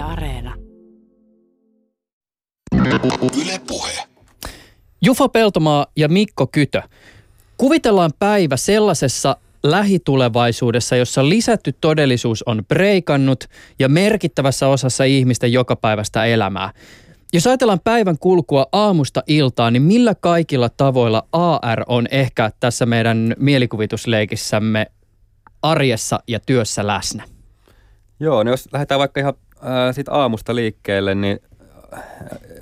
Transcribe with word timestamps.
Yle 0.00 0.08
Areena. 0.08 0.54
Yle 3.42 3.60
Puhe. 3.66 3.92
Jufa 5.02 5.28
Peltomaa 5.28 5.86
ja 5.96 6.08
Mikko 6.08 6.46
Kytö. 6.46 6.82
Kuvitellaan 7.56 8.10
päivä 8.18 8.56
sellaisessa 8.56 9.36
lähitulevaisuudessa, 9.62 10.96
jossa 10.96 11.28
lisätty 11.28 11.74
todellisuus 11.80 12.42
on 12.42 12.62
breikannut 12.68 13.44
ja 13.78 13.88
merkittävässä 13.88 14.68
osassa 14.68 15.04
ihmisten 15.04 15.52
jokapäiväistä 15.52 16.24
elämää. 16.24 16.72
Jos 17.32 17.46
ajatellaan 17.46 17.80
päivän 17.84 18.18
kulkua 18.18 18.66
aamusta 18.72 19.22
iltaan, 19.26 19.72
niin 19.72 19.82
millä 19.82 20.14
kaikilla 20.14 20.68
tavoilla 20.68 21.26
AR 21.32 21.84
on 21.86 22.06
ehkä 22.10 22.50
tässä 22.60 22.86
meidän 22.86 23.34
mielikuvitusleikissämme 23.38 24.86
arjessa 25.62 26.20
ja 26.28 26.40
työssä 26.46 26.86
läsnä? 26.86 27.24
Joo, 28.20 28.42
no 28.42 28.50
jos 28.50 28.68
lähdetään 28.72 28.98
vaikka 28.98 29.20
ihan 29.20 29.34
siitä 29.92 30.12
aamusta 30.12 30.54
liikkeelle, 30.54 31.14
niin 31.14 31.40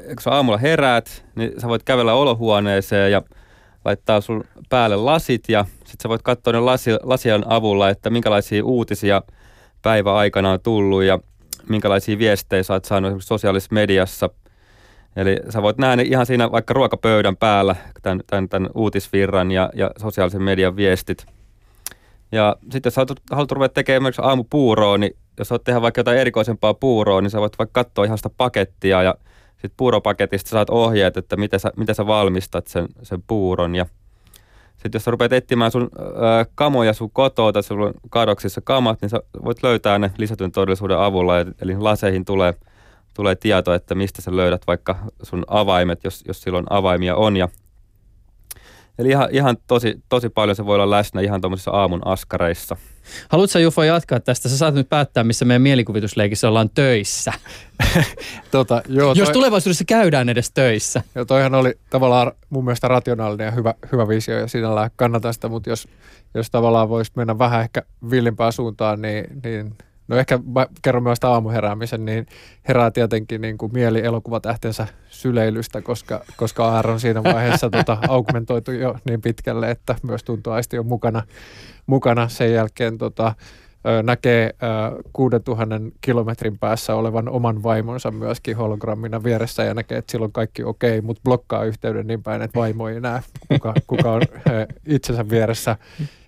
kun 0.07 0.23
sä 0.23 0.31
aamulla 0.31 0.59
heräät, 0.59 1.25
niin 1.35 1.61
sä 1.61 1.69
voit 1.69 1.83
kävellä 1.83 2.15
olohuoneeseen 2.15 3.13
ja 3.13 3.23
laittaa 3.85 4.21
sun 4.21 4.45
päälle 4.69 4.97
lasit 4.97 5.45
ja 5.49 5.65
sitten 5.65 6.03
sä 6.03 6.09
voit 6.09 6.23
katsoa 6.23 6.53
ne 6.53 6.61
lasi, 6.61 6.91
lasien 7.03 7.45
avulla, 7.47 7.91
että 7.91 8.11
minkälaisia 8.11 8.65
uutisia 8.65 9.23
päivä 9.83 10.15
aikana 10.17 10.51
on 10.51 10.61
tullut 10.61 11.03
ja 11.03 11.19
minkälaisia 11.69 12.19
viestejä 12.19 12.63
sä 12.63 12.73
oot 12.73 12.85
saanut 12.85 13.25
sosiaalisessa 13.25 13.75
mediassa. 13.75 14.31
Eli 15.17 15.37
sä 15.49 15.63
voit 15.63 15.79
nähdä 15.79 16.03
ihan 16.03 16.27
siinä 16.27 16.53
vaikka 16.53 16.75
ruokapöydän 16.75 17.37
päällä 17.37 17.77
tämän, 18.03 18.21
tämän, 18.27 18.49
tämän 18.49 18.71
uutisvirran 18.75 19.51
ja, 19.51 19.71
ja 19.75 19.91
sosiaalisen 20.01 20.43
median 20.43 20.77
viestit. 20.77 21.27
Ja 22.33 22.57
sitten 22.63 22.83
jos 22.85 22.95
sä 22.95 23.07
haluat 23.31 23.53
ruveta 23.53 23.75
tekemään 23.75 23.97
esimerkiksi 23.97 24.23
aamupuuroa, 24.25 24.99
niin 24.99 25.17
jos 25.39 25.53
oot 25.53 25.65
tehdä 25.65 25.83
vaikka 25.83 26.01
jotain 26.01 26.19
erikoisempaa 26.19 26.75
puuroa, 26.75 27.21
niin 27.21 27.31
sä 27.31 27.41
voit 27.41 27.59
vaikka 27.59 27.85
katsoa 27.85 28.05
ihan 28.05 28.19
sitä 28.19 28.31
pakettia 28.37 29.03
ja 29.03 29.15
sitten 29.53 29.77
puuropaketista 29.77 30.51
saat 30.51 30.71
ohjeet, 30.71 31.17
että 31.17 31.37
miten 31.37 31.61
sä, 31.61 31.73
miten 31.77 31.95
sä 31.95 32.07
valmistat 32.07 32.67
sen, 32.67 32.89
sen 33.03 33.23
puuron. 33.27 33.75
Ja 33.75 33.87
sitten 34.73 34.91
jos 34.95 35.05
sä 35.05 35.11
rupeat 35.11 35.33
etsimään 35.33 35.71
sun 35.71 35.91
ö, 35.99 36.47
kamoja 36.55 36.93
sun 36.93 37.11
kotoa 37.11 37.53
tai 37.53 37.63
sulla 37.63 37.87
on 37.87 37.95
kadoksissa 38.11 38.61
kamat, 38.61 39.03
niin 39.03 39.09
sä 39.09 39.23
voit 39.45 39.63
löytää 39.63 39.99
ne 39.99 40.11
lisätyn 40.19 40.53
todellisuuden 40.53 40.99
avulla. 40.99 41.35
Eli 41.61 41.77
laseihin 41.79 42.25
tulee, 42.25 42.55
tulee 43.15 43.35
tieto, 43.35 43.75
että 43.75 43.95
mistä 43.95 44.23
sä 44.23 44.37
löydät 44.37 44.63
vaikka 44.67 44.97
sun 45.23 45.45
avaimet, 45.47 46.05
jos, 46.05 46.25
jos 46.29 46.43
silloin 46.43 46.67
avaimia 46.71 47.17
on. 47.17 47.37
Ja 47.37 47.49
Eli 48.99 49.09
ihan, 49.09 49.29
ihan 49.33 49.57
tosi, 49.67 50.03
tosi 50.09 50.29
paljon 50.29 50.57
se 50.57 50.67
voi 50.67 50.75
olla 50.75 50.91
läsnä 50.91 51.21
ihan 51.21 51.41
tuommoisissa 51.41 51.71
aamun 51.71 52.07
askareissa. 52.07 52.77
Haluatko 53.29 53.59
Jufo 53.59 53.83
jatkaa 53.83 54.21
tästä? 54.21 54.49
Sä 54.49 54.59
saat 54.59 54.75
nyt 54.75 54.89
päättää, 54.89 55.25
missä 55.25 55.45
meidän 55.45 55.63
mielikuvitusleikissä 55.63 56.49
ollaan 56.49 56.71
töissä. 56.71 57.33
tota, 58.51 58.83
joo, 58.89 59.15
toi, 59.15 59.23
Jos 59.23 59.31
tulevaisuudessa 59.31 59.85
käydään 59.85 60.29
edes 60.29 60.51
töissä. 60.51 61.03
Joo, 61.15 61.25
toihan 61.25 61.55
oli 61.55 61.75
tavallaan 61.91 62.33
mun 62.51 62.65
mielestä 62.65 62.89
rationaalinen 62.89 63.45
ja 63.45 63.51
hyvä, 63.51 63.75
hyvä 63.93 64.09
visio 64.09 64.39
ja 64.39 64.47
sinällään 64.47 64.91
kannatan 64.97 65.35
sitä, 65.35 65.49
mutta 65.49 65.71
jos, 65.71 65.89
jos 66.35 66.51
tavallaan 66.51 66.89
voisi 66.89 67.13
mennä 67.15 67.39
vähän 67.39 67.61
ehkä 67.61 67.83
villimpään 68.11 68.53
suuntaan, 68.53 69.03
niin, 69.03 69.25
niin 69.45 69.75
No 70.09 70.17
ehkä 70.17 70.39
mä 70.55 70.67
kerron 70.83 71.03
myös 71.03 71.19
aamuheräämisen, 71.23 72.05
niin 72.05 72.27
herää 72.69 72.91
tietenkin 72.91 73.41
niin 73.41 73.59
kuin 73.59 73.73
mieli 73.73 74.05
elokuvatähtensä 74.05 74.87
syleilystä, 75.09 75.83
koska, 75.83 76.25
koska 76.37 76.79
AR 76.79 76.91
on 76.91 77.01
siinä 77.01 77.25
vaiheessa 77.25 77.71
tota, 77.79 77.99
augmentoitu 78.09 78.73
jo 78.73 78.97
niin 79.05 79.23
pitkälle, 79.23 79.71
että 79.71 79.95
myös 80.03 80.25
tuntoaisti 80.25 80.79
on 80.79 80.87
mukana. 80.87 81.23
mukana. 81.87 82.29
Sen 82.29 82.53
jälkeen 82.53 82.99
tota, 82.99 83.35
näkee 84.03 84.55
6000 85.13 85.81
kilometrin 86.01 86.59
päässä 86.59 86.95
olevan 86.95 87.29
oman 87.29 87.63
vaimonsa 87.63 88.11
myöskin 88.11 88.57
hologrammina 88.57 89.25
vieressä 89.25 89.65
ja 89.65 89.75
näkee, 89.75 89.99
että 89.99 90.13
silloin 90.13 90.33
kaikki 90.33 90.65
okei, 90.65 91.01
mutta 91.01 91.23
blokkaa 91.25 91.65
yhteyden 91.65 92.07
niin 92.07 92.23
päin, 92.23 92.43
että 92.43 92.61
vaimo 92.61 92.89
ei 92.89 93.01
näe, 93.01 93.21
kuka, 93.49 93.75
kuka 93.87 94.13
on 94.13 94.23
itsensä 94.87 95.29
vieressä. 95.29 95.77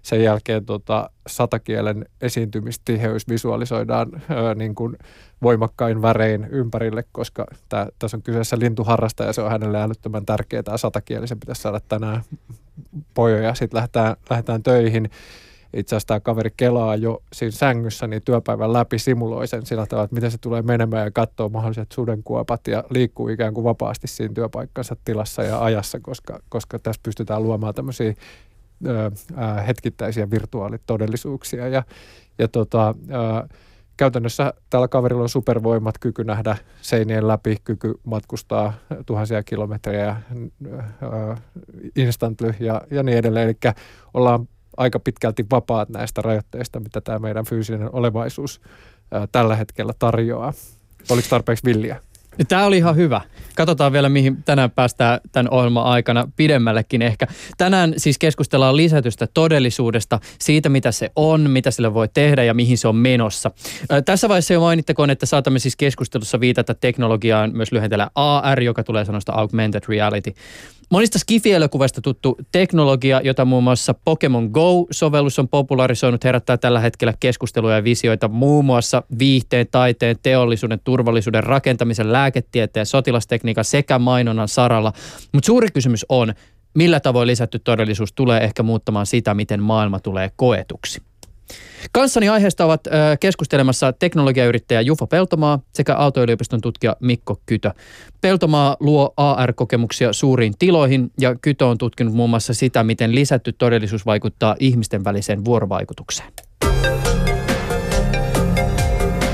Sen 0.02 0.22
jälkeen 0.22 0.66
tota, 0.66 1.10
satakielen 1.26 2.04
esiintymistiheys 2.20 3.28
visualisoidaan 3.28 4.08
ää, 4.28 4.54
niin 4.54 4.74
kuin 4.74 4.96
voimakkain 5.42 6.02
värein 6.02 6.44
ympärille, 6.50 7.04
koska 7.12 7.46
tää, 7.68 7.86
tässä 7.98 8.16
on 8.16 8.22
kyseessä 8.22 8.58
lintuharrastaja 8.58 9.28
ja 9.28 9.32
se 9.32 9.42
on 9.42 9.50
hänelle 9.50 9.82
älyttömän 9.82 10.26
tärkeää. 10.26 10.62
Tämä 10.62 10.76
satakielisen 10.76 11.40
pitäisi 11.40 11.62
saada 11.62 11.80
tänään 11.88 12.22
pojoja. 13.14 13.54
Sitten 13.54 13.76
lähdetään, 13.76 14.16
lähdetään 14.30 14.62
töihin 14.62 15.10
itse 15.74 15.96
asiassa 15.96 16.06
tämä 16.06 16.20
kaveri 16.20 16.50
kelaa 16.56 16.96
jo 16.96 17.22
siinä 17.32 17.50
sängyssä, 17.50 18.06
niin 18.06 18.22
työpäivän 18.22 18.72
läpi 18.72 18.98
simuloi 18.98 19.46
sen 19.46 19.66
sillä 19.66 19.86
tavalla, 19.86 20.04
että 20.04 20.14
miten 20.14 20.30
se 20.30 20.38
tulee 20.38 20.62
menemään 20.62 21.04
ja 21.04 21.10
katsoo 21.10 21.48
mahdolliset 21.48 21.92
sudenkuopat 21.92 22.66
ja 22.66 22.84
liikkuu 22.90 23.28
ikään 23.28 23.54
kuin 23.54 23.64
vapaasti 23.64 24.08
siinä 24.08 24.34
työpaikkansa 24.34 24.96
tilassa 25.04 25.42
ja 25.42 25.64
ajassa, 25.64 26.00
koska, 26.00 26.40
koska 26.48 26.78
tässä 26.78 27.00
pystytään 27.02 27.42
luomaan 27.42 27.74
tämmöisiä 27.74 28.14
ö, 28.86 29.10
hetkittäisiä 29.66 30.30
virtuaalitodellisuuksia 30.30 31.68
ja, 31.68 31.82
ja 32.38 32.48
tota, 32.48 32.88
ö, 32.88 33.48
käytännössä 33.96 34.54
tällä 34.70 34.88
kaverilla 34.88 35.22
on 35.22 35.28
supervoimat, 35.28 35.98
kyky 35.98 36.24
nähdä 36.24 36.56
seinien 36.82 37.28
läpi, 37.28 37.56
kyky 37.64 37.94
matkustaa 38.04 38.72
tuhansia 39.06 39.42
kilometrejä, 39.42 40.16
instantly 41.96 42.54
ja, 42.60 42.82
ja 42.90 43.02
niin 43.02 43.18
edelleen. 43.18 43.48
Eli 43.48 43.74
ollaan 44.14 44.48
aika 44.76 44.98
pitkälti 45.00 45.46
vapaat 45.50 45.88
näistä 45.88 46.22
rajoitteista, 46.22 46.80
mitä 46.80 47.00
tämä 47.00 47.18
meidän 47.18 47.44
fyysinen 47.44 47.94
olevaisuus 47.94 48.60
ää, 49.12 49.28
tällä 49.32 49.56
hetkellä 49.56 49.92
tarjoaa. 49.98 50.52
Oliko 51.10 51.26
tarpeeksi 51.30 51.64
villiä? 51.64 52.00
Tämä 52.48 52.64
oli 52.64 52.76
ihan 52.76 52.96
hyvä. 52.96 53.20
Katsotaan 53.56 53.92
vielä, 53.92 54.08
mihin 54.08 54.42
tänään 54.42 54.70
päästään 54.70 55.20
tämän 55.32 55.50
ohjelman 55.50 55.84
aikana 55.84 56.28
pidemmällekin 56.36 57.02
ehkä. 57.02 57.26
Tänään 57.58 57.94
siis 57.96 58.18
keskustellaan 58.18 58.76
lisätystä 58.76 59.26
todellisuudesta, 59.34 60.20
siitä 60.38 60.68
mitä 60.68 60.92
se 60.92 61.10
on, 61.16 61.50
mitä 61.50 61.70
sille 61.70 61.94
voi 61.94 62.08
tehdä 62.08 62.44
ja 62.44 62.54
mihin 62.54 62.78
se 62.78 62.88
on 62.88 62.96
menossa. 62.96 63.50
Tässä 64.04 64.28
vaiheessa 64.28 64.54
jo 64.54 64.60
mainittakoon, 64.60 65.10
että 65.10 65.26
saatamme 65.26 65.58
siis 65.58 65.76
keskustelussa 65.76 66.40
viitata 66.40 66.74
teknologiaan 66.74 67.50
myös 67.54 67.72
lyhentellä 67.72 68.10
AR, 68.14 68.62
joka 68.62 68.84
tulee 68.84 69.04
sanosta 69.04 69.32
Augmented 69.32 69.82
Reality. 69.88 70.34
Monista 70.90 71.18
Skifi-elokuvista 71.18 72.00
tuttu 72.00 72.38
teknologia, 72.52 73.20
jota 73.24 73.44
muun 73.44 73.64
muassa 73.64 73.94
Pokemon 73.94 74.50
Go-sovellus 74.52 75.38
on 75.38 75.48
popularisoinut, 75.48 76.24
herättää 76.24 76.56
tällä 76.56 76.80
hetkellä 76.80 77.14
keskustelua 77.20 77.72
ja 77.72 77.84
visioita 77.84 78.28
muun 78.28 78.64
muassa 78.64 79.02
viihteen, 79.18 79.66
taiteen, 79.70 80.16
teollisuuden, 80.22 80.80
turvallisuuden, 80.84 81.44
rakentamisen, 81.44 82.12
lääketieteen, 82.12 82.86
sotilastekniikan 82.86 83.64
sekä 83.64 83.98
mainonnan 83.98 84.48
saralla. 84.48 84.92
Mutta 85.32 85.46
suuri 85.46 85.68
kysymys 85.74 86.06
on, 86.08 86.34
millä 86.74 87.00
tavoin 87.00 87.26
lisätty 87.26 87.58
todellisuus 87.58 88.12
tulee 88.12 88.40
ehkä 88.44 88.62
muuttamaan 88.62 89.06
sitä, 89.06 89.34
miten 89.34 89.62
maailma 89.62 90.00
tulee 90.00 90.30
koetuksi. 90.36 91.02
Kanssani 91.92 92.28
aiheesta 92.28 92.64
ovat 92.64 92.80
keskustelemassa 93.20 93.92
teknologiayrittäjä 93.92 94.80
Jufa 94.80 95.06
Peltomaa 95.06 95.58
sekä 95.74 95.96
Aalto-yliopiston 95.96 96.60
tutkija 96.60 96.96
Mikko 97.00 97.40
Kytö. 97.46 97.70
Peltomaa 98.20 98.76
luo 98.80 99.14
AR-kokemuksia 99.16 100.12
suuriin 100.12 100.52
tiloihin 100.58 101.10
ja 101.20 101.34
Kytö 101.42 101.66
on 101.66 101.78
tutkinut 101.78 102.14
muun 102.14 102.30
muassa 102.30 102.54
sitä, 102.54 102.84
miten 102.84 103.14
lisätty 103.14 103.52
todellisuus 103.52 104.06
vaikuttaa 104.06 104.56
ihmisten 104.58 105.04
väliseen 105.04 105.44
vuorovaikutukseen. 105.44 106.32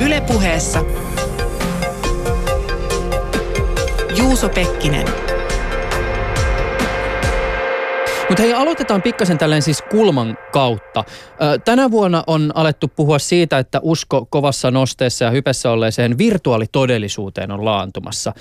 Ylepuheessa 0.01 0.85
Juuso 4.17 4.49
Pekkinen. 4.49 5.26
Mutta 8.29 8.43
hei, 8.43 8.53
aloitetaan 8.53 9.03
pikkasen 9.03 9.39
tälleen 9.39 9.63
siis 9.63 9.83
kulman 9.83 10.39
kautta. 10.53 11.05
Tänä 11.65 11.91
vuonna 11.91 12.25
on 12.27 12.53
alettu 12.55 12.89
puhua 12.89 13.19
siitä, 13.19 13.59
että 13.59 13.81
usko 13.83 14.27
kovassa 14.31 14.71
nosteessa 14.71 15.25
ja 15.25 15.31
hypessä 15.31 15.71
olleeseen 15.71 16.19
virtuaalitodellisuuteen 16.19 17.51
on 17.51 17.65
laantumassa. 17.65 18.33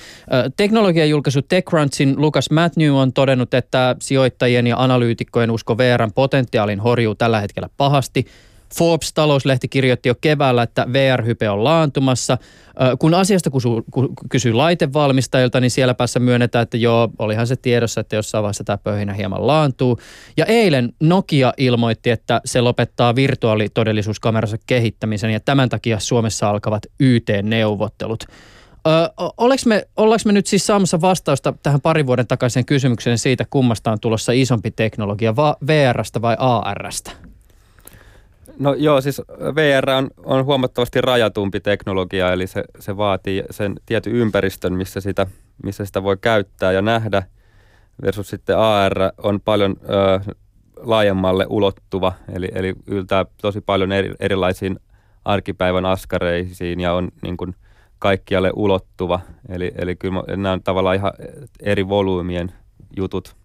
Teknologian 0.58 1.10
julkaisu 1.10 1.42
TechCrunchin 1.42 2.14
Lucas 2.18 2.52
Matthew 2.52 2.96
on 2.96 3.14
todennut, 3.14 3.54
että 3.54 3.96
sijoittajien 4.02 4.68
ja 4.68 4.78
analyytikkojen 4.78 5.52
usko 5.52 5.78
VRn 5.78 6.12
potentiaalin 6.16 6.80
horjuu 6.80 7.16
tällä 7.16 7.40
hetkellä 7.40 7.70
pahasti– 7.78 8.26
Forbes-talouslehti 8.78 9.68
kirjoitti 9.68 10.10
jo 10.10 10.16
keväällä, 10.22 10.64
että 10.64 10.86
VR-hype 10.94 11.50
on 11.50 11.64
laantumassa. 11.64 12.38
Kun 13.00 13.14
asiasta 13.14 13.50
kysyy 14.30 14.54
laitevalmistajilta, 14.54 15.60
niin 15.60 15.72
siellä 15.72 15.94
päässä 15.94 16.20
myönnetään, 16.20 16.64
että 16.64 16.78
joo, 16.78 17.10
olihan 17.20 17.48
se 17.48 17.56
tiedossa, 17.56 18.02
että 18.02 18.16
jossain 18.16 18.42
vaiheessa 18.42 18.64
tämä 18.64 18.78
pöhinä 18.78 19.14
hieman 19.14 19.48
laantuu. 19.48 20.00
Ja 20.38 20.46
eilen 20.46 20.94
Nokia 21.00 21.54
ilmoitti, 21.58 22.10
että 22.10 22.42
se 22.46 22.62
lopettaa 22.62 23.16
virtuaalitodellisuuskameransa 23.16 24.58
kehittämisen 24.68 25.32
ja 25.32 25.40
tämän 25.40 25.70
takia 25.70 26.00
Suomessa 26.00 26.50
alkavat 26.50 26.84
YT-neuvottelut. 27.00 28.24
Ollaanko 29.18 29.64
me, 29.66 29.88
ollaanko 29.98 30.22
me 30.26 30.32
nyt 30.32 30.48
siis 30.48 30.66
saamassa 30.66 31.02
vastausta 31.02 31.54
tähän 31.64 31.82
pari 31.82 32.06
vuoden 32.06 32.28
takaiseen 32.28 32.66
kysymykseen 32.66 33.18
siitä, 33.18 33.46
kummasta 33.50 33.92
on 33.92 34.00
tulossa 34.00 34.32
isompi 34.32 34.72
teknologia, 34.72 35.36
VRstä 35.68 36.22
vai 36.22 36.36
ARstä? 36.40 37.12
No 38.60 38.74
joo, 38.74 39.02
siis 39.02 39.22
VR 39.56 39.90
on, 39.90 40.10
on 40.24 40.46
huomattavasti 40.46 41.02
rajatumpi 41.02 41.60
teknologia, 41.60 42.34
eli 42.34 42.48
se, 42.48 42.64
se 42.80 42.98
vaatii 42.98 43.44
sen 43.52 43.76
tietyn 43.86 44.14
ympäristön, 44.14 44.74
missä 44.74 45.02
sitä, 45.02 45.28
missä 45.64 45.86
sitä 45.86 46.04
voi 46.04 46.18
käyttää 46.22 46.72
ja 46.72 46.82
nähdä, 46.82 47.24
versus 48.02 48.30
sitten 48.30 48.58
AR 48.58 48.94
on 49.24 49.42
paljon 49.42 49.76
ö, 49.84 50.34
laajemmalle 50.78 51.46
ulottuva, 51.50 52.14
eli, 52.34 52.50
eli 52.56 52.74
yltää 52.88 53.26
tosi 53.42 53.62
paljon 53.62 53.92
eri, 53.92 54.14
erilaisiin 54.20 54.80
arkipäivän 55.26 55.86
askareisiin 55.86 56.80
ja 56.80 56.94
on 56.94 57.12
niin 57.22 57.38
kuin 57.38 57.56
kaikkialle 58.00 58.52
ulottuva. 58.56 59.20
Eli, 59.50 59.72
eli 59.78 59.96
kyllä 59.96 60.24
nämä 60.38 60.52
on 60.52 60.64
tavallaan 60.64 60.96
ihan 60.96 61.12
eri 61.60 61.90
volyymien 61.90 62.52
jutut. 62.98 63.36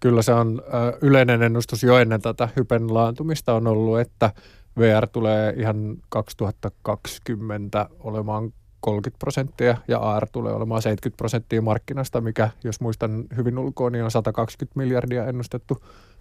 Kyllä 0.00 0.22
se 0.22 0.32
on 0.32 0.62
yleinen 1.02 1.42
ennustus 1.42 1.82
jo 1.82 1.98
ennen 1.98 2.22
tätä 2.22 2.48
hypen 2.56 2.94
laantumista 2.94 3.54
on 3.54 3.66
ollut, 3.66 4.00
että 4.00 4.32
VR 4.78 5.06
tulee 5.06 5.54
ihan 5.56 5.96
2020 6.08 7.88
olemaan 8.00 8.52
30 8.80 9.18
prosenttia 9.18 9.76
ja 9.88 9.98
AR 9.98 10.26
tulee 10.32 10.52
olemaan 10.52 10.82
70 10.82 11.16
prosenttia 11.16 11.62
markkinasta, 11.62 12.20
mikä 12.20 12.50
jos 12.64 12.80
muistan 12.80 13.24
hyvin 13.36 13.58
ulkoa, 13.58 13.90
niin 13.90 14.04
on 14.04 14.10
120 14.10 14.78
miljardia 14.78 15.26
ennustettu 15.26 15.78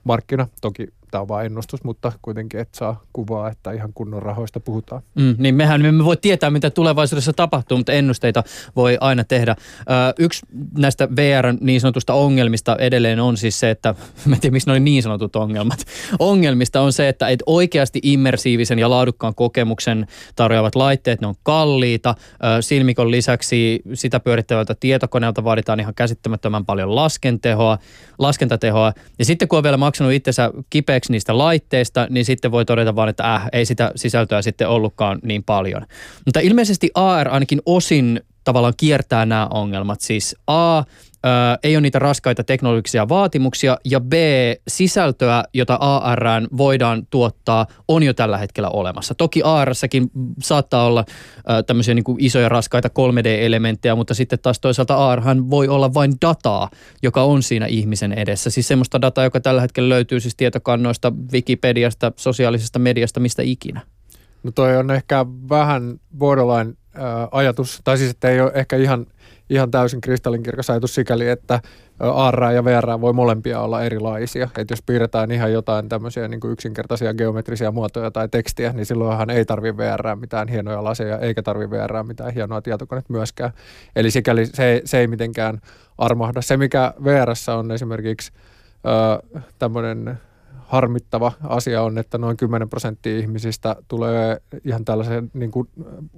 markkina. 0.08 0.48
Toki 0.62 0.88
tämä 1.12 1.22
on 1.22 1.28
vain 1.28 1.46
ennustus, 1.46 1.84
mutta 1.84 2.12
kuitenkin 2.22 2.60
et 2.60 2.70
saa 2.76 3.02
kuvaa, 3.14 3.50
että 3.50 3.72
ihan 3.72 3.94
kunnon 3.94 4.22
rahoista 4.22 4.60
puhutaan. 4.60 5.02
Mm, 5.16 5.36
niin 5.38 5.56
mehän 5.56 5.82
me 5.82 6.06
voi 6.06 6.18
tietää, 6.18 6.50
mitä 6.50 6.70
tulevaisuudessa 6.70 7.34
tapahtuu, 7.34 7.78
mutta 7.78 7.92
ennusteita 7.92 8.44
voi 8.76 8.98
aina 9.02 9.24
tehdä. 9.24 9.56
Ö, 9.80 9.84
yksi 10.20 10.46
näistä 10.78 11.08
VR 11.16 11.54
niin 11.62 11.82
sanotusta 11.82 12.14
ongelmista 12.14 12.76
edelleen 12.80 13.20
on 13.20 13.38
siis 13.38 13.60
se, 13.60 13.70
että, 13.70 13.96
mä 14.26 14.36
en 14.36 14.42
tiedä 14.42 14.54
miksi 14.54 14.70
ne 14.70 14.72
oli 14.72 14.80
niin 14.80 15.04
sanotut 15.04 15.36
ongelmat. 15.36 15.80
Ongelmista 16.20 16.82
on 16.82 16.94
se, 16.94 17.08
että 17.10 17.28
et 17.28 17.44
oikeasti 17.46 18.00
immersiivisen 18.04 18.80
ja 18.80 18.90
laadukkaan 18.90 19.36
kokemuksen 19.36 20.08
tarjoavat 20.36 20.76
laitteet, 20.76 21.22
ne 21.22 21.28
on 21.28 21.36
kalliita. 21.44 22.16
Ö, 22.20 22.62
Silmikon 22.62 23.12
lisäksi 23.12 23.82
sitä 23.94 24.20
pyörittävältä 24.20 24.76
tietokoneelta 24.80 25.44
vaaditaan 25.44 25.80
ihan 25.80 25.96
käsittämättömän 25.96 26.66
paljon 26.66 26.96
laskentehoa, 26.96 27.78
laskentatehoa. 28.20 28.94
Ja 29.20 29.26
sitten 29.26 29.48
kun 29.48 29.58
on 29.58 29.64
vielä 29.64 29.78
maksanut 29.98 30.14
itsensä 30.14 30.52
kipeäksi 30.70 31.12
niistä 31.12 31.38
laitteista, 31.38 32.08
niin 32.10 32.26
sitten 32.26 32.52
voi 32.52 32.66
todeta 32.66 32.96
vaan, 32.96 33.10
että 33.10 33.36
äh, 33.36 33.50
ei 33.54 33.66
sitä 33.66 33.92
sisältöä 33.96 34.42
sitten 34.42 34.70
ollutkaan 34.70 35.20
niin 35.24 35.44
paljon. 35.44 35.86
Mutta 36.26 36.40
ilmeisesti 36.40 36.90
AR 36.94 37.30
ainakin 37.30 37.62
osin 37.66 38.22
tavallaan 38.44 38.74
kiertää 38.78 39.26
nämä 39.26 39.48
ongelmat. 39.54 40.02
Siis 40.02 40.36
A, 40.48 40.84
ö, 41.26 41.30
ei 41.64 41.76
ole 41.76 41.82
niitä 41.82 42.00
raskaita 42.00 42.44
teknologisia 42.44 43.10
vaatimuksia 43.10 43.78
ja 43.86 44.00
B, 44.00 44.14
sisältöä, 44.68 45.44
jota 45.54 45.76
AR 45.76 46.24
voidaan 46.58 47.08
tuottaa, 47.10 47.66
on 47.88 48.04
jo 48.04 48.14
tällä 48.14 48.38
hetkellä 48.38 48.70
olemassa. 48.70 49.16
Toki 49.16 49.42
AR-säkin 49.44 50.12
saattaa 50.42 50.86
olla 50.86 51.06
ö, 51.38 51.64
tämmöisiä 51.64 51.94
niin 51.94 52.04
kuin 52.04 52.18
isoja 52.20 52.50
raskaita 52.50 52.88
3D-elementtejä, 52.88 53.96
mutta 53.96 54.14
sitten 54.14 54.40
taas 54.40 54.60
toisaalta 54.60 55.12
AR 55.12 55.22
voi 55.50 55.68
olla 55.68 55.94
vain 55.94 56.14
dataa, 56.22 56.70
joka 57.04 57.24
on 57.24 57.44
siinä 57.44 57.66
ihmisen 57.66 58.14
edessä. 58.14 58.50
Siis 58.50 58.68
semmoista 58.68 59.02
dataa, 59.02 59.24
joka 59.24 59.40
tällä 59.40 59.62
hetkellä 59.62 59.90
löytyy 59.90 60.20
siis 60.20 60.36
tietokannoista, 60.36 61.14
Wikipediasta, 61.34 62.12
sosiaalisesta 62.16 62.80
mediasta, 62.80 63.20
mistä 63.20 63.42
ikinä. 63.44 63.82
No 64.44 64.52
toi 64.52 64.78
on 64.78 64.92
ehkä 64.92 65.26
vähän 65.50 66.00
borderline 66.18 66.74
ajatus, 67.32 67.82
tai 67.84 67.98
siis 67.98 68.12
että 68.12 68.30
ei 68.30 68.42
ole 68.42 68.52
ehkä 68.56 68.76
ihan, 68.76 69.06
ihan 69.50 69.72
täysin 69.72 70.02
kristallinkirkas 70.02 70.70
ajatus 70.70 70.96
sikäli, 70.96 71.30
että 71.30 71.60
AR 72.00 72.44
ja 72.44 72.66
VR 72.66 73.02
voi 73.02 73.14
molempia 73.14 73.60
olla 73.60 73.84
erilaisia. 73.84 74.50
Että 74.58 74.72
jos 74.72 74.82
piirretään 74.82 75.32
ihan 75.32 75.54
jotain 75.54 75.90
tämmöisiä 75.90 76.28
niin 76.28 76.40
kuin 76.40 76.54
yksinkertaisia 76.54 77.14
geometrisia 77.14 77.72
muotoja 77.72 78.12
tai 78.12 78.30
tekstiä, 78.30 78.74
niin 78.74 78.86
silloinhan 78.86 79.30
ei 79.30 79.46
tarvi 79.46 79.78
VR 79.78 80.16
mitään 80.16 80.48
hienoja 80.48 80.84
laseja, 80.84 81.20
eikä 81.20 81.44
tarvi 81.44 81.70
VR 81.70 82.04
mitään 82.04 82.34
hienoa 82.34 82.62
tietokonetta 82.62 83.14
myöskään. 83.14 83.52
Eli 83.96 84.12
sikäli 84.12 84.46
se, 84.46 84.82
se 84.86 85.00
ei 85.00 85.08
mitenkään 85.08 85.62
armahda. 85.98 86.42
Se, 86.42 86.58
mikä 86.58 86.94
VR 87.04 87.30
on 87.58 87.72
esimerkiksi 87.72 88.32
tämmöinen 89.60 90.20
harmittava 90.68 91.32
asia 91.44 91.84
on, 91.84 91.98
että 91.98 92.18
noin 92.18 92.38
10 92.38 92.70
prosenttia 92.70 93.18
ihmisistä 93.18 93.76
tulee 93.88 94.42
ihan 94.66 94.86
tällaisen 94.86 95.32
niin 95.34 95.52
kuin 95.52 95.70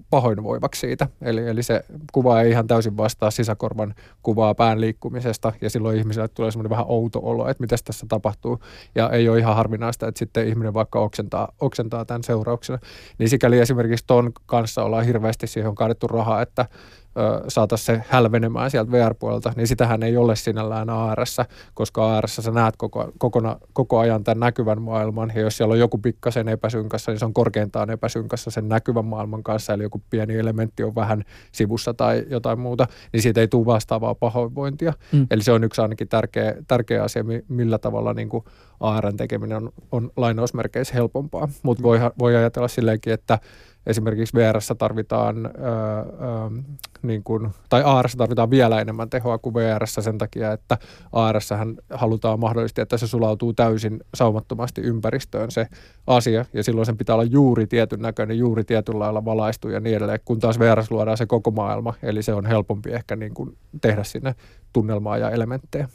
pahoinvoivaksi 0.10 0.80
siitä. 0.80 1.08
Eli, 1.22 1.48
eli 1.48 1.64
se 1.64 1.86
kuva 2.12 2.42
ei 2.42 2.52
ihan 2.52 2.68
täysin 2.68 2.98
vastaa 2.98 3.32
sisäkorvan 3.32 3.96
kuvaa 4.24 4.56
pään 4.56 4.82
liikkumisesta 4.82 5.54
ja 5.62 5.70
silloin 5.70 5.98
ihmisille 5.98 6.28
tulee 6.28 6.52
semmoinen 6.52 6.70
vähän 6.70 6.86
outo 6.88 7.20
olo, 7.24 7.48
että 7.48 7.62
mitä 7.62 7.76
tässä 7.86 8.06
tapahtuu. 8.10 8.60
Ja 8.96 9.10
ei 9.10 9.30
ole 9.30 9.40
ihan 9.40 9.56
harvinaista, 9.56 10.08
että 10.08 10.20
sitten 10.20 10.48
ihminen 10.48 10.74
vaikka 10.74 11.00
oksentaa, 11.00 11.54
oksentaa 11.60 12.06
tämän 12.06 12.24
seurauksena. 12.24 12.80
Niin 13.18 13.30
sikäli 13.30 13.60
esimerkiksi 13.60 14.06
ton 14.08 14.32
kanssa 14.46 14.84
ollaan 14.84 15.06
hirveästi 15.06 15.48
siihen 15.48 15.70
on 15.70 15.76
kaadettu 15.76 16.08
rahaa, 16.08 16.42
että 16.42 16.66
saataisiin 17.48 17.98
se 17.98 18.04
hälvenemään 18.08 18.72
sieltä 18.72 18.92
VR-puolelta, 18.92 19.54
niin 19.56 19.68
sitähän 19.68 20.04
ei 20.04 20.18
ole 20.18 20.36
sinällään 20.36 20.90
ar 20.90 21.20
koska 21.74 22.18
ar 22.18 22.28
sä 22.28 22.52
näet 22.52 22.76
koko, 22.78 23.12
kokona, 23.18 23.58
koko 23.74 24.00
ajan 24.00 24.24
tämän 24.24 24.40
näkyvän 24.40 24.82
maailman, 24.82 25.32
ja 25.36 25.42
jos 25.42 25.58
siellä 25.58 25.72
on 25.72 25.80
joku 25.80 25.98
pikkasen 25.98 26.48
epäsynkassa, 26.48 27.12
niin 27.12 27.20
se 27.20 27.26
on 27.26 27.34
korkeintaan 27.34 27.90
epäsynkassa 27.90 28.52
sen 28.52 28.70
näkyvän 28.70 29.06
maailman 29.06 29.44
kanssa, 29.44 29.74
eli 29.74 29.84
joku 29.84 30.02
pieni 30.10 30.38
elementti 30.38 30.84
on 30.84 30.96
vähän 30.96 31.24
sivussa 31.52 31.94
tai 31.94 32.26
jotain 32.30 32.60
muuta, 32.60 32.88
niin 33.14 33.22
siitä 33.22 33.42
ei 33.42 33.48
tule 33.48 33.66
vastaavaa 33.66 34.16
pahoinvointia. 34.16 34.94
Mm. 35.12 35.28
Eli 35.32 35.44
se 35.44 35.52
on 35.52 35.64
yksi 35.64 35.82
ainakin 35.82 36.08
tärkeä, 36.08 36.56
tärkeä 36.68 37.04
asia, 37.04 37.24
millä 37.48 37.78
tavalla 37.78 38.14
niin 38.14 38.30
kuin 38.30 38.44
ARn 38.80 39.18
tekeminen 39.18 39.58
on, 39.58 39.72
on 39.92 40.12
lainausmerkeissä 40.18 40.94
helpompaa. 40.94 41.48
Mutta 41.64 41.84
voi, 41.84 42.00
voi 42.20 42.36
ajatella 42.36 42.68
silleenkin, 42.68 43.14
että 43.14 43.40
esimerkiksi 43.86 44.38
VR 44.38 44.58
tarvitaan, 44.78 45.46
ää, 45.46 45.54
ää, 45.96 46.52
niin 47.02 47.24
kuin, 47.24 47.50
tai 47.70 47.84
AR 47.86 48.10
tarvitaan 48.18 48.50
vielä 48.50 48.82
enemmän 48.82 49.10
tehoa 49.10 49.38
kuin 49.38 49.54
VR 49.54 49.88
sen 49.88 50.18
takia, 50.18 50.52
että 50.52 50.78
AR 51.12 51.36
halutaan 51.94 52.40
mahdollisesti, 52.40 52.82
että 52.82 52.98
se 52.98 53.08
sulautuu 53.08 53.54
täysin 53.54 54.00
saumattomasti 54.14 54.82
ympäristöön 54.82 55.52
se 55.52 55.68
asia, 56.08 56.46
ja 56.54 56.64
silloin 56.64 56.86
sen 56.86 56.98
pitää 56.98 57.16
olla 57.16 57.24
juuri 57.24 57.68
tietyn 57.68 58.02
näköinen, 58.02 58.38
juuri 58.38 58.64
tietyllä 58.64 59.00
lailla 59.00 59.26
valaistu 59.26 59.70
ja 59.70 59.80
niin 59.80 59.98
edelleen, 59.98 60.20
kun 60.26 60.40
taas 60.40 60.60
VR 60.60 60.84
luodaan 60.90 61.18
se 61.18 61.26
koko 61.26 61.52
maailma, 61.52 61.94
eli 62.04 62.24
se 62.24 62.34
on 62.34 62.46
helpompi 62.46 62.92
ehkä 62.92 63.16
niin 63.16 63.34
kuin 63.34 63.58
tehdä 63.82 64.04
sinne 64.04 64.36
tunnelmaa 64.74 65.18
ja 65.18 65.30
elementtejä. 65.30 65.90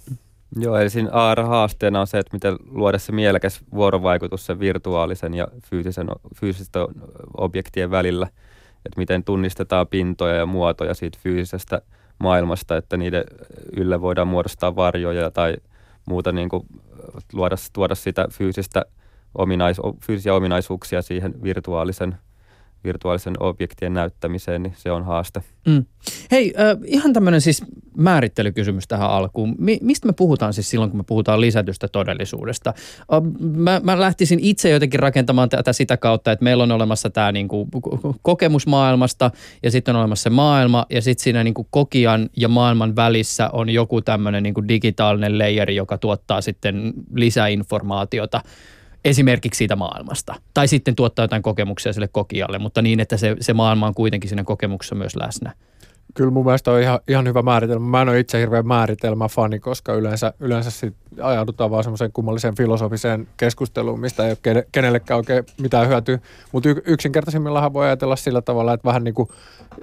Joo, 0.56 0.76
eli 0.76 0.90
siinä 0.90 1.10
AR-haasteena 1.12 2.00
on 2.00 2.06
se, 2.06 2.18
että 2.18 2.36
miten 2.36 2.56
luoda 2.70 2.98
se 2.98 3.12
mielekäs 3.12 3.60
vuorovaikutus 3.74 4.46
sen 4.46 4.60
virtuaalisen 4.60 5.34
ja 5.34 5.48
fyysisen, 5.70 6.06
fyysisten 6.36 6.82
objektien 7.36 7.90
välillä. 7.90 8.26
Että 8.86 8.98
miten 8.98 9.24
tunnistetaan 9.24 9.86
pintoja 9.86 10.34
ja 10.34 10.46
muotoja 10.46 10.94
siitä 10.94 11.18
fyysisestä 11.22 11.82
maailmasta, 12.18 12.76
että 12.76 12.96
niiden 12.96 13.24
yllä 13.76 14.00
voidaan 14.00 14.28
muodostaa 14.28 14.76
varjoja 14.76 15.30
tai 15.30 15.56
muuta 16.06 16.32
niin 16.32 16.48
kuin 16.48 16.66
luoda, 17.32 17.56
tuoda 17.72 17.94
sitä 17.94 18.28
fyysistä 18.30 18.84
ominais, 19.34 19.76
fyysisiä 20.06 20.34
ominaisuuksia 20.34 21.02
siihen 21.02 21.42
virtuaalisen 21.42 22.16
virtuaalisen 22.84 23.34
objektien 23.40 23.94
näyttämiseen, 23.94 24.62
niin 24.62 24.74
se 24.76 24.90
on 24.90 25.04
haaste. 25.04 25.42
Mm. 25.66 25.84
Hei, 26.30 26.54
äh, 26.58 26.76
ihan 26.84 27.12
tämmöinen 27.12 27.40
siis 27.40 27.64
määrittelykysymys 27.96 28.88
tähän 28.88 29.10
alkuun. 29.10 29.54
Mi- 29.58 29.78
mistä 29.82 30.06
me 30.06 30.12
puhutaan 30.12 30.52
siis 30.52 30.70
silloin, 30.70 30.90
kun 30.90 31.00
me 31.00 31.04
puhutaan 31.06 31.40
lisätystä 31.40 31.88
todellisuudesta? 31.88 32.74
Äh, 33.12 33.22
mä, 33.40 33.80
mä 33.84 34.00
lähtisin 34.00 34.38
itse 34.42 34.70
jotenkin 34.70 35.00
rakentamaan 35.00 35.48
tätä 35.48 35.72
sitä 35.72 35.96
kautta, 35.96 36.32
että 36.32 36.44
meillä 36.44 36.62
on 36.62 36.72
olemassa 36.72 37.10
tämä 37.10 37.32
niinku 37.32 37.68
kokemusmaailmasta 38.22 39.30
ja 39.62 39.70
sitten 39.70 39.96
on 39.96 40.00
olemassa 40.00 40.22
se 40.22 40.30
maailma 40.30 40.86
ja 40.90 41.02
sitten 41.02 41.24
siinä 41.24 41.44
niinku 41.44 41.66
kokijan 41.70 42.30
ja 42.36 42.48
maailman 42.48 42.96
välissä 42.96 43.50
on 43.52 43.70
joku 43.70 44.02
tämmöinen 44.02 44.42
niinku 44.42 44.68
digitaalinen 44.68 45.38
layeri, 45.38 45.76
joka 45.76 45.98
tuottaa 45.98 46.40
sitten 46.40 46.92
lisäinformaatiota 47.14 48.40
esimerkiksi 49.04 49.58
siitä 49.58 49.76
maailmasta. 49.76 50.34
Tai 50.54 50.68
sitten 50.68 50.96
tuottaa 50.96 51.24
jotain 51.24 51.42
kokemuksia 51.42 51.92
sille 51.92 52.08
kokijalle, 52.12 52.58
mutta 52.58 52.82
niin, 52.82 53.00
että 53.00 53.16
se, 53.16 53.36
se 53.40 53.52
maailma 53.52 53.86
on 53.86 53.94
kuitenkin 53.94 54.28
siinä 54.28 54.44
kokemuksessa 54.44 54.94
myös 54.94 55.16
läsnä. 55.16 55.52
Kyllä 56.14 56.30
mun 56.30 56.44
mielestä 56.44 56.70
on 56.70 56.80
ihan, 56.80 57.00
ihan 57.08 57.26
hyvä 57.26 57.42
määritelmä. 57.42 57.86
Mä 57.86 58.02
en 58.02 58.08
ole 58.08 58.20
itse 58.20 58.40
hirveän 58.40 58.66
määritelmäfani, 58.66 59.60
koska 59.60 59.94
yleensä, 59.94 60.32
yleensä 60.40 60.70
sit 60.70 60.94
ajaudutaan 61.20 61.70
vaan 61.70 61.84
semmoiseen 61.84 62.12
kummalliseen 62.12 62.54
filosofiseen 62.54 63.28
keskusteluun, 63.36 64.00
mistä 64.00 64.26
ei 64.26 64.36
ole 64.54 64.66
kenellekään 64.72 65.18
oikein 65.18 65.44
mitään 65.60 65.88
hyötyä. 65.88 66.18
Mutta 66.52 66.68
yksinkertaisimmillahan 66.68 67.72
voi 67.72 67.86
ajatella 67.86 68.16
sillä 68.16 68.42
tavalla, 68.42 68.72
että 68.72 68.84
vähän 68.84 69.04
niin 69.04 69.14
kuin, 69.14 69.28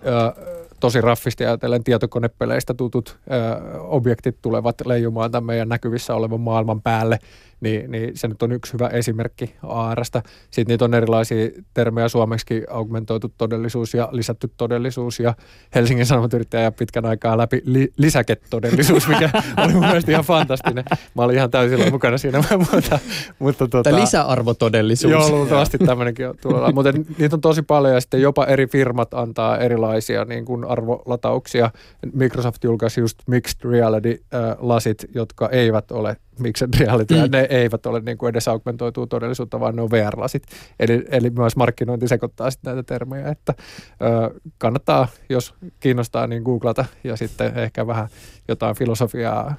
ö, 0.05 0.33
tosi 0.79 1.01
raffisti 1.01 1.45
ajatellen 1.45 1.83
tietokonepeleistä 1.83 2.73
tutut 2.73 3.17
ö, 3.31 3.81
objektit 3.81 4.37
tulevat 4.41 4.75
leijumaan 4.85 5.31
tämän 5.31 5.45
meidän 5.45 5.69
näkyvissä 5.69 6.15
olevan 6.15 6.41
maailman 6.41 6.81
päälle 6.81 7.19
niin, 7.61 7.91
niin 7.91 8.17
se 8.17 8.27
nyt 8.27 8.43
on 8.43 8.51
yksi 8.51 8.73
hyvä 8.73 8.87
esimerkki 8.87 9.55
ARstä. 9.63 10.23
Sitten 10.51 10.73
niitä 10.73 10.85
on 10.85 10.93
erilaisia 10.93 11.49
termejä 11.73 12.09
suomeksi, 12.09 12.63
augmentoitu 12.69 13.33
todellisuus 13.37 13.93
ja 13.93 14.09
lisätty 14.11 14.51
todellisuus 14.57 15.19
ja 15.19 15.33
Helsingin 15.75 16.05
Sanomat 16.05 16.33
yrittää 16.33 16.71
pitkän 16.71 17.05
aikaa 17.05 17.37
läpi 17.37 17.61
li- 17.65 17.93
lisäketodellisuus, 17.97 19.07
mikä 19.07 19.29
oli 19.65 19.73
mun 19.73 19.85
mielestä 19.85 20.11
ihan 20.11 20.23
fantastinen. 20.23 20.83
Mä 21.15 21.23
olin 21.23 21.35
ihan 21.35 21.51
täysin 21.51 21.91
mukana 21.91 22.17
siinä, 22.17 22.43
mutta, 22.71 22.99
mutta 23.39 23.83
tai 23.83 23.95
lisäarvotodellisuus. 23.95 25.11
Joo, 25.11 25.29
luultavasti 25.29 25.77
tämmöinenkin 25.77 26.29
on 26.29 26.35
tuolla. 26.41 26.71
mutta 26.71 26.91
niitä 27.17 27.35
on 27.35 27.41
tosi 27.41 27.61
paljon 27.61 27.93
ja 27.93 28.01
sitten 28.01 28.21
jopa 28.21 28.45
eri 28.45 28.67
firmat 28.67 29.13
antaa 29.13 29.57
erilaisia 29.57 30.25
niin 30.25 30.45
kuin 30.45 30.65
arvolatauksia. 30.65 31.71
Microsoft 32.13 32.63
julkaisi 32.63 33.01
just 33.01 33.17
Mixed 33.27 33.71
Reality-lasit, 33.71 35.05
jotka 35.15 35.49
eivät 35.49 35.91
ole 35.91 36.15
mixed 36.41 36.69
reality, 36.79 37.13
mm. 37.13 37.31
ne 37.31 37.47
eivät 37.49 37.85
ole 37.85 37.99
niin 37.99 38.17
kuin 38.17 38.29
edes 38.29 38.47
augmentoitua 38.47 39.07
todellisuutta, 39.07 39.59
vaan 39.59 39.75
ne 39.75 39.81
on 39.81 39.91
VR-lasit. 39.91 40.43
Eli, 40.79 41.05
eli 41.09 41.29
myös 41.29 41.55
markkinointi 41.55 42.07
sekoittaa 42.07 42.51
sitten 42.51 42.75
näitä 42.75 42.93
termejä, 42.93 43.27
että 43.27 43.53
ö, 44.01 44.39
kannattaa, 44.57 45.07
jos 45.29 45.53
kiinnostaa, 45.79 46.27
niin 46.27 46.43
googlata 46.43 46.85
ja 47.03 47.15
sitten 47.15 47.57
ehkä 47.57 47.87
vähän 47.87 48.07
jotain 48.47 48.75
filosofiaa 48.75 49.55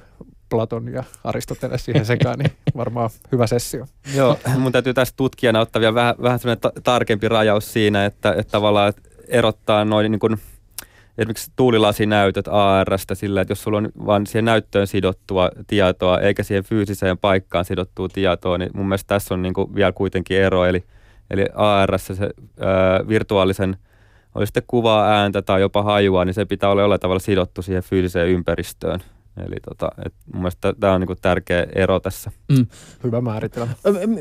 Platon 0.48 0.88
ja 0.92 1.04
Aristoteles 1.24 1.84
siihen 1.84 2.06
sekaan, 2.06 2.38
niin 2.38 2.52
varmaan 2.76 3.10
hyvä 3.32 3.46
sessio. 3.46 3.86
Joo, 4.14 4.38
mun 4.58 4.72
täytyy 4.72 4.94
tästä 4.94 5.16
tutkijana 5.16 5.60
ottaa 5.60 5.80
vielä 5.80 5.94
vähän, 5.94 6.14
vähän 6.22 6.40
ta- 6.60 6.72
tarkempi 6.84 7.28
rajaus 7.28 7.72
siinä, 7.72 8.06
että, 8.06 8.32
että 8.32 8.50
tavallaan 8.50 8.92
erottaa 9.28 9.84
noin 9.84 10.12
niin 10.12 10.20
kuin– 10.20 10.36
esimerkiksi 11.18 11.52
tuulilasinäytöt 11.56 12.48
ARstä 12.48 13.14
sillä, 13.14 13.40
että 13.40 13.52
jos 13.52 13.62
sulla 13.62 13.78
on 13.78 13.88
vain 14.06 14.26
siihen 14.26 14.44
näyttöön 14.44 14.86
sidottua 14.86 15.50
tietoa, 15.66 16.18
eikä 16.18 16.42
siihen 16.42 16.64
fyysiseen 16.64 17.18
paikkaan 17.18 17.64
sidottua 17.64 18.08
tietoa, 18.08 18.58
niin 18.58 18.70
mun 18.74 18.88
mielestä 18.88 19.08
tässä 19.08 19.34
on 19.34 19.42
niin 19.42 19.54
kuin 19.54 19.74
vielä 19.74 19.92
kuitenkin 19.92 20.36
ero. 20.36 20.64
Eli, 20.64 20.84
eli 21.30 21.46
ARssä 21.54 22.14
se 22.14 22.30
ää, 22.60 23.08
virtuaalisen, 23.08 23.76
oli 24.34 24.46
sitten 24.46 24.62
kuvaa, 24.66 25.10
ääntä 25.10 25.42
tai 25.42 25.60
jopa 25.60 25.82
hajua, 25.82 26.24
niin 26.24 26.34
se 26.34 26.44
pitää 26.44 26.70
olla 26.70 26.82
jollain 26.82 27.00
tavalla 27.00 27.20
sidottu 27.20 27.62
siihen 27.62 27.82
fyysiseen 27.82 28.28
ympäristöön. 28.28 29.00
Eli 29.36 29.56
tota, 29.68 29.88
et 30.06 30.14
mun 30.32 30.42
mielestä 30.42 30.72
tämä 30.80 30.92
on 30.92 31.00
niinku 31.00 31.14
tärkeä 31.14 31.66
ero 31.74 32.00
tässä. 32.00 32.30
Mm. 32.48 32.66
Hyvä 33.04 33.20
määritelmä. 33.20 33.72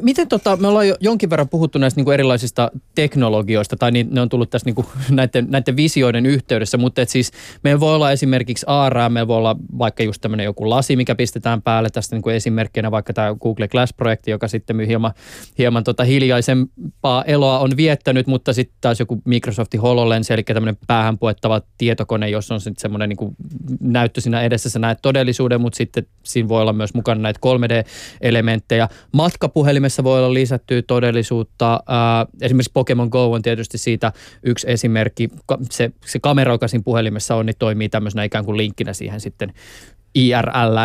Miten 0.01 0.27
tota, 0.27 0.55
me 0.55 0.67
ollaan 0.67 0.87
jo 0.87 0.95
jonkin 0.99 1.29
verran 1.29 1.49
puhuttu 1.49 1.79
näistä 1.79 1.99
niinku 1.99 2.11
erilaisista 2.11 2.71
teknologioista, 2.95 3.75
tai 3.75 3.91
niin, 3.91 4.07
ne 4.11 4.21
on 4.21 4.29
tullut 4.29 4.49
tässä 4.49 4.65
niinku 4.65 4.85
näiden, 5.09 5.47
näiden 5.49 5.75
visioiden 5.75 6.25
yhteydessä, 6.25 6.77
mutta 6.77 7.01
et 7.01 7.09
siis 7.09 7.31
meillä 7.63 7.79
voi 7.79 7.95
olla 7.95 8.11
esimerkiksi 8.11 8.65
AR, 8.69 9.09
meillä 9.09 9.27
voi 9.27 9.37
olla 9.37 9.55
vaikka 9.77 10.03
just 10.03 10.21
tämmöinen 10.21 10.43
joku 10.43 10.69
lasi, 10.69 10.95
mikä 10.95 11.15
pistetään 11.15 11.61
päälle 11.61 11.89
tästä 11.89 12.15
niinku 12.15 12.29
esimerkkinä, 12.29 12.91
vaikka 12.91 13.13
tämä 13.13 13.35
Google 13.41 13.67
Glass-projekti, 13.67 14.31
joka 14.31 14.47
sitten 14.47 14.79
hieman, 14.79 15.11
hieman 15.57 15.83
tota 15.83 16.03
hiljaisempaa 16.03 17.23
eloa 17.23 17.59
on 17.59 17.77
viettänyt, 17.77 18.27
mutta 18.27 18.53
sitten 18.53 18.77
taas 18.81 18.99
joku 18.99 19.21
Microsoftin 19.25 19.81
HoloLens, 19.81 20.31
eli 20.31 20.43
tämmöinen 20.43 20.77
päähän 20.87 21.17
puettava 21.17 21.61
tietokone, 21.77 22.29
jos 22.29 22.51
on 22.51 22.61
sitten 22.61 22.81
semmoinen 22.81 23.09
niinku 23.09 23.35
näyttö 23.79 24.21
siinä 24.21 24.41
edessä, 24.41 24.69
sä 24.69 24.79
näet 24.79 25.00
todellisuuden, 25.01 25.61
mutta 25.61 25.77
sitten 25.77 26.05
siinä 26.23 26.49
voi 26.49 26.61
olla 26.61 26.73
myös 26.73 26.93
mukana 26.93 27.21
näitä 27.21 27.39
3D-elementtejä. 27.45 28.87
Matkapuhelimessa 29.11 30.03
voi 30.03 30.19
olla 30.19 30.33
lisättyä 30.33 30.81
todellisuutta. 30.81 31.73
Äh, 31.73 32.27
esimerkiksi 32.41 32.71
Pokemon 32.73 33.09
Go 33.11 33.31
on 33.31 33.41
tietysti 33.41 33.77
siitä 33.77 34.11
yksi 34.43 34.71
esimerkki. 34.71 35.29
Se, 35.69 35.91
se 36.05 36.19
kamera, 36.19 36.51
joka 36.51 36.67
siinä 36.67 36.83
puhelimessa 36.83 37.35
on, 37.35 37.45
niin 37.45 37.55
toimii 37.59 37.89
tämmöisenä 37.89 38.23
ikään 38.23 38.45
kuin 38.45 38.57
linkkinä 38.57 38.93
siihen 38.93 39.21
sitten 39.21 39.53
IRL, 40.15 40.77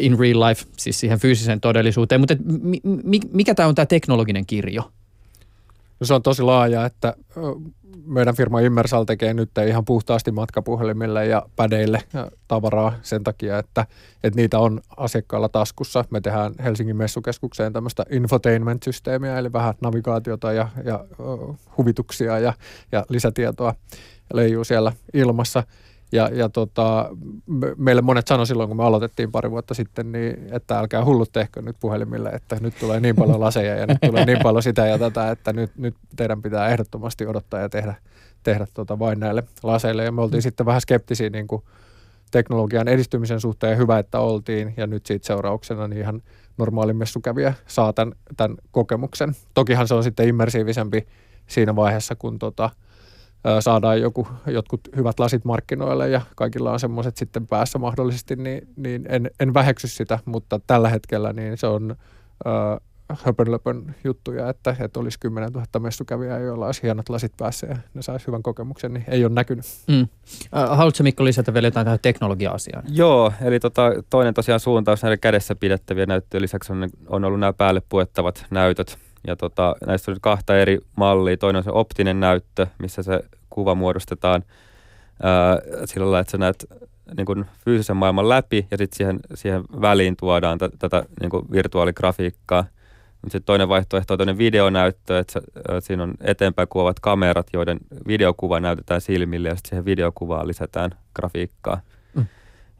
in 0.00 0.18
real 0.18 0.40
life, 0.40 0.64
siis 0.76 1.00
siihen 1.00 1.18
fyysiseen 1.18 1.60
todellisuuteen. 1.60 2.20
Mutta 2.20 2.34
mikä 3.32 3.54
tämä 3.54 3.68
on 3.68 3.74
tämä 3.74 3.86
teknologinen 3.86 4.46
kirjo? 4.46 4.90
No 6.00 6.06
se 6.06 6.14
on 6.14 6.22
tosi 6.22 6.42
laaja, 6.42 6.84
että 6.84 7.14
meidän 8.06 8.36
firma 8.36 8.60
Immersal 8.60 9.04
tekee 9.04 9.34
nyt 9.34 9.50
ihan 9.68 9.84
puhtaasti 9.84 10.32
matkapuhelimille 10.32 11.26
ja 11.26 11.42
pädeille 11.56 12.02
tavaraa 12.48 12.92
sen 13.02 13.24
takia, 13.24 13.58
että, 13.58 13.86
että 14.24 14.36
niitä 14.40 14.58
on 14.58 14.80
asiakkailla 14.96 15.48
taskussa. 15.48 16.04
Me 16.10 16.20
tehdään 16.20 16.54
Helsingin 16.64 16.96
messukeskukseen 16.96 17.72
tämmöistä 17.72 18.04
infotainment-systeemiä, 18.10 19.38
eli 19.38 19.52
vähän 19.52 19.74
navigaatiota 19.80 20.52
ja, 20.52 20.68
ja 20.84 21.04
huvituksia 21.78 22.38
ja, 22.38 22.52
ja 22.92 23.04
lisätietoa 23.08 23.74
leijuu 24.32 24.64
siellä 24.64 24.92
ilmassa– 25.14 25.62
ja, 26.14 26.30
ja 26.32 26.48
tota, 26.48 27.10
meille 27.76 28.02
monet 28.02 28.26
sanoi 28.26 28.46
silloin, 28.46 28.68
kun 28.68 28.76
me 28.76 28.84
aloitettiin 28.84 29.32
pari 29.32 29.50
vuotta 29.50 29.74
sitten, 29.74 30.12
niin, 30.12 30.36
että 30.50 30.78
älkää 30.78 31.04
hullut 31.04 31.32
tehkö 31.32 31.62
nyt 31.62 31.76
puhelimille, 31.80 32.28
että 32.28 32.56
nyt 32.60 32.74
tulee 32.80 33.00
niin 33.00 33.16
paljon 33.16 33.40
laseja 33.40 33.76
ja 33.76 33.86
nyt 33.86 33.98
tulee 34.06 34.24
niin 34.24 34.38
paljon 34.42 34.62
sitä 34.62 34.86
ja 34.86 34.98
tätä, 34.98 35.30
että 35.30 35.52
nyt, 35.52 35.70
nyt 35.76 35.94
teidän 36.16 36.42
pitää 36.42 36.68
ehdottomasti 36.68 37.26
odottaa 37.26 37.60
ja 37.60 37.68
tehdä, 37.68 37.94
tehdä 38.42 38.66
tota 38.74 38.98
vain 38.98 39.20
näille 39.20 39.44
laseille. 39.62 40.04
Ja 40.04 40.12
me 40.12 40.22
oltiin 40.22 40.38
mm. 40.38 40.42
sitten 40.42 40.66
vähän 40.66 40.80
skeptisiä 40.80 41.30
niin 41.30 41.46
kuin 41.46 41.62
teknologian 42.30 42.88
edistymisen 42.88 43.40
suhteen 43.40 43.78
hyvä, 43.78 43.98
että 43.98 44.20
oltiin 44.20 44.74
ja 44.76 44.86
nyt 44.86 45.06
siitä 45.06 45.26
seurauksena 45.26 45.88
niin 45.88 46.00
ihan 46.00 46.22
normaali 46.58 46.92
messukävijä 46.92 47.54
saa 47.66 47.92
tämän, 47.92 48.14
tämän 48.36 48.56
kokemuksen. 48.70 49.34
Tokihan 49.54 49.88
se 49.88 49.94
on 49.94 50.04
sitten 50.04 50.28
immersiivisempi 50.28 51.06
siinä 51.46 51.76
vaiheessa, 51.76 52.16
kun 52.16 52.38
tota, 52.38 52.70
saadaan 53.60 54.00
joku, 54.00 54.28
jotkut 54.46 54.80
hyvät 54.96 55.20
lasit 55.20 55.44
markkinoille 55.44 56.08
ja 56.08 56.20
kaikilla 56.36 56.72
on 56.72 56.80
semmoiset 56.80 57.16
sitten 57.16 57.46
päässä 57.46 57.78
mahdollisesti, 57.78 58.36
niin, 58.36 58.68
niin 58.76 59.06
en, 59.08 59.30
en 59.40 59.54
väheksy 59.54 59.88
sitä, 59.88 60.18
mutta 60.24 60.60
tällä 60.66 60.88
hetkellä 60.88 61.32
niin 61.32 61.58
se 61.58 61.66
on 61.66 61.96
äh, 62.46 62.80
höpönlöpön 63.22 63.94
juttuja, 64.04 64.48
että, 64.48 64.76
että 64.80 65.00
olisi 65.00 65.20
10 65.20 65.52
000 65.52 65.80
messukävijää, 65.80 66.38
joilla 66.38 66.66
olisi 66.66 66.82
hienot 66.82 67.08
lasit 67.08 67.32
päässä 67.36 67.66
ja 67.66 67.76
ne 67.94 68.02
saisi 68.02 68.26
hyvän 68.26 68.42
kokemuksen, 68.42 68.94
niin 68.94 69.04
ei 69.08 69.24
ole 69.24 69.32
näkynyt. 69.34 69.64
Mm. 69.88 70.08
Haluatko 70.52 71.02
Mikko 71.02 71.24
lisätä 71.24 71.54
vielä 71.54 71.66
jotain 71.66 71.84
tähän 71.84 71.98
teknologia-asiaan? 72.02 72.84
Joo, 72.88 73.32
eli 73.40 73.60
tota, 73.60 73.82
toinen 74.10 74.34
tosiaan 74.34 74.60
suuntaus 74.60 75.02
näiden 75.02 75.20
kädessä 75.20 75.54
pidettävien 75.54 76.08
näyttöjen 76.08 76.42
lisäksi 76.42 76.72
on, 76.72 76.90
on 77.08 77.24
ollut 77.24 77.40
nämä 77.40 77.52
päälle 77.52 77.82
puettavat 77.88 78.46
näytöt, 78.50 78.98
ja 79.26 79.36
tota, 79.36 79.74
näistä 79.86 80.10
on 80.10 80.16
kahta 80.20 80.56
eri 80.58 80.78
mallia. 80.96 81.36
Toinen 81.36 81.58
on 81.58 81.64
se 81.64 81.70
optinen 81.70 82.20
näyttö, 82.20 82.66
missä 82.78 83.02
se 83.02 83.20
kuva 83.50 83.74
muodostetaan 83.74 84.42
ää, 85.22 85.58
sillä 85.84 86.04
lailla, 86.04 86.20
että 86.20 86.30
sä 86.30 86.38
näet 86.38 86.66
niin 87.16 87.26
kuin 87.26 87.44
fyysisen 87.64 87.96
maailman 87.96 88.28
läpi 88.28 88.66
ja 88.70 88.78
sitten 88.78 88.96
siihen, 88.96 89.20
siihen 89.34 89.62
väliin 89.80 90.16
tuodaan 90.16 90.58
t- 90.58 90.78
tätä 90.78 91.04
niin 91.20 91.30
kuin 91.30 91.46
virtuaaligrafiikkaa. 91.52 92.64
Sitten 93.22 93.42
toinen 93.42 93.68
vaihtoehto 93.68 94.14
on 94.14 94.18
toinen 94.18 94.38
videonäyttö, 94.38 95.18
että 95.18 95.40
siinä 95.80 96.02
on 96.02 96.14
eteenpäin 96.20 96.68
kuvat 96.68 97.00
kamerat, 97.00 97.46
joiden 97.52 97.78
videokuva 98.06 98.60
näytetään 98.60 99.00
silmille 99.00 99.48
ja 99.48 99.54
sitten 99.56 99.68
siihen 99.68 99.84
videokuvaan 99.84 100.48
lisätään 100.48 100.90
grafiikkaa. 101.14 101.80
Mm. 102.14 102.26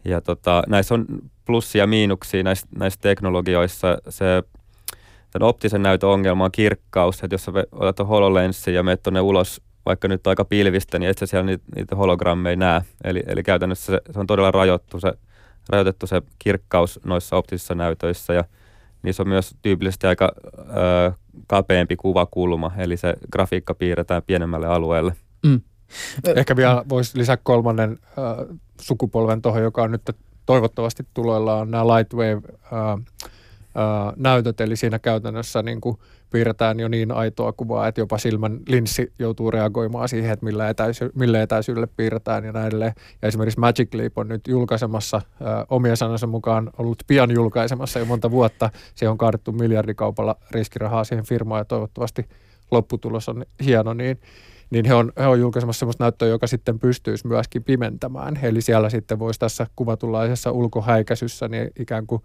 Ja 0.05 0.21
tota, 0.21 0.63
näissä 0.67 0.95
on 0.95 1.07
plussia 1.45 1.83
ja 1.83 1.87
miinuksia 1.87 2.43
näissä, 2.43 2.67
näissä 2.79 3.01
teknologioissa. 3.03 3.99
Se 4.09 4.43
tämän 5.35 5.49
optisen 5.49 5.83
näytön 5.83 6.09
ongelma 6.09 6.45
on 6.45 6.53
kirkkaus, 6.53 7.23
että 7.25 7.35
jos 7.35 7.45
sä 7.45 7.53
otat 7.73 8.09
HoloLenssin 8.09 8.75
ja 8.75 8.83
menet 8.83 9.03
tuonne 9.03 9.21
ulos, 9.21 9.63
vaikka 9.87 10.09
nyt 10.09 10.27
aika 10.27 10.45
pilvistä, 10.45 10.99
niin 10.99 11.11
et 11.11 11.19
sä 11.19 11.27
siellä 11.27 11.47
niitä, 11.47 11.65
niitä 11.77 11.97
hologrammeja 11.97 12.57
näe. 12.57 12.83
Eli, 13.05 13.23
eli 13.27 13.43
käytännössä 13.43 13.93
se, 13.93 14.01
se 14.13 14.21
on 14.21 14.27
todella 14.27 14.51
rajoittu 14.51 15.01
se, 15.01 15.13
rajoitettu 15.69 16.07
se 16.07 16.23
kirkkaus 16.39 17.01
noissa 17.05 17.37
optisissa 17.37 17.75
näytöissä 17.75 18.35
ja 18.35 18.45
niissä 19.03 19.23
on 19.23 19.29
myös 19.29 19.55
tyypillisesti 19.63 20.07
aika 20.07 20.33
ö, 20.59 21.13
kapeampi 21.47 21.97
kuvakulma, 21.97 22.73
eli 22.79 22.97
se 22.97 23.15
grafiikka 23.33 23.75
piirretään 23.75 24.23
pienemmälle 24.27 24.67
alueelle. 24.67 25.15
Mm. 25.47 25.61
Ehkä 26.37 26.57
vielä 26.57 26.85
voisi 26.89 27.19
lisää 27.19 27.39
kolmannen 27.43 27.99
äh, 28.03 28.57
sukupolven 28.81 29.43
tuohon, 29.43 29.63
joka 29.63 29.83
on 29.83 29.91
nyt 29.91 30.03
toivottavasti 30.47 31.07
tuloillaan 31.15 31.61
on 31.61 31.71
nämä 31.71 31.87
Lightwave 31.87 32.43
äh, 32.65 33.31
näytöt, 34.17 34.61
eli 34.61 34.77
siinä 34.77 34.99
käytännössä 34.99 35.63
niin 35.63 35.81
kuin 35.81 35.97
piirretään 36.31 36.81
jo 36.81 36.89
niin 36.89 37.13
aitoa 37.13 37.53
kuvaa, 37.53 37.89
että 37.89 38.01
jopa 38.01 38.19
silmän 38.19 38.61
linssi 38.69 39.13
joutuu 39.19 39.51
reagoimaan 39.51 40.09
siihen, 40.09 40.31
että 40.31 40.45
millä, 40.45 40.69
etäisy, 40.69 41.11
millä 41.15 41.43
etäisyydelle 41.43 41.89
piirretään 41.97 42.45
ja 42.45 42.53
näin 42.53 42.67
edelleen. 42.67 42.93
Ja 43.23 43.29
esimerkiksi 43.29 43.61
Magic 43.61 43.95
Leap 43.95 44.19
on 44.19 44.29
nyt 44.29 44.49
julkaisemassa, 44.49 45.21
ää, 45.43 45.67
omia 45.69 45.97
sanansa 45.97 46.27
mukaan 46.27 46.71
ollut 46.79 47.03
pian 47.07 47.31
julkaisemassa 47.31 47.99
jo 47.99 48.05
monta 48.05 48.31
vuotta. 48.31 48.71
Se 48.95 49.09
on 49.09 49.19
kaadettu 49.19 49.53
miljardikaupalla 49.53 50.37
riskirahaa 50.51 51.05
siihen 51.05 51.25
firmaan 51.25 51.61
ja 51.61 51.65
toivottavasti 51.65 52.29
lopputulos 52.71 53.29
on 53.29 53.45
hieno, 53.65 53.95
niin 53.95 54.21
niin 54.71 54.85
he 54.85 54.95
on, 54.95 55.13
he 55.19 55.27
on 55.27 55.41
julkaisemassa 55.41 55.79
sellaista 55.79 56.05
näyttöä, 56.05 56.29
joka 56.29 56.47
sitten 56.47 56.79
pystyisi 56.79 57.27
myöskin 57.27 57.65
pimentämään. 57.65 58.39
Eli 58.43 58.61
siellä 58.61 58.91
sitten 58.91 59.19
voisi 59.19 59.41
tässä 59.41 59.67
kuvatulaisessa 59.77 60.51
ulkohäikäisyssä 60.51 61.49
niin 61.49 61.71
ikään 61.79 62.07
kuin 62.07 62.23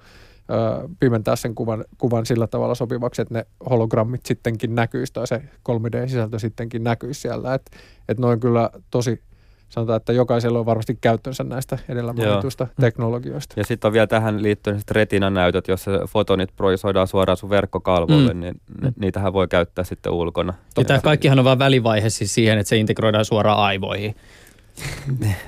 pimentää 0.99 1.35
sen 1.35 1.55
kuvan, 1.55 1.85
kuvan 1.97 2.25
sillä 2.25 2.47
tavalla 2.47 2.75
sopivaksi, 2.75 3.21
että 3.21 3.33
ne 3.33 3.45
hologrammit 3.69 4.25
sittenkin 4.25 4.75
näkyisi 4.75 5.13
tai 5.13 5.27
se 5.27 5.41
3D-sisältö 5.69 6.39
sittenkin 6.39 6.83
näkyisi 6.83 7.21
siellä. 7.21 7.53
Että 7.53 7.71
et 8.09 8.19
noin 8.19 8.39
kyllä 8.39 8.69
tosi 8.91 9.21
sanotaan, 9.69 9.97
että 9.97 10.13
jokaisella 10.13 10.59
on 10.59 10.65
varmasti 10.65 10.97
käyttönsä 11.01 11.43
näistä 11.43 11.77
edellä 11.89 12.13
mainituista 12.13 12.63
Mm. 12.63 12.81
teknologioista. 12.81 13.53
Ja 13.57 13.63
sitten 13.65 13.87
on 13.89 13.93
vielä 13.93 14.07
tähän 14.07 14.43
liittyen 14.43 14.77
sitten 14.79 14.95
retinanäytöt, 14.95 15.67
jossa 15.67 15.91
fotonit 16.07 16.49
projisoidaan 16.55 17.07
suoraan 17.07 17.37
sun 17.37 17.49
verkkokalvolle, 17.49 18.33
Mm. 18.33 18.39
niin 18.39 18.61
ne, 18.81 18.93
niitähän 18.99 19.33
voi 19.33 19.47
käyttää 19.47 19.83
sitten 19.85 20.11
ulkona. 20.11 20.53
Ja 20.77 20.83
tämä 20.83 20.99
kaikkihan 21.01 21.39
on 21.39 21.45
vain 21.45 21.59
välivaihe 21.59 22.09
siis 22.09 22.33
siihen, 22.33 22.57
että 22.57 22.69
se 22.69 22.77
integroidaan 22.77 23.25
suoraan 23.25 23.59
aivoihin. 23.59 24.15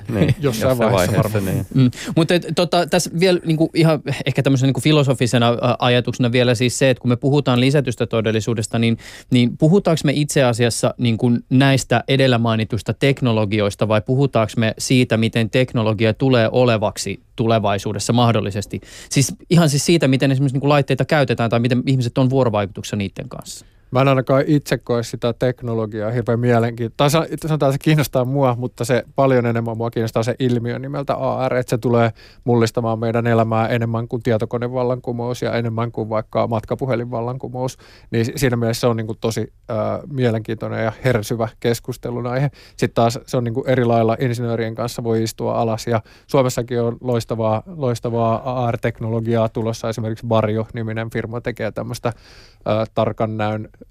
Niin, 0.08 0.34
Jossain 0.40 0.78
vaiheessa 0.78 1.16
varmaan. 1.16 1.44
niin. 1.44 1.66
Mm. 1.74 1.90
Mutta 2.16 2.34
tota, 2.54 2.86
tässä 2.86 3.10
vielä 3.20 3.40
niinku, 3.44 3.70
ihan 3.74 4.02
ehkä 4.26 4.42
tämmöisenä 4.42 4.66
niinku 4.66 4.80
filosofisena 4.80 5.48
ä, 5.48 5.56
ajatuksena 5.78 6.32
vielä 6.32 6.54
siis 6.54 6.78
se, 6.78 6.90
että 6.90 7.00
kun 7.00 7.08
me 7.08 7.16
puhutaan 7.16 7.60
lisätystä 7.60 8.06
todellisuudesta, 8.06 8.78
niin, 8.78 8.98
niin 9.30 9.56
puhutaanko 9.56 10.00
me 10.04 10.12
itse 10.14 10.44
asiassa 10.44 10.94
niinku 10.98 11.30
näistä 11.50 12.04
edellä 12.08 12.38
mainituista 12.38 12.94
teknologioista 12.94 13.88
vai 13.88 14.00
puhutaanko 14.00 14.52
me 14.56 14.74
siitä, 14.78 15.16
miten 15.16 15.50
teknologia 15.50 16.14
tulee 16.14 16.48
olevaksi 16.52 17.20
tulevaisuudessa 17.36 18.12
mahdollisesti? 18.12 18.80
Siis 19.10 19.34
ihan 19.50 19.70
siis 19.70 19.86
siitä, 19.86 20.08
miten 20.08 20.30
esimerkiksi 20.30 20.54
niinku 20.54 20.68
laitteita 20.68 21.04
käytetään 21.04 21.50
tai 21.50 21.60
miten 21.60 21.82
ihmiset 21.86 22.18
on 22.18 22.30
vuorovaikutuksessa 22.30 22.96
niiden 22.96 23.28
kanssa. 23.28 23.66
Mä 23.92 24.00
en 24.00 24.08
ainakaan 24.08 24.44
itse 24.46 24.78
koe 24.78 25.02
sitä 25.02 25.32
teknologiaa 25.32 26.10
hirveän 26.10 26.40
mielenkiintoista. 26.40 26.96
Tai 26.96 27.10
sa- 27.10 27.26
sanotaan, 27.48 27.72
se 27.72 27.78
kiinnostaa 27.78 28.24
mua, 28.24 28.56
mutta 28.58 28.84
se 28.84 29.04
paljon 29.14 29.46
enemmän 29.46 29.76
mua 29.76 29.90
kiinnostaa 29.90 30.22
se 30.22 30.34
ilmiö 30.38 30.78
nimeltä 30.78 31.14
AR, 31.14 31.54
että 31.54 31.70
se 31.70 31.78
tulee 31.78 32.10
mullistamaan 32.44 32.98
meidän 32.98 33.26
elämää 33.26 33.68
enemmän 33.68 34.08
kuin 34.08 34.22
tietokonevallankumous 34.22 35.42
ja 35.42 35.52
enemmän 35.52 35.92
kuin 35.92 36.08
vaikka 36.08 36.46
matkapuhelinvallankumous. 36.46 37.78
Niin 38.10 38.24
si- 38.24 38.32
siinä 38.36 38.56
mielessä 38.56 38.80
se 38.80 38.86
on 38.86 38.96
niin 38.96 39.06
kuin 39.06 39.18
tosi 39.20 39.52
äh, 39.70 39.76
mielenkiintoinen 40.12 40.84
ja 40.84 40.92
hersyvä 41.04 41.48
keskustelun 41.60 42.26
aihe. 42.26 42.50
Sitten 42.68 42.94
taas 42.94 43.18
se 43.26 43.36
on 43.36 43.44
niin 43.44 43.54
kuin 43.54 43.68
eri 43.68 43.84
lailla 43.84 44.16
insinöörien 44.20 44.74
kanssa 44.74 45.04
voi 45.04 45.22
istua 45.22 45.60
alas 45.60 45.86
ja 45.86 46.02
Suomessakin 46.26 46.80
on 46.80 46.96
loistavaa, 47.00 47.62
loistavaa 47.76 48.64
AR-teknologiaa 48.66 49.48
tulossa. 49.48 49.88
Esimerkiksi 49.88 50.26
Barjo-niminen 50.26 51.10
firma 51.10 51.40
tekee 51.40 51.72
tämmöistä 51.72 52.08
äh, 52.08 52.88
tarkan 52.94 53.36
näön 53.36 53.68
äh, 53.74 53.81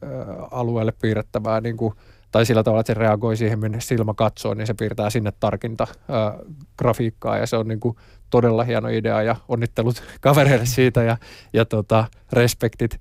alueelle 0.52 0.94
piirrettävää 1.02 1.62
niin 1.62 1.78
kuin, 1.78 1.94
tai 2.32 2.46
sillä 2.46 2.64
tavalla, 2.64 2.80
että 2.80 2.94
se 2.94 3.00
reagoi 3.00 3.38
siihen, 3.38 3.60
minne 3.60 3.82
silmä 3.82 4.14
katsoo, 4.14 4.54
niin 4.54 4.68
se 4.68 4.74
piirtää 4.74 5.10
sinne 5.10 5.34
tarkinta 5.40 5.88
äh, 5.90 6.40
grafiikkaa 6.78 7.38
ja 7.38 7.48
se 7.48 7.58
on 7.58 7.68
niin 7.68 7.80
kuin 7.80 7.96
todella 8.32 8.64
hieno 8.64 8.88
idea 8.88 9.22
ja 9.22 9.36
onnittelut 9.48 10.04
kavereille 10.22 10.66
siitä 10.66 11.04
ja, 11.04 11.18
ja 11.54 11.66
tota, 11.66 12.06
respektit. 12.32 13.00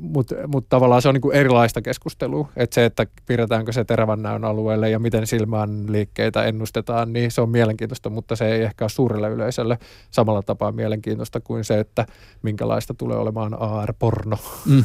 Mutta 0.00 0.34
mut 0.46 0.68
tavallaan 0.68 1.02
se 1.02 1.08
on 1.08 1.14
niinku 1.14 1.30
erilaista 1.30 1.82
keskustelua. 1.82 2.48
Että 2.56 2.74
se, 2.74 2.84
että 2.84 3.06
piirretäänkö 3.26 3.72
se 3.72 3.84
terävän 3.84 4.22
näön 4.22 4.44
alueelle 4.44 4.90
ja 4.90 4.98
miten 4.98 5.26
silmän 5.26 5.92
liikkeitä 5.92 6.44
ennustetaan, 6.44 7.12
niin 7.12 7.30
se 7.30 7.40
on 7.40 7.48
mielenkiintoista, 7.48 8.10
mutta 8.10 8.36
se 8.36 8.52
ei 8.52 8.62
ehkä 8.62 8.84
ole 8.84 8.90
suurelle 8.90 9.28
yleisölle 9.28 9.78
samalla 10.10 10.42
tapaa 10.42 10.72
mielenkiintoista 10.72 11.40
kuin 11.40 11.64
se, 11.64 11.80
että 11.80 12.06
minkälaista 12.42 12.94
tulee 12.94 13.16
olemaan 13.16 13.60
AR-porno. 13.60 14.38
Mm. 14.66 14.84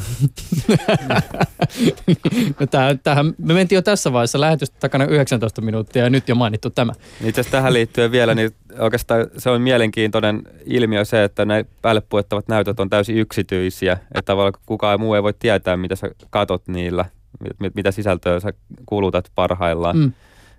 no 2.60 2.66
tää, 2.66 2.94
tämähän, 2.94 3.34
me 3.38 3.54
mentiin 3.54 3.76
jo 3.76 3.82
tässä 3.82 4.12
vaiheessa 4.12 4.40
lähetystä 4.40 4.76
takana 4.80 5.04
19 5.04 5.60
minuuttia 5.60 6.04
ja 6.04 6.10
nyt 6.10 6.28
jo 6.28 6.34
mainittu 6.34 6.70
tämä. 6.70 6.92
Itse 7.24 7.40
asiassa 7.40 7.58
tähän 7.58 7.72
liittyen 7.72 8.12
vielä, 8.12 8.34
niin 8.34 8.50
oikeastaan 8.78 9.26
se 9.42 9.50
on 9.50 9.62
mielenkiintoinen 9.62 10.42
ilmiö 10.64 11.04
se, 11.04 11.24
että 11.24 11.44
ne 11.44 11.66
päälle 11.82 12.02
puettavat 12.08 12.48
näytöt 12.48 12.80
on 12.80 12.90
täysin 12.90 13.16
yksityisiä. 13.16 13.92
Että 13.92 14.22
tavallaan 14.24 14.52
kukaan 14.66 15.00
muu 15.00 15.14
ei 15.14 15.22
voi 15.22 15.34
tietää, 15.38 15.76
mitä 15.76 15.96
sä 15.96 16.10
katot 16.30 16.68
niillä, 16.68 17.04
mit- 17.58 17.74
mitä 17.74 17.90
sisältöä 17.90 18.40
sä 18.40 18.52
kulutat 18.86 19.30
parhaillaan. 19.34 19.96
Mm. 19.96 20.12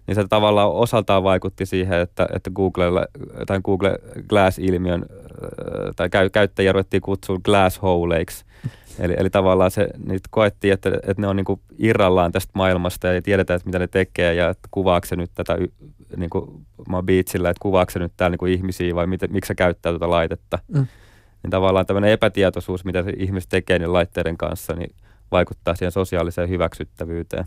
Niin 0.07 0.15
se 0.15 0.25
tavallaan 0.29 0.71
osaltaan 0.71 1.23
vaikutti 1.23 1.65
siihen, 1.65 1.99
että, 1.99 2.27
että 2.35 2.51
Googlella, 2.51 3.05
tai 3.47 3.59
Google 3.63 3.99
Glass-ilmiön 4.29 5.05
tai 5.95 6.09
käy, 6.09 6.29
käyttäjiä 6.29 6.71
ruvettiin 6.71 7.01
kutsua 7.01 7.39
glassholeiksi. 7.45 8.45
Eli, 8.99 9.13
eli 9.17 9.29
tavallaan 9.29 9.71
se, 9.71 9.87
niitä 10.07 10.27
koettiin, 10.31 10.73
että, 10.73 10.89
että 10.89 11.21
ne 11.21 11.27
on 11.27 11.35
niin 11.35 11.59
irrallaan 11.77 12.31
tästä 12.31 12.51
maailmasta 12.55 13.07
ja 13.07 13.13
ei 13.13 13.21
tiedetä, 13.21 13.53
että 13.53 13.65
mitä 13.65 13.79
ne 13.79 13.87
tekee 13.87 14.33
ja 14.33 14.49
että 14.49 14.67
kuvaako 14.71 15.05
se 15.05 15.15
nyt 15.15 15.31
tätä, 15.35 15.57
niin 16.17 16.29
kuin 16.29 16.65
mä 16.89 16.97
oon 16.97 17.05
beachillä, 17.05 17.49
että 17.49 17.61
kuvaako 17.61 17.91
se 17.91 17.99
nyt 17.99 18.13
täällä 18.17 18.37
niin 18.41 18.53
ihmisiä 18.53 18.95
vai 18.95 19.07
miten, 19.07 19.31
miksi 19.31 19.47
se 19.47 19.55
käyttää 19.55 19.91
tuota 19.91 20.09
laitetta. 20.09 20.59
Mm. 20.67 20.87
Niin 21.43 21.51
tavallaan 21.51 21.85
tämmöinen 21.85 22.11
epätietoisuus, 22.11 22.85
mitä 22.85 23.03
se 23.03 23.13
ihmiset 23.17 23.49
tekee 23.49 23.79
niiden 23.79 23.93
laitteiden 23.93 24.37
kanssa, 24.37 24.73
niin 24.73 24.95
vaikuttaa 25.31 25.75
siihen 25.75 25.91
sosiaaliseen 25.91 26.49
hyväksyttävyyteen. 26.49 27.45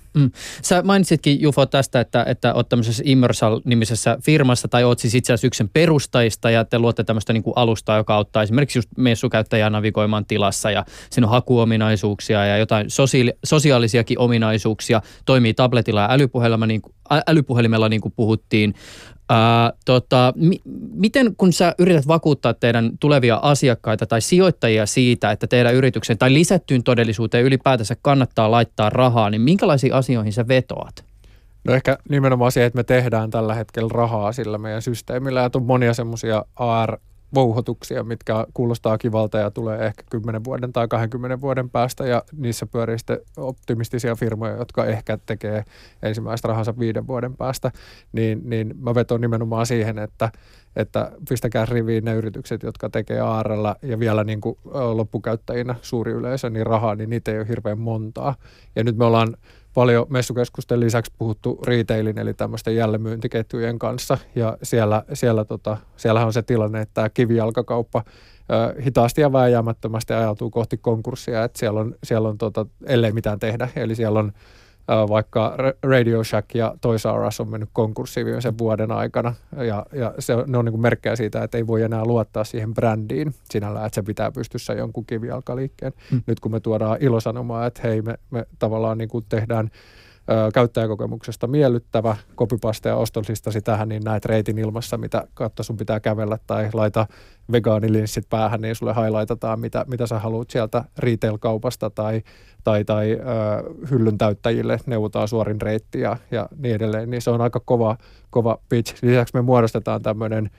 Sä 0.62 0.82
mainitsitkin 0.82 1.40
Jufo 1.40 1.66
tästä, 1.66 2.00
että, 2.00 2.24
että 2.28 2.54
oot 2.54 2.68
tämmöisessä 2.68 3.02
Immersal-nimisessä 3.06 4.18
firmassa 4.22 4.68
tai 4.68 4.84
oot 4.84 4.98
siis 4.98 5.14
itse 5.14 5.32
asiassa 5.32 5.46
yksen 5.46 5.68
perustajista 5.68 6.50
ja 6.50 6.64
te 6.64 6.78
luotte 6.78 7.04
tämmöistä 7.04 7.32
niin 7.32 7.42
kuin 7.42 7.56
alustaa, 7.56 7.96
joka 7.96 8.14
auttaa 8.14 8.42
esimerkiksi 8.42 8.78
just 8.78 8.88
messukäyttäjää 8.98 9.70
navigoimaan 9.70 10.26
tilassa 10.26 10.70
ja 10.70 10.84
siinä 11.10 11.26
on 11.26 11.30
hakuominaisuuksia 11.30 12.46
ja 12.46 12.58
jotain 12.58 12.90
sosiaali- 12.90 13.38
sosiaalisiakin 13.44 14.18
ominaisuuksia, 14.18 15.02
toimii 15.24 15.54
tabletilla 15.54 16.00
ja 16.00 16.08
älypuhelimella 16.10 16.66
niin 16.66 16.82
kuin, 16.82 16.94
älypuhelimella 17.26 17.88
niin 17.88 18.00
kuin 18.00 18.12
puhuttiin. 18.16 18.74
Ää, 19.28 19.72
tota, 19.84 20.32
mi- 20.36 20.60
miten 20.94 21.36
kun 21.36 21.52
sä 21.52 21.74
yrität 21.78 22.08
vakuuttaa 22.08 22.54
teidän 22.54 22.90
tulevia 23.00 23.36
asiakkaita 23.36 24.06
tai 24.06 24.20
sijoittajia 24.20 24.86
siitä, 24.86 25.30
että 25.30 25.46
teidän 25.46 25.74
yrityksen 25.74 26.18
tai 26.18 26.32
lisättyyn 26.32 26.82
todellisuuteen 26.82 27.44
ylipäätänsä 27.44 27.96
kannattaa 28.02 28.50
laittaa 28.50 28.90
rahaa, 28.90 29.30
niin 29.30 29.40
minkälaisiin 29.40 29.94
asioihin 29.94 30.32
sä 30.32 30.48
vetoat? 30.48 31.04
No 31.64 31.74
ehkä 31.74 31.98
nimenomaan 32.08 32.52
se, 32.52 32.64
että 32.64 32.76
me 32.76 32.84
tehdään 32.84 33.30
tällä 33.30 33.54
hetkellä 33.54 33.90
rahaa 33.92 34.32
sillä 34.32 34.58
meidän 34.58 34.82
systeemillä 34.82 35.40
ja 35.40 35.50
on 35.54 35.62
monia 35.62 35.94
semmoisia 35.94 36.44
AR 36.56 36.98
vouhotuksia, 37.34 38.04
mitkä 38.04 38.46
kuulostaa 38.54 38.98
kivalta 38.98 39.38
ja 39.38 39.50
tulee 39.50 39.86
ehkä 39.86 40.02
10 40.10 40.44
vuoden 40.44 40.72
tai 40.72 40.88
20 40.88 41.40
vuoden 41.40 41.70
päästä 41.70 42.06
ja 42.06 42.22
niissä 42.32 42.66
pyörii 42.66 42.98
sitten 42.98 43.18
optimistisia 43.36 44.14
firmoja, 44.14 44.56
jotka 44.56 44.86
ehkä 44.86 45.18
tekee 45.26 45.64
ensimmäistä 46.02 46.48
rahansa 46.48 46.78
viiden 46.78 47.06
vuoden 47.06 47.36
päästä, 47.36 47.70
niin, 48.12 48.42
niin 48.44 48.74
mä 48.80 48.94
veton 48.94 49.20
nimenomaan 49.20 49.66
siihen, 49.66 49.98
että, 49.98 50.30
että 50.76 51.12
pistäkää 51.28 51.66
riviin 51.66 52.04
ne 52.04 52.14
yritykset, 52.14 52.62
jotka 52.62 52.90
tekee 52.90 53.20
ARlla 53.20 53.76
ja 53.82 53.98
vielä 53.98 54.24
niin 54.24 54.40
kuin 54.40 54.58
loppukäyttäjinä 54.94 55.74
suuri 55.82 56.12
yleisö, 56.12 56.50
niin 56.50 56.66
rahaa, 56.66 56.94
niin 56.94 57.10
niitä 57.10 57.32
ei 57.32 57.38
ole 57.38 57.48
hirveän 57.48 57.78
montaa. 57.78 58.34
Ja 58.76 58.84
nyt 58.84 58.96
me 58.96 59.04
ollaan 59.04 59.36
paljon 59.76 60.06
messukeskusten 60.08 60.80
lisäksi 60.80 61.12
puhuttu 61.18 61.60
retailin 61.66 62.18
eli 62.18 62.34
tämmöisten 62.34 62.76
jälleenmyyntiketjujen 62.76 63.78
kanssa. 63.78 64.18
Ja 64.34 64.58
siellä, 64.62 65.02
siellä 65.12 65.44
tota, 65.44 65.76
siellähän 65.96 66.26
on 66.26 66.32
se 66.32 66.42
tilanne, 66.42 66.80
että 66.80 66.94
tämä 66.94 67.08
kivijalkakauppa 67.08 68.04
ö, 68.06 68.82
hitaasti 68.82 69.20
ja 69.20 69.32
vääjäämättömästi 69.32 70.12
ajautuu 70.12 70.50
kohti 70.50 70.76
konkurssia, 70.76 71.44
että 71.44 71.58
siellä 71.58 71.80
on, 71.80 71.94
siellä 72.04 72.28
on 72.28 72.38
tota, 72.38 72.66
ellei 72.86 73.12
mitään 73.12 73.38
tehdä, 73.38 73.68
eli 73.76 73.94
siellä 73.94 74.18
on 74.18 74.32
vaikka 74.88 75.56
Radio 75.82 76.24
Shack 76.24 76.54
ja 76.54 76.74
Toys 76.80 77.04
R 77.04 77.26
Us 77.26 77.40
on 77.40 77.48
mennyt 77.48 77.68
konkurssiin 77.72 78.26
viimeisen 78.26 78.58
vuoden 78.58 78.92
aikana 78.92 79.34
ja, 79.56 79.86
ja 79.92 80.14
se 80.18 80.34
on, 80.34 80.44
ne 80.46 80.58
on 80.58 80.64
niin 80.64 80.72
kuin 80.72 80.80
merkkejä 80.80 81.16
siitä, 81.16 81.42
että 81.42 81.58
ei 81.58 81.66
voi 81.66 81.82
enää 81.82 82.04
luottaa 82.04 82.44
siihen 82.44 82.74
brändiin 82.74 83.34
sinällään, 83.50 83.86
että 83.86 83.94
se 83.94 84.02
pitää 84.02 84.32
pystyssä 84.32 84.72
jonkun 84.72 85.06
kivijalkaliikkeen. 85.06 85.92
Mm. 86.12 86.22
Nyt 86.26 86.40
kun 86.40 86.52
me 86.52 86.60
tuodaan 86.60 86.98
ilosanomaa, 87.00 87.66
että 87.66 87.80
hei 87.84 88.02
me, 88.02 88.14
me 88.30 88.46
tavallaan 88.58 88.98
niin 88.98 89.08
kuin 89.08 89.24
tehdään 89.28 89.70
ö, 90.30 90.50
käyttäjäkokemuksesta 90.54 91.46
miellyttävä, 91.46 92.16
kopipaste 92.34 92.88
ja 92.88 92.96
ostoslistasi 92.96 93.62
tähän, 93.62 93.88
niin 93.88 94.02
näet 94.04 94.24
reitin 94.24 94.58
ilmassa, 94.58 94.98
mitä 94.98 95.24
kautta 95.34 95.62
sun 95.62 95.76
pitää 95.76 96.00
kävellä, 96.00 96.38
tai 96.46 96.68
laita 96.72 97.06
vegaanilinssit 97.52 98.28
päähän, 98.30 98.60
niin 98.60 98.74
sulle 98.74 98.94
highlightataan, 98.94 99.60
mitä, 99.60 99.84
mitä 99.88 100.06
sä 100.06 100.18
haluat 100.18 100.50
sieltä 100.50 100.84
retail-kaupasta 100.98 101.90
tai, 101.90 102.22
tai, 102.64 102.84
tai 102.84 103.12
ö, 103.12 103.86
hyllyn 103.90 104.18
täyttäjille 104.18 104.78
neuvotaan 104.86 105.28
suorin 105.28 105.60
reitti 105.60 106.00
ja, 106.00 106.16
ja 106.30 106.48
niin 106.58 106.74
edelleen, 106.74 107.10
niin 107.10 107.22
se 107.22 107.30
on 107.30 107.40
aika 107.40 107.60
kova, 107.60 107.96
kova 108.30 108.58
pitch. 108.68 109.02
Lisäksi 109.02 109.34
me 109.34 109.42
muodostetaan 109.42 110.02
tämmöinen 110.02 110.50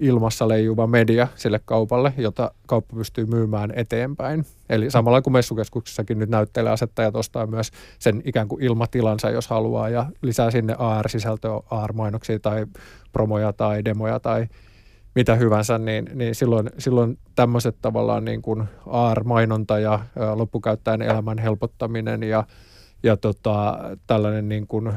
ilmassa 0.00 0.48
leijuva 0.48 0.86
media 0.86 1.28
sille 1.34 1.60
kaupalle, 1.64 2.14
jota 2.16 2.50
kauppa 2.66 2.96
pystyy 2.96 3.26
myymään 3.26 3.72
eteenpäin. 3.76 4.44
Eli 4.68 4.90
samalla 4.90 5.22
kuin 5.22 5.32
messukeskuksessakin 5.32 6.18
nyt 6.18 6.30
näyttelee 6.30 6.72
asettajat 6.72 7.16
ostaa 7.16 7.46
myös 7.46 7.70
sen 7.98 8.22
ikään 8.24 8.48
kuin 8.48 8.62
ilmatilansa, 8.62 9.30
jos 9.30 9.48
haluaa, 9.48 9.88
ja 9.88 10.06
lisää 10.22 10.50
sinne 10.50 10.74
AR-sisältöä, 10.78 11.60
AR-mainoksia 11.70 12.38
tai 12.38 12.66
promoja 13.12 13.52
tai 13.52 13.84
demoja 13.84 14.20
tai 14.20 14.46
mitä 15.14 15.34
hyvänsä, 15.34 15.78
niin, 15.78 16.10
niin 16.14 16.34
silloin, 16.34 16.70
silloin 16.78 17.18
tämmöiset 17.34 17.76
tavallaan 17.82 18.24
niin 18.24 18.42
kuin 18.42 18.64
AR-mainonta 18.86 19.78
ja 19.78 20.00
loppukäyttäjän 20.34 21.02
elämän 21.02 21.38
helpottaminen 21.38 22.22
ja, 22.22 22.44
ja 23.02 23.16
tota, 23.16 23.78
tällainen 24.06 24.48
niin 24.48 24.66
kuin, 24.66 24.86
ö, 24.86 24.92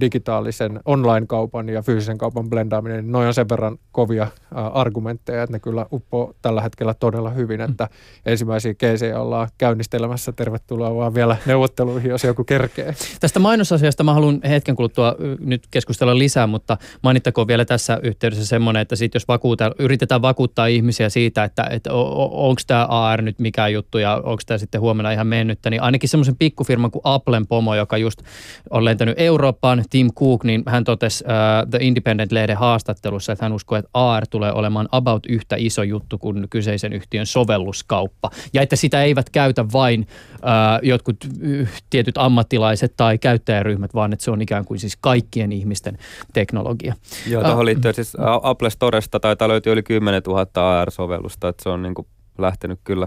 digitaalisen 0.00 0.80
online-kaupan 0.84 1.68
ja 1.68 1.82
fyysisen 1.82 2.18
kaupan 2.18 2.50
blendaaminen, 2.50 3.04
niin 3.04 3.12
noin 3.12 3.26
on 3.28 3.34
sen 3.34 3.48
verran 3.48 3.78
kovia 3.92 4.22
ö, 4.22 4.54
argumentteja, 4.54 5.42
että 5.42 5.52
ne 5.56 5.60
kyllä 5.60 5.86
uppoo 5.92 6.34
tällä 6.42 6.62
hetkellä 6.62 6.94
todella 6.94 7.30
hyvin, 7.30 7.60
mm. 7.60 7.70
että 7.70 7.88
ensimmäisiä 8.26 8.74
keisejä 8.74 9.20
ollaan 9.20 9.48
käynnistelemässä. 9.58 10.32
Tervetuloa 10.32 10.94
vaan 10.94 11.14
vielä 11.14 11.36
neuvotteluihin, 11.46 12.10
jos 12.10 12.24
joku 12.24 12.44
kerkee. 12.44 12.94
Tästä 13.20 13.40
mainosasiasta 13.40 14.04
mä 14.04 14.14
haluan 14.14 14.40
hetken 14.48 14.76
kuluttua 14.76 15.16
nyt 15.40 15.66
keskustella 15.70 16.18
lisää, 16.18 16.46
mutta 16.46 16.76
mainittakoon 17.02 17.48
vielä 17.48 17.64
tässä 17.64 18.00
yhteydessä 18.02 18.46
semmoinen, 18.46 18.82
että 18.82 18.96
sit 18.96 19.14
jos 19.14 19.28
vakuuta, 19.28 19.72
yritetään 19.78 20.22
vakuuttaa 20.22 20.66
ihmisiä 20.66 21.08
siitä, 21.08 21.44
että, 21.44 21.66
että 21.70 21.92
onko 21.92 22.60
tämä 22.66 22.86
AR 22.88 23.22
nyt 23.22 23.38
mikä 23.38 23.68
juttu 23.68 23.98
ja 23.98 24.16
onko 24.16 24.42
tämä 24.46 24.58
sitten 24.58 24.80
huomenna 24.80 25.12
ihan 25.12 25.26
mennyttä, 25.26 25.70
niin 25.70 25.82
ainakin 25.82 26.08
semmoisen 26.08 26.36
pikkufirman 26.38 26.90
kuin 26.90 27.02
Applen 27.14 27.46
pomo, 27.46 27.74
joka 27.74 27.96
just 27.96 28.22
on 28.70 28.84
lentänyt 28.84 29.20
Eurooppaan, 29.20 29.84
Tim 29.90 30.10
Cook, 30.18 30.44
niin 30.44 30.62
hän 30.66 30.84
totesi 30.84 31.24
uh, 31.24 31.70
The 31.70 31.78
Independent-lehden 31.80 32.56
haastattelussa, 32.56 33.32
että 33.32 33.44
hän 33.44 33.52
uskoo, 33.52 33.78
että 33.78 33.90
AR 33.94 34.26
tulee 34.30 34.52
olemaan 34.52 34.88
about 34.92 35.26
yhtä 35.26 35.56
iso 35.58 35.82
juttu 35.82 36.18
kuin 36.18 36.46
kyseisen 36.50 36.92
yhtiön 36.92 37.26
sovelluskauppa. 37.26 38.30
Ja 38.52 38.62
että 38.62 38.76
sitä 38.76 39.02
eivät 39.02 39.30
käytä 39.30 39.64
vain 39.72 40.06
uh, 40.34 40.88
jotkut 40.88 41.16
uh, 41.24 41.68
tietyt 41.90 42.18
ammattilaiset 42.18 42.94
tai 42.96 43.18
käyttäjäryhmät, 43.18 43.94
vaan 43.94 44.12
että 44.12 44.24
se 44.24 44.30
on 44.30 44.42
ikään 44.42 44.64
kuin 44.64 44.80
siis 44.80 44.96
kaikkien 45.00 45.52
ihmisten 45.52 45.98
teknologia. 46.32 46.94
Joo, 47.26 47.44
tuohon 47.44 47.66
liittyen 47.66 47.94
siis 47.94 48.16
Apple 48.42 48.70
Storesta 48.70 49.20
taitaa 49.20 49.48
löytyä 49.48 49.72
yli 49.72 49.82
10 49.82 50.22
000 50.26 50.80
AR-sovellusta, 50.80 51.48
että 51.48 51.62
se 51.62 51.68
on 51.68 51.82
niin 51.82 51.94
kuin 51.94 52.06
lähtenyt 52.38 52.80
kyllä 52.84 53.06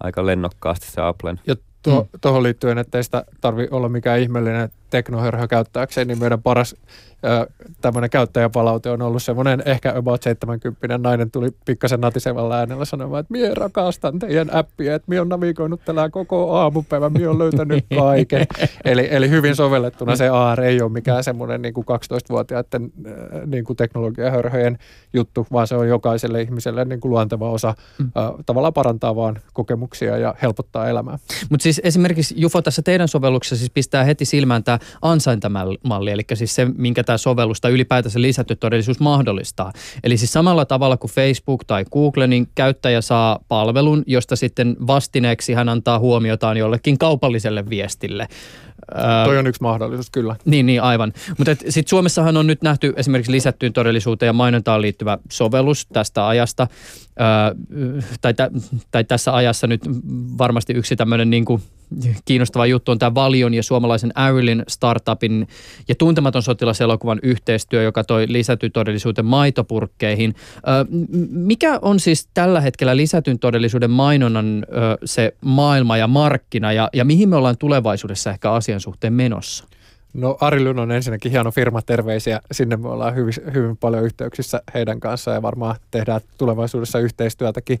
aika 0.00 0.26
lennokkaasti 0.26 0.90
se 0.90 1.00
Applen. 1.00 1.40
Ja 1.46 1.56
tuohon 2.20 2.42
mm. 2.42 2.42
liittyen, 2.42 2.78
että 2.78 2.98
ei 2.98 3.04
sitä 3.04 3.24
tarvi 3.40 3.68
olla 3.70 3.88
mikään 3.88 4.20
ihmeellinen 4.20 4.70
teknohörhö 4.90 5.48
käyttääkseen, 5.48 6.08
niin 6.08 6.18
meidän 6.18 6.42
paras 6.42 6.76
tämmöinen 7.80 8.10
käyttäjäpalaute 8.10 8.90
on 8.90 9.02
ollut 9.02 9.22
semmoinen 9.22 9.62
ehkä 9.64 9.92
about 9.96 10.22
70 10.22 10.98
nainen 10.98 11.30
tuli 11.30 11.50
pikkasen 11.64 12.00
natisevalla 12.00 12.56
äänellä 12.56 12.84
sanomaan, 12.84 13.20
että 13.20 13.32
mie 13.32 13.54
rakastan 13.54 14.18
teidän 14.18 14.54
appia, 14.54 14.94
että 14.94 15.06
mie 15.08 15.20
on 15.20 15.28
navigoinut 15.28 15.84
tällä 15.84 16.10
koko 16.10 16.56
aamupäivän, 16.56 17.12
mie 17.12 17.28
on 17.28 17.38
löytänyt 17.38 17.84
kaiken. 17.98 18.46
eli, 18.84 19.08
eli 19.10 19.30
hyvin 19.30 19.56
sovellettuna 19.56 20.16
se 20.16 20.28
AR 20.28 20.60
ei 20.60 20.82
ole 20.82 20.92
mikään 20.92 21.24
semmoinen 21.24 21.62
niin 21.62 21.74
kuin 21.74 21.86
12-vuotiaiden 21.90 22.92
niin 23.46 23.64
kuin 23.64 23.76
teknologiahörhöjen 23.76 24.78
juttu, 25.12 25.46
vaan 25.52 25.66
se 25.66 25.76
on 25.76 25.88
jokaiselle 25.88 26.42
ihmiselle 26.42 26.84
niin 26.84 27.00
kuin 27.00 27.10
luonteva 27.10 27.50
osa 27.50 27.74
mm. 27.98 28.04
äh, 28.04 28.32
tavallaan 28.46 28.72
parantaa 28.72 29.16
vaan 29.16 29.38
kokemuksia 29.52 30.16
ja 30.18 30.34
helpottaa 30.42 30.88
elämää. 30.88 31.18
Mutta 31.50 31.62
siis 31.62 31.80
esimerkiksi 31.84 32.34
Jufo 32.38 32.62
tässä 32.62 32.82
teidän 32.82 33.08
sovelluksessa 33.08 33.56
siis 33.56 33.70
pistää 33.70 34.04
heti 34.04 34.24
silmään 34.24 34.64
tämä 34.64 34.78
ansaintamalli, 35.02 36.10
eli 36.10 36.22
siis 36.34 36.54
se, 36.54 36.64
minkä 36.76 37.04
tämä 37.04 37.15
sovellus 37.18 37.60
tai 37.60 37.72
ylipäätänsä 37.72 38.20
lisätty 38.20 38.56
todellisuus 38.56 39.00
mahdollistaa. 39.00 39.72
Eli 40.04 40.16
siis 40.16 40.32
samalla 40.32 40.64
tavalla 40.64 40.96
kuin 40.96 41.10
Facebook 41.10 41.64
tai 41.64 41.84
Google, 41.92 42.26
niin 42.26 42.48
käyttäjä 42.54 43.00
saa 43.00 43.38
palvelun, 43.48 44.04
josta 44.06 44.36
sitten 44.36 44.76
vastineeksi 44.86 45.54
hän 45.54 45.68
antaa 45.68 45.98
huomiotaan 45.98 46.56
jollekin 46.56 46.98
kaupalliselle 46.98 47.70
viestille. 47.70 48.28
Toi 49.24 49.38
on 49.38 49.46
yksi 49.46 49.62
mahdollisuus, 49.62 50.10
kyllä. 50.10 50.36
Niin, 50.44 50.66
niin 50.66 50.82
aivan. 50.82 51.12
Mutta 51.38 51.54
sitten 51.54 51.88
Suomessahan 51.88 52.36
on 52.36 52.46
nyt 52.46 52.62
nähty 52.62 52.92
esimerkiksi 52.96 53.32
lisättyyn 53.32 53.72
todellisuuteen 53.72 54.28
ja 54.28 54.32
mainontaan 54.32 54.82
liittyvä 54.82 55.18
sovellus 55.30 55.86
tästä 55.92 56.28
ajasta. 56.28 56.66
Öö, 57.20 58.00
tai, 58.20 58.34
tai 58.90 59.04
tässä 59.04 59.34
ajassa 59.34 59.66
nyt 59.66 59.80
varmasti 60.38 60.72
yksi 60.72 60.96
tämmöinen 60.96 61.30
niin 61.30 61.44
kuin 61.44 61.62
kiinnostava 62.24 62.66
juttu 62.66 62.92
on 62.92 62.98
tämä 62.98 63.14
Valion 63.14 63.54
ja 63.54 63.62
suomalaisen 63.62 64.12
Arilin 64.14 64.62
startupin 64.68 65.48
ja 65.88 65.94
tuntematon 65.94 66.42
sotilaselokuvan 66.42 67.18
yhteistyö, 67.22 67.82
joka 67.82 68.04
toi 68.04 68.26
lisätyn 68.28 68.72
todellisuuden 68.72 69.24
maitopurkkeihin. 69.24 70.34
Mikä 71.30 71.78
on 71.82 72.00
siis 72.00 72.28
tällä 72.34 72.60
hetkellä 72.60 72.96
lisätyn 72.96 73.38
todellisuuden 73.38 73.90
mainonnan 73.90 74.66
se 75.04 75.34
maailma 75.40 75.96
ja 75.96 76.06
markkina 76.06 76.72
ja, 76.72 76.90
ja 76.92 77.04
mihin 77.04 77.28
me 77.28 77.36
ollaan 77.36 77.58
tulevaisuudessa 77.58 78.30
ehkä 78.30 78.50
asian 78.66 78.80
suhteen 78.80 79.12
menossa? 79.12 79.64
No 80.14 80.36
Arilyn 80.40 80.78
on 80.78 80.92
ensinnäkin 80.92 81.32
hieno 81.32 81.50
firma, 81.50 81.82
terveisiä. 81.82 82.40
Sinne 82.52 82.76
me 82.76 82.88
ollaan 82.88 83.14
hyvin, 83.14 83.34
hyvin 83.54 83.76
paljon 83.76 84.04
yhteyksissä 84.04 84.62
heidän 84.74 85.00
kanssaan 85.00 85.34
ja 85.34 85.42
varmaan 85.42 85.76
tehdään 85.90 86.20
tulevaisuudessa 86.38 86.98
yhteistyötäkin 86.98 87.80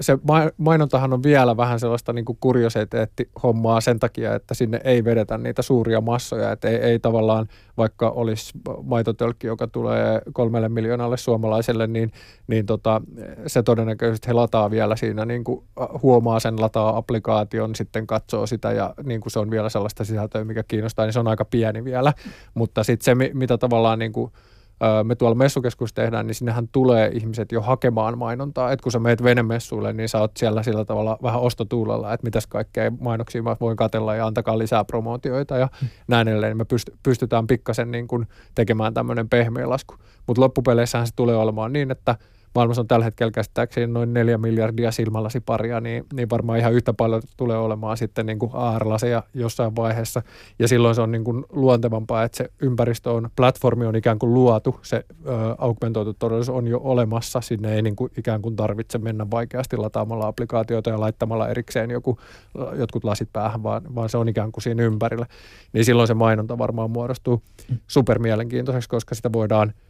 se 0.00 0.18
mainontahan 0.56 1.12
on 1.12 1.22
vielä 1.22 1.56
vähän 1.56 1.80
sellaista 1.80 2.12
niin 2.12 2.24
kuriositeetti-hommaa 2.40 3.80
sen 3.80 3.98
takia, 3.98 4.34
että 4.34 4.54
sinne 4.54 4.80
ei 4.84 5.04
vedetä 5.04 5.38
niitä 5.38 5.62
suuria 5.62 6.00
massoja, 6.00 6.52
että 6.52 6.68
ei, 6.68 6.76
ei 6.76 6.98
tavallaan 6.98 7.46
vaikka 7.76 8.10
olisi 8.10 8.52
maitotölkki, 8.82 9.46
joka 9.46 9.66
tulee 9.66 10.22
kolmelle 10.32 10.68
miljoonalle 10.68 11.16
suomalaiselle, 11.16 11.86
niin, 11.86 12.12
niin 12.46 12.66
tota, 12.66 13.02
se 13.46 13.62
todennäköisesti 13.62 14.28
he 14.28 14.32
lataa 14.32 14.70
vielä 14.70 14.96
siinä, 14.96 15.24
niin 15.24 15.44
kuin 15.44 15.64
huomaa 16.02 16.40
sen 16.40 16.60
lataa 16.60 16.96
applikaation, 16.96 17.74
sitten 17.74 18.06
katsoo 18.06 18.46
sitä 18.46 18.72
ja 18.72 18.94
niin 19.04 19.20
kuin 19.20 19.32
se 19.32 19.38
on 19.38 19.50
vielä 19.50 19.68
sellaista 19.68 20.04
sisältöä, 20.04 20.44
mikä 20.44 20.62
kiinnostaa, 20.62 21.04
niin 21.04 21.12
se 21.12 21.20
on 21.20 21.28
aika 21.28 21.44
pieni 21.44 21.84
vielä, 21.84 22.12
mutta 22.54 22.84
sitten 22.84 23.04
se, 23.04 23.30
mitä 23.34 23.58
tavallaan 23.58 23.98
niin 23.98 24.12
kuin 24.12 24.32
me 25.04 25.14
tuolla 25.14 25.34
messukeskus 25.34 25.92
tehdään, 25.92 26.26
niin 26.26 26.34
sinnehän 26.34 26.68
tulee 26.68 27.10
ihmiset 27.14 27.52
jo 27.52 27.62
hakemaan 27.62 28.18
mainontaa. 28.18 28.72
Et 28.72 28.80
kun 28.80 28.92
sä 28.92 28.98
meet 28.98 29.22
venemessuille, 29.22 29.92
niin 29.92 30.08
sä 30.08 30.20
oot 30.20 30.36
siellä 30.36 30.62
sillä 30.62 30.84
tavalla 30.84 31.18
vähän 31.22 31.40
ostotuulella, 31.40 32.12
että 32.12 32.26
mitäs 32.26 32.46
kaikkea 32.46 32.92
mainoksia 33.00 33.42
mä 33.42 33.56
voin 33.60 33.76
katella 33.76 34.14
ja 34.14 34.26
antakaa 34.26 34.58
lisää 34.58 34.84
promootioita 34.84 35.56
ja 35.56 35.68
hmm. 35.80 35.88
näin 36.08 36.28
edelleen. 36.28 36.56
Me 36.56 36.64
pystytään 37.02 37.46
pikkasen 37.46 37.90
niin 37.90 38.08
kuin 38.08 38.26
tekemään 38.54 38.94
tämmöinen 38.94 39.28
pehmeä 39.28 39.68
lasku. 39.68 39.94
Mutta 40.26 40.42
loppupeleissähän 40.42 41.06
se 41.06 41.12
tulee 41.16 41.36
olemaan 41.36 41.72
niin, 41.72 41.90
että– 41.90 42.16
maailmassa 42.58 42.82
on 42.82 42.88
tällä 42.88 43.04
hetkellä 43.04 43.30
käsittääkseni 43.30 43.86
noin 43.86 44.14
neljä 44.14 44.38
miljardia 44.38 44.90
silmälasiparia, 44.90 45.80
niin, 45.80 46.06
niin 46.12 46.30
varmaan 46.30 46.58
ihan 46.58 46.72
yhtä 46.72 46.92
paljon 46.92 47.22
tulee 47.36 47.58
olemaan 47.58 47.96
sitten 47.96 48.26
niin 48.26 48.38
kuin 48.38 48.50
AR-laseja 48.54 49.22
jossain 49.34 49.76
vaiheessa. 49.76 50.22
Ja 50.58 50.68
silloin 50.68 50.94
se 50.94 51.00
on 51.00 51.12
niin 51.12 51.24
kuin 51.24 51.44
luontevampaa, 51.50 52.24
että 52.24 52.36
se 52.36 52.50
ympäristö 52.62 53.12
on, 53.12 53.30
platformi 53.36 53.86
on 53.86 53.96
ikään 53.96 54.18
kuin 54.18 54.34
luotu, 54.34 54.80
se 54.82 54.96
ö, 54.96 55.30
augmentoitu 55.58 56.14
todellisuus 56.14 56.58
on 56.58 56.68
jo 56.68 56.80
olemassa, 56.84 57.40
sinne 57.40 57.74
ei 57.74 57.82
niin 57.82 57.96
kuin 57.96 58.12
ikään 58.18 58.42
kuin 58.42 58.56
tarvitse 58.56 58.98
mennä 58.98 59.26
vaikeasti 59.30 59.76
lataamalla 59.76 60.26
applikaatioita 60.26 60.90
ja 60.90 61.00
laittamalla 61.00 61.48
erikseen 61.48 61.90
joku, 61.90 62.18
jotkut 62.78 63.04
lasit 63.04 63.28
päähän, 63.32 63.62
vaan, 63.62 63.94
vaan 63.94 64.08
se 64.08 64.18
on 64.18 64.28
ikään 64.28 64.52
kuin 64.52 64.62
siinä 64.62 64.82
ympärillä. 64.82 65.26
Niin 65.72 65.84
silloin 65.84 66.08
se 66.08 66.14
mainonta 66.14 66.58
varmaan 66.58 66.90
muodostuu 66.90 67.42
mm. 67.70 67.76
supermielenkiintoiseksi, 67.86 68.88
koska 68.88 69.14
sitä 69.14 69.32
voidaan– 69.32 69.72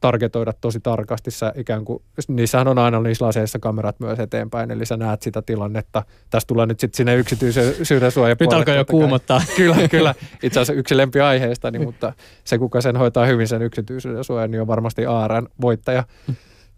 targetoida 0.00 0.52
tosi 0.60 0.80
tarkasti. 0.80 1.30
Sä 1.30 1.52
ikään 1.56 1.84
kuin, 1.84 2.02
niissähän 2.28 2.68
on 2.68 2.78
aina 2.78 3.00
niissä 3.00 3.24
laseissa 3.24 3.58
kamerat 3.58 4.00
myös 4.00 4.18
eteenpäin, 4.18 4.70
eli 4.70 4.86
sä 4.86 4.96
näet 4.96 5.22
sitä 5.22 5.42
tilannetta. 5.42 6.02
Tässä 6.30 6.46
tulee 6.46 6.66
nyt 6.66 6.80
sitten 6.80 6.96
sinne 6.96 7.16
yksityisyyden 7.16 8.10
suojapuolelle. 8.10 8.58
Nyt 8.58 8.68
alkaa 8.68 8.74
jo 8.74 8.84
kuumottaa. 8.84 9.42
Kyllä, 9.56 9.88
kyllä. 9.88 10.14
Itse 10.42 10.60
asiassa 10.60 10.72
yksi 10.72 10.96
lempiaiheesta, 10.96 11.70
niin, 11.70 11.82
mutta 11.82 12.12
se 12.44 12.58
kuka 12.58 12.80
sen 12.80 12.96
hoitaa 12.96 13.26
hyvin 13.26 13.48
sen 13.48 13.62
yksityisyyden 13.62 14.24
suojan, 14.24 14.50
niin 14.50 14.60
on 14.60 14.66
varmasti 14.66 15.06
ARN 15.06 15.48
voittaja, 15.60 16.04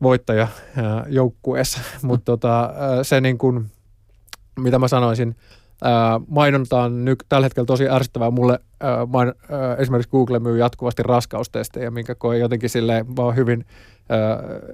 voittaja 0.03 0.49
joukkueessa. 1.09 1.81
Mutta 2.03 2.25
tota, 2.25 2.75
se 3.03 3.21
niin 3.21 3.38
kuin, 3.38 3.66
mitä 4.59 4.79
mä 4.79 4.88
sanoisin, 4.88 5.37
mainonta 6.29 6.83
on 6.83 7.05
nyt 7.05 7.25
tällä 7.29 7.45
hetkellä 7.45 7.67
tosi 7.67 7.88
ärsyttävää. 7.88 8.31
Mulle 8.31 8.59
ää, 8.81 9.07
main, 9.07 9.33
ää, 9.51 9.75
esimerkiksi 9.75 10.11
Google 10.11 10.38
myy 10.38 10.59
jatkuvasti 10.59 11.03
raskaustestejä, 11.03 11.91
minkä 11.91 12.14
koen 12.14 12.41
jotenkin 12.41 12.71
silleen, 12.71 13.07
mä 13.07 13.23
oon 13.23 13.37
hyvin 13.37 13.64
ää, 14.09 14.19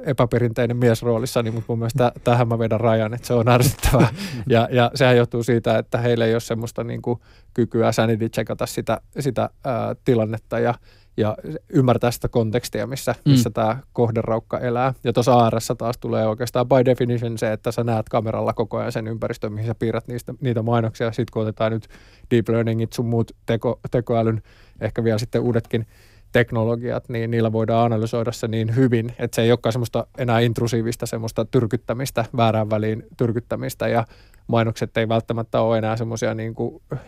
epäperinteinen 0.07 0.77
miesroolissa, 0.77 1.43
niin 1.43 1.55
mutta 1.55 1.73
mun 1.73 1.79
mielestä 1.79 2.13
tähän 2.25 2.49
mä 2.49 2.59
vedän 2.59 2.81
rajan, 2.81 3.15
että 3.15 3.27
se 3.27 3.35
on 3.35 3.49
ärsyttävää. 3.49 4.09
ja, 4.49 4.69
ja 4.71 4.91
sehän 4.95 5.17
johtuu 5.17 5.43
siitä, 5.43 5.79
että 5.79 5.99
heillä 5.99 6.27
ei 6.27 6.35
ole 6.35 6.41
semmoista 6.41 6.85
niin 6.85 7.03
kuin, 7.03 7.21
kykyä 7.55 7.93
sanity 7.93 8.29
checkata 8.29 8.67
sitä, 8.67 9.01
sitä 9.21 9.51
ää, 9.65 9.97
tilannetta 10.05 10.59
ja 10.59 10.75
ja 11.17 11.37
ymmärtää 11.69 12.11
sitä 12.11 12.29
kontekstia, 12.29 12.87
missä, 12.87 13.15
mm. 13.25 13.31
missä 13.31 13.49
mm. 13.49 13.53
tämä 13.53 13.79
kohderaukka 13.93 14.59
elää. 14.59 14.95
Ja 15.05 15.13
tuossa 15.13 15.35
AR 15.35 15.55
taas 15.79 15.99
tulee 15.99 16.27
oikeastaan 16.27 16.69
by 16.69 16.85
definition 16.85 17.39
se, 17.39 17.53
että 17.53 17.73
sä 17.73 17.85
näet 17.85 18.09
kameralla 18.09 18.53
koko 18.53 18.79
ajan 18.79 18.93
sen 18.93 19.09
ympäristön, 19.09 19.53
mihin 19.53 19.67
sä 19.67 19.75
piirrät 19.75 20.09
niistä, 20.09 20.35
niitä 20.41 20.63
mainoksia. 20.63 21.13
Sitten 21.13 21.33
kun 21.33 21.43
otetaan 21.43 21.73
nyt 21.73 21.89
deep 22.31 22.49
learningit 22.49 22.93
sun 22.93 23.07
muut 23.07 23.33
teko, 23.47 23.81
tekoälyn, 23.91 24.43
ehkä 24.81 25.05
vielä 25.05 25.19
sitten 25.19 25.43
uudetkin 25.43 25.87
teknologiat, 26.33 27.09
niin 27.09 27.31
niillä 27.31 27.53
voidaan 27.53 27.85
analysoida 27.85 28.33
se 28.33 28.49
niin 28.49 28.77
hyvin, 28.77 29.13
että 29.19 29.35
se 29.35 29.43
ei 29.43 29.51
olekaan 29.51 29.73
semmoista 29.73 30.07
enää 30.19 30.41
intrusiivista 30.41 31.07
semmoista 31.07 31.45
tyrkyttämistä, 31.45 32.25
väärään 32.37 32.71
väliin 32.71 33.07
tyrkyttämistä 33.17 33.89
ja 33.89 34.05
mainokset 34.47 34.97
ei 34.97 35.09
välttämättä 35.09 35.61
ole 35.61 35.79
enää 35.79 35.97
semmoisia 35.97 36.35
niin 36.35 36.55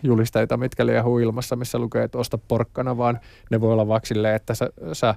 julisteita, 0.03 0.57
mitkä 0.57 0.85
liehuu 0.85 1.19
ilmassa, 1.19 1.55
missä 1.55 1.79
lukee, 1.79 2.03
että 2.03 2.17
osta 2.17 2.37
porkkana, 2.37 2.97
vaan 2.97 3.19
ne 3.51 3.61
voi 3.61 3.73
olla 3.73 3.87
vaikka 3.87 4.07
silleen, 4.07 4.35
että 4.35 4.55
sä, 4.55 4.69
sä 4.93 5.15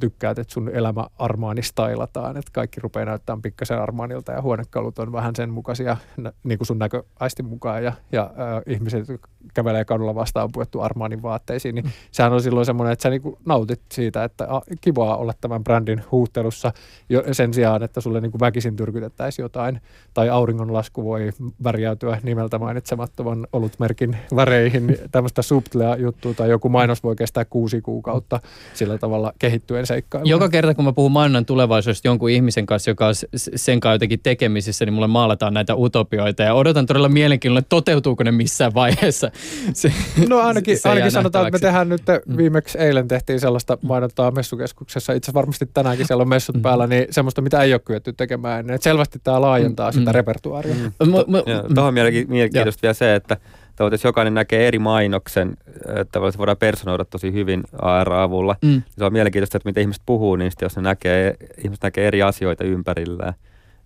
tykkäät, 0.00 0.38
että 0.38 0.52
sun 0.52 0.68
elämä 0.68 1.06
Armaani 1.18 1.62
stailataan, 1.62 2.36
että 2.36 2.50
kaikki 2.52 2.80
rupeaa 2.80 3.04
näyttämään 3.06 3.42
pikkasen 3.42 3.80
Armaanilta 3.80 4.32
ja 4.32 4.42
huonekalut 4.42 4.98
on 4.98 5.12
vähän 5.12 5.36
sen 5.36 5.50
mukaisia 5.50 5.96
niin 6.44 6.58
kuin 6.58 6.66
sun 6.66 6.78
näköaistin 6.78 7.46
mukaan 7.46 7.84
ja, 7.84 7.92
ja 8.12 8.30
ö, 8.32 8.72
ihmiset, 8.72 9.06
kävelee 9.54 9.84
kadulla 9.84 10.14
vastaan 10.14 10.48
puettu 10.52 10.80
Armaanin 10.80 11.22
vaatteisiin, 11.22 11.74
niin 11.74 11.84
sehän 12.10 12.32
on 12.32 12.42
silloin 12.42 12.66
semmoinen, 12.66 12.92
että 12.92 13.02
sä 13.02 13.10
niin 13.10 13.22
kuin 13.22 13.36
nautit 13.46 13.80
siitä, 13.92 14.24
että 14.24 14.46
a, 14.54 14.62
kivaa 14.80 15.16
olla 15.16 15.32
tämän 15.40 15.64
brändin 15.64 16.02
huuhtelussa 16.12 16.72
jo, 17.08 17.22
sen 17.32 17.54
sijaan, 17.54 17.82
että 17.82 18.00
sulle 18.00 18.20
niin 18.20 18.30
kuin 18.30 18.40
väkisin 18.40 18.76
tyrkytettäisiin 18.76 19.44
jotain. 19.44 19.80
Tai 20.14 20.28
auringonlasku 20.28 21.04
voi 21.04 21.30
värjäytyä 21.64 22.20
nimeltä 22.22 22.58
mainitsemattoman 22.58 23.46
olutmerkin 23.52 24.16
väreihin, 24.36 24.98
tämmöistä 25.12 25.42
subtlea 25.42 25.96
juttua 25.96 26.34
tai 26.34 26.50
joku 26.50 26.68
mainos 26.68 27.02
voi 27.02 27.16
kestää 27.16 27.44
kuusi 27.44 27.80
kuukautta 27.80 28.40
sillä 28.74 28.98
tavalla 28.98 29.32
kehittyen 29.64 29.86
seikkailuun. 29.86 30.30
Joka 30.30 30.48
kerta, 30.48 30.74
kun 30.74 30.84
mä 30.84 30.92
puhun 30.92 31.12
mainonnan 31.12 31.46
tulevaisuudesta 31.46 32.08
jonkun 32.08 32.30
ihmisen 32.30 32.66
kanssa, 32.66 32.90
joka 32.90 33.06
on 33.06 33.14
sen 33.36 33.80
kanssa 33.80 33.94
jotenkin 33.94 34.20
tekemisissä, 34.22 34.84
niin 34.84 34.92
mulle 34.92 35.06
maalataan 35.06 35.54
näitä 35.54 35.74
utopioita 35.76 36.42
ja 36.42 36.54
odotan 36.54 36.86
todella 36.86 37.08
mielenkiinnolla, 37.08 37.58
että 37.58 37.68
toteutuuko 37.68 38.24
ne 38.24 38.32
missään 38.32 38.74
vaiheessa. 38.74 39.30
Se, 39.72 39.92
No 40.28 40.38
ainakin, 40.38 40.78
se 40.78 40.88
ainakin 40.88 41.10
sanotaan, 41.10 41.46
että 41.46 41.56
me 41.58 41.60
tehdään 41.60 41.88
nyt, 41.88 42.02
viimeksi 42.36 42.78
eilen 42.78 43.08
tehtiin 43.08 43.40
sellaista 43.40 43.78
mainontaa 43.82 44.30
messukeskuksessa, 44.30 45.12
itse 45.12 45.24
asiassa 45.26 45.34
varmasti 45.38 45.66
tänäänkin 45.74 46.06
siellä 46.06 46.22
on 46.22 46.28
messut 46.28 46.62
päällä, 46.62 46.86
niin 46.86 47.06
semmoista, 47.10 47.42
mitä 47.42 47.62
ei 47.62 47.72
ole 47.72 47.80
kyetty 47.84 48.12
tekemään 48.12 48.60
ennen. 48.60 48.74
Et 48.74 48.82
selvästi 48.82 49.18
tämä 49.24 49.40
laajentaa 49.40 49.92
sitä 49.92 50.10
Mm. 50.10 50.14
repertuaaria. 50.14 50.74
Mu- 50.74 51.06
mu- 51.06 51.50
Ja 51.50 51.64
tuohon 51.74 51.94
mielenki- 51.94 52.26
mielenkiintoista 52.28 52.82
vielä 52.82 52.94
se, 52.94 53.14
että 53.14 53.36
tavallaan 53.76 54.00
jokainen 54.04 54.34
näkee 54.34 54.68
eri 54.68 54.78
mainoksen, 54.78 55.56
että 55.76 56.04
tavallaan 56.12 56.32
se 56.32 56.38
voidaan 56.38 56.56
personoida 56.56 57.04
tosi 57.04 57.32
hyvin 57.32 57.62
AR-avulla. 57.82 58.56
Mm. 58.62 58.82
Se 58.88 59.04
on 59.04 59.12
mielenkiintoista, 59.12 59.56
että 59.56 59.68
miten 59.68 59.80
ihmiset 59.80 60.02
puhuu 60.06 60.36
niistä, 60.36 60.64
jos 60.64 60.76
ne 60.76 60.82
näkee, 60.82 61.36
ihmiset 61.64 61.82
näkee 61.82 62.06
eri 62.06 62.22
asioita 62.22 62.64
ympärillään. 62.64 63.34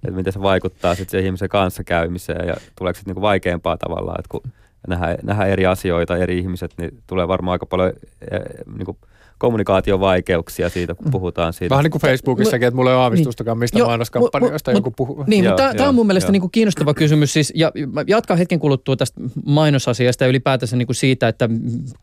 Että 0.05 0.17
miten 0.17 0.33
se 0.33 0.43
vaikuttaa 0.43 0.95
sitten 0.95 1.11
siihen 1.11 1.27
ihmisen 1.27 1.49
kanssa 1.49 1.85
käymiseen 1.85 2.49
ja 2.49 2.55
tuleeko 2.79 2.97
sitten 2.97 3.11
niinku 3.11 3.23
vaikeampaa 3.23 3.77
tavallaan, 3.77 4.21
että 4.21 4.29
kun 4.29 4.53
nähdään, 4.89 5.17
nähdään 5.23 5.51
eri 5.51 5.67
asioita, 5.67 6.17
eri 6.17 6.39
ihmiset, 6.39 6.75
niin 6.79 7.03
tulee 7.07 7.29
varmaan 7.29 7.53
aika 7.53 7.67
paljon 7.67 7.93
eh, 8.31 8.41
niinku 8.79 8.99
kommunikaation 9.39 10.01
vaikeuksia 10.01 10.69
siitä, 10.69 10.95
kun 10.95 11.11
puhutaan 11.11 11.53
siitä. 11.53 11.71
Vähän 11.71 11.85
niin 11.85 11.91
kuin 11.91 12.03
Facebookissakin, 12.03 12.69
että 12.69 12.77
mulla 12.77 12.91
ei 12.91 12.97
ole 12.97 13.03
aavistustakaan, 13.03 13.59
mistä 13.59 13.79
Joo, 13.79 13.89
mainoskampanjoista 13.89 14.73
joku 14.73 14.91
puhuu. 14.91 15.25
Niin, 15.27 15.45
Joo, 15.45 15.53
mutta 15.53 15.75
tämä 15.75 15.89
on 15.89 15.95
mun 15.95 16.07
mielestä 16.07 16.29
joo. 16.29 16.33
niinku 16.33 16.49
kiinnostava 16.49 16.95
kysymys. 16.95 17.33
Siis, 17.33 17.53
ja 17.57 17.73
mä 17.93 18.05
jatkan 18.07 18.39
hetken 18.39 18.59
kuluttua 18.59 18.97
tästä 18.97 19.21
mainosasiasta 19.47 20.25
ja 20.25 20.29
ylipäätänsä 20.29 20.77
niinku 20.77 20.93
siitä, 20.93 21.29
että 21.29 21.49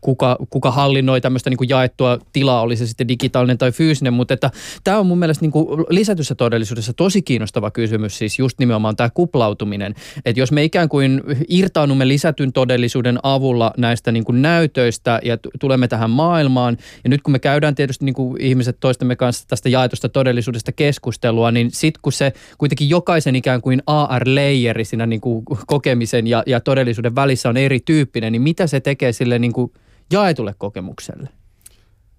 kuka, 0.00 0.36
kuka 0.50 0.70
hallinnoi 0.70 1.20
tämmöistä 1.20 1.50
niinku 1.50 1.64
jaettua 1.64 2.18
tilaa, 2.32 2.60
oli 2.60 2.76
se 2.76 2.86
sitten 2.86 3.08
digitaalinen 3.08 3.58
tai 3.58 3.72
fyysinen. 3.72 4.12
Mutta 4.12 4.34
että 4.34 4.50
tämä 4.84 4.98
on 4.98 5.06
mun 5.06 5.18
mielestä 5.18 5.44
niinku 5.44 5.86
lisätyssä 5.90 6.34
todellisuudessa 6.34 6.92
tosi 6.92 7.22
kiinnostava 7.22 7.70
kysymys, 7.70 8.18
siis 8.18 8.38
just 8.38 8.58
nimenomaan 8.58 8.96
tämä 8.96 9.10
kuplautuminen. 9.14 9.94
Että 10.24 10.40
jos 10.40 10.52
me 10.52 10.64
ikään 10.64 10.88
kuin 10.88 11.22
irtaannumme 11.48 12.08
lisätyn 12.08 12.52
todellisuuden 12.52 13.18
avulla 13.22 13.72
näistä 13.76 14.12
niinku 14.12 14.32
näytöistä 14.32 15.20
ja 15.22 15.38
tulemme 15.60 15.88
tähän 15.88 16.10
maailmaan, 16.10 16.76
ja 17.04 17.10
nyt 17.10 17.20
kun 17.26 17.32
me 17.32 17.38
käydään 17.38 17.74
tietysti 17.74 18.04
niinku 18.04 18.36
ihmiset 18.38 18.76
toistemme 18.80 19.16
kanssa 19.16 19.48
tästä 19.48 19.68
jaetusta 19.68 20.08
todellisuudesta 20.08 20.72
keskustelua, 20.72 21.50
niin 21.50 21.70
sitten 21.70 22.00
kun 22.02 22.12
se 22.12 22.32
kuitenkin 22.58 22.88
jokaisen 22.88 23.36
ikään 23.36 23.60
kuin 23.60 23.82
AR-leijeri 23.86 24.84
siinä 24.84 25.06
niinku 25.06 25.42
kokemisen 25.66 26.26
ja, 26.26 26.42
ja 26.46 26.60
todellisuuden 26.60 27.14
välissä 27.14 27.48
on 27.48 27.56
erityyppinen, 27.56 28.32
niin 28.32 28.42
mitä 28.42 28.66
se 28.66 28.80
tekee 28.80 29.12
sille 29.12 29.38
niinku 29.38 29.72
jaetulle 30.12 30.54
kokemukselle? 30.58 31.28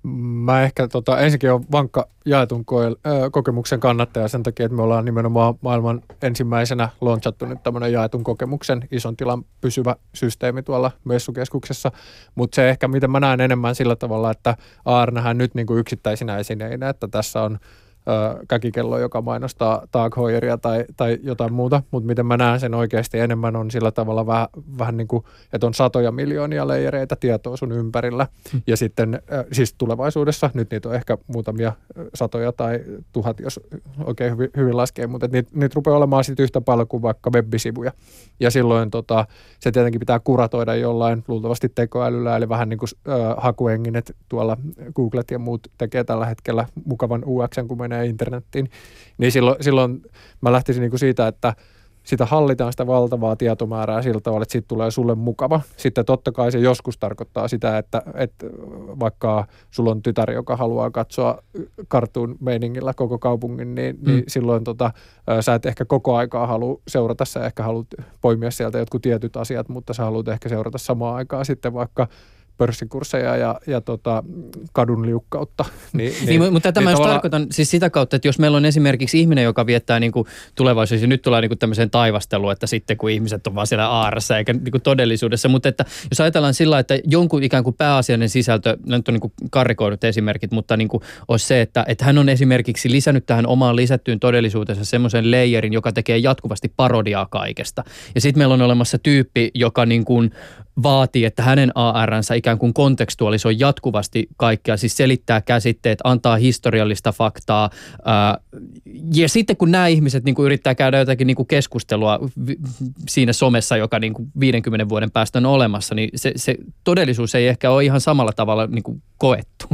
Mä 0.04 0.64
ehkä 0.64 0.88
tota, 0.88 1.20
ensinnäkin 1.20 1.52
on 1.52 1.66
vankka 1.72 2.08
jaetun 2.26 2.66
ö, 2.72 3.30
kokemuksen 3.32 3.80
kannattaja 3.80 4.28
sen 4.28 4.44
takia, 4.44 4.66
että 4.66 4.76
me 4.76 4.82
ollaan 4.82 5.06
nimenomaan 5.06 5.56
maailman 5.62 6.02
ensimmäisenä 6.22 6.90
launchattu 7.02 7.46
nyt 7.46 7.64
tämmöinen 7.64 7.94
jaetun 7.94 8.24
kokemuksen 8.24 8.88
ison 8.92 9.18
tilan 9.18 9.46
pysyvä 9.62 9.96
systeemi 10.14 10.64
tuolla 10.64 10.92
messukeskuksessa. 11.04 11.92
Mutta 12.36 12.56
se 12.56 12.70
ehkä, 12.70 12.88
miten 12.88 13.12
mä 13.12 13.20
näen 13.20 13.42
enemmän 13.42 13.76
sillä 13.76 13.96
tavalla, 13.96 14.32
että 14.32 14.56
AR 14.86 15.12
nähdään 15.12 15.38
nyt 15.38 15.56
niin 15.56 15.68
kuin 15.68 15.80
yksittäisinä 15.80 16.38
esineinä, 16.38 16.90
että 16.90 17.08
tässä 17.08 17.42
on 17.42 17.60
ö, 18.08 18.46
käkikello, 18.48 19.00
joka 19.00 19.22
mainostaa 19.22 19.88
Tag 19.92 20.18
Heueria 20.18 20.58
tai, 20.58 20.86
tai 20.98 21.18
jotain 21.24 21.54
muuta, 21.54 21.82
mutta 21.92 22.08
miten 22.08 22.26
mä 22.26 22.38
näen 22.38 22.60
sen 22.60 22.74
oikeasti 22.74 23.20
enemmän 23.20 23.56
on 23.56 23.72
sillä 23.72 23.92
tavalla 23.92 24.26
vähän, 24.26 24.48
vähän 24.78 24.98
niin 24.98 25.08
kuin, 25.08 25.24
että 25.54 25.68
on 25.68 25.74
satoja 25.74 26.12
miljoonia 26.12 26.68
leijereitä 26.68 27.16
tietoa 27.16 27.58
sun 27.58 27.72
ympärillä. 27.72 28.28
Ja 28.68 28.78
sitten 28.78 29.22
ö, 29.32 29.46
siis 29.52 29.74
tulevaisuudessa, 29.78 30.50
nyt 30.54 30.72
niitä 30.72 30.90
on 30.90 30.96
ehkä 30.96 31.18
muutamia 31.28 31.74
satoja 32.14 32.52
tai 32.52 32.80
tuhat, 33.14 33.40
jos 33.40 33.60
oikein 34.04 34.32
hyvin, 34.32 34.50
hyvin 34.58 34.78
laskee, 34.78 35.08
mutta 35.08 35.28
niitä, 35.32 35.50
niitä 35.54 35.76
rupeaa 35.76 35.98
olemaan 35.98 36.24
sitten 36.24 36.44
yhtä 36.44 36.62
paljon 36.62 36.88
kuin 36.88 37.02
vaikka 37.02 37.30
web-sivuja 37.30 37.92
ja 38.40 38.52
silloin 38.52 38.92
tota, 38.92 39.26
se 39.60 39.72
tietenkin 39.72 40.00
pitää 40.00 40.20
kuratoida 40.20 40.76
jollain 40.76 41.24
luultavasti 41.28 41.70
tekoälyllä, 41.76 42.38
eli 42.38 42.50
vähän 42.50 42.70
niin 42.70 42.78
kuin 42.78 42.90
ö, 43.08 43.12
hakuenginet 43.38 44.16
tuolla 44.30 44.58
Googlet 44.96 45.32
ja 45.32 45.40
muut 45.40 45.68
tekee 45.78 46.04
tällä 46.04 46.26
hetkellä 46.26 46.66
mukavan 46.86 47.24
UX, 47.26 47.58
kun 47.68 47.78
menee 47.78 47.97
internettiin, 48.04 48.70
niin 49.18 49.32
silloin, 49.32 49.58
silloin 49.62 50.02
mä 50.42 50.52
lähtisin 50.52 50.82
niin 50.82 50.92
kuin 50.92 51.00
siitä, 51.00 51.28
että 51.28 51.54
sitä 52.08 52.26
hallitaan 52.26 52.74
sitä 52.74 52.88
valtavaa 52.88 53.36
tietomäärää 53.36 54.02
sillä 54.02 54.22
tavalla, 54.22 54.44
että 54.44 54.52
siitä 54.52 54.68
tulee 54.68 54.92
sulle 54.92 55.16
mukava. 55.16 55.62
Sitten 55.78 56.06
totta 56.06 56.32
kai 56.32 56.52
se 56.52 56.60
joskus 56.60 56.98
tarkoittaa 56.98 57.48
sitä, 57.48 57.78
että, 57.78 58.02
että 58.14 58.46
vaikka 59.00 59.48
sulla 59.72 59.92
on 59.92 60.02
tytär, 60.02 60.32
joka 60.32 60.56
haluaa 60.56 60.92
katsoa 60.92 61.44
kartuun 61.88 62.36
meiningillä 62.40 62.94
koko 62.94 63.20
kaupungin, 63.20 63.76
niin, 63.76 63.96
mm. 63.96 64.08
niin 64.08 64.24
silloin 64.28 64.64
tota, 64.64 64.92
sä 65.42 65.54
et 65.54 65.66
ehkä 65.66 65.86
koko 65.86 66.16
aikaa 66.16 66.48
halua 66.48 66.82
seurata, 66.88 67.26
sä 67.26 67.46
ehkä 67.46 67.64
haluat 67.64 67.88
poimia 68.22 68.52
sieltä 68.52 68.78
jotkut 68.78 69.02
tietyt 69.02 69.38
asiat, 69.38 69.70
mutta 69.70 69.94
sä 69.94 70.04
haluat 70.04 70.28
ehkä 70.28 70.50
seurata 70.50 70.78
samaan 70.78 71.16
aikaan 71.16 71.46
sitten 71.46 71.74
vaikka 71.74 72.08
pörssikursseja 72.58 73.36
ja, 73.36 73.60
ja 73.68 73.82
tota, 73.82 74.24
kadun 74.74 75.06
liukkautta. 75.06 75.66
Niin, 75.94 76.14
Niin, 76.26 76.42
niin 76.42 76.54
mutta 76.54 76.72
tätä 76.72 76.82
mä 76.82 76.90
just 76.92 76.98
tavallaan- 76.98 77.16
tarkoitan 77.16 77.48
siis 77.52 77.72
sitä 77.72 77.90
kautta, 77.90 78.16
että 78.16 78.28
jos 78.28 78.40
meillä 78.40 78.58
on 78.58 78.66
esimerkiksi 78.66 79.20
ihminen, 79.20 79.44
joka 79.44 79.66
viettää 79.66 80.00
niin 80.00 80.12
kuin 80.12 80.28
tulevaisuudessa, 80.56 81.04
ja 81.04 81.08
nyt 81.08 81.22
tulee 81.22 81.42
niin 81.42 81.50
kuin 81.50 81.58
tämmöiseen 81.60 81.90
taivasteluun, 81.90 82.52
että 82.52 82.68
sitten 82.68 82.98
kun 82.98 83.10
ihmiset 83.10 83.48
on 83.48 83.56
vaan 83.56 83.68
siellä 83.68 83.88
aarassa 83.88 84.38
eikä 84.38 84.54
niin 84.54 84.72
kuin 84.72 84.82
todellisuudessa, 84.82 85.50
mutta 85.50 85.70
että 85.70 85.86
jos 86.12 86.22
ajatellaan 86.22 86.54
sillä, 86.54 86.80
että 86.80 87.00
jonkun 87.06 87.44
ikään 87.44 87.64
kuin 87.64 87.76
pääasiallinen 87.76 88.30
sisältö, 88.30 88.78
nämä 88.86 88.98
nyt 88.98 89.08
on 89.08 89.14
niin 89.14 89.22
kuin 89.22 89.34
karrikoidut 89.52 90.04
esimerkit, 90.04 90.52
mutta 90.52 90.78
niin 90.78 90.88
kuin 90.88 91.04
olisi 91.28 91.48
se, 91.48 91.62
että, 91.62 91.86
että 91.88 92.06
hän 92.06 92.18
on 92.18 92.30
esimerkiksi 92.30 92.92
lisännyt 92.92 93.26
tähän 93.26 93.48
omaan 93.48 93.76
lisättyyn 93.76 94.20
todellisuutensa 94.20 94.86
semmoisen 94.86 95.32
layerin, 95.32 95.74
joka 95.74 95.92
tekee 95.92 96.18
jatkuvasti 96.18 96.74
parodiaa 96.76 97.26
kaikesta. 97.26 97.84
Ja 98.16 98.22
sitten 98.22 98.40
meillä 98.40 98.54
on 98.54 98.62
olemassa 98.62 98.98
tyyppi, 98.98 99.52
joka 99.54 99.86
niin 99.86 100.06
kuin 100.06 100.32
vaatii, 100.84 101.26
että 101.26 101.44
hänen 101.44 101.72
ARnsä 101.76 102.34
ikään 102.36 102.47
kuin 102.56 102.74
kontekstualisoi 102.74 103.56
jatkuvasti 103.60 104.28
kaikkea, 104.38 104.78
siis 104.78 104.98
selittää 104.98 105.42
käsitteet, 105.42 106.00
antaa 106.04 106.36
historiallista 106.36 107.12
faktaa. 107.12 107.70
Ja 109.14 109.30
sitten 109.30 109.58
kun 109.58 109.72
nämä 109.72 109.88
ihmiset 109.88 110.24
niin 110.24 110.36
kuin 110.36 110.46
yrittää 110.46 110.76
käydä 110.76 111.00
jotakin 111.00 111.28
niin 111.28 111.36
kuin 111.36 111.48
keskustelua 111.48 112.20
siinä 113.10 113.34
somessa, 113.34 113.78
joka 113.78 114.00
niin 114.00 114.14
kuin 114.14 114.30
50 114.40 114.90
vuoden 114.90 115.12
päästä 115.12 115.40
on 115.40 115.46
olemassa, 115.46 115.96
niin 115.96 116.10
se, 116.16 116.32
se 116.36 116.56
todellisuus 116.84 117.36
ei 117.36 117.48
ehkä 117.48 117.72
ole 117.72 117.84
ihan 117.84 118.02
samalla 118.02 118.34
tavalla 118.34 118.68
niin 118.68 118.84
kuin 118.84 119.02
koettu. 119.18 119.68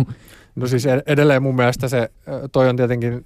No 0.56 0.68
siis 0.68 0.86
ed- 0.86 1.04
edelleen 1.06 1.44
mun 1.44 1.56
mielestä 1.56 1.88
se, 1.88 2.10
toi 2.52 2.70
on 2.70 2.76
tietenkin 2.76 3.26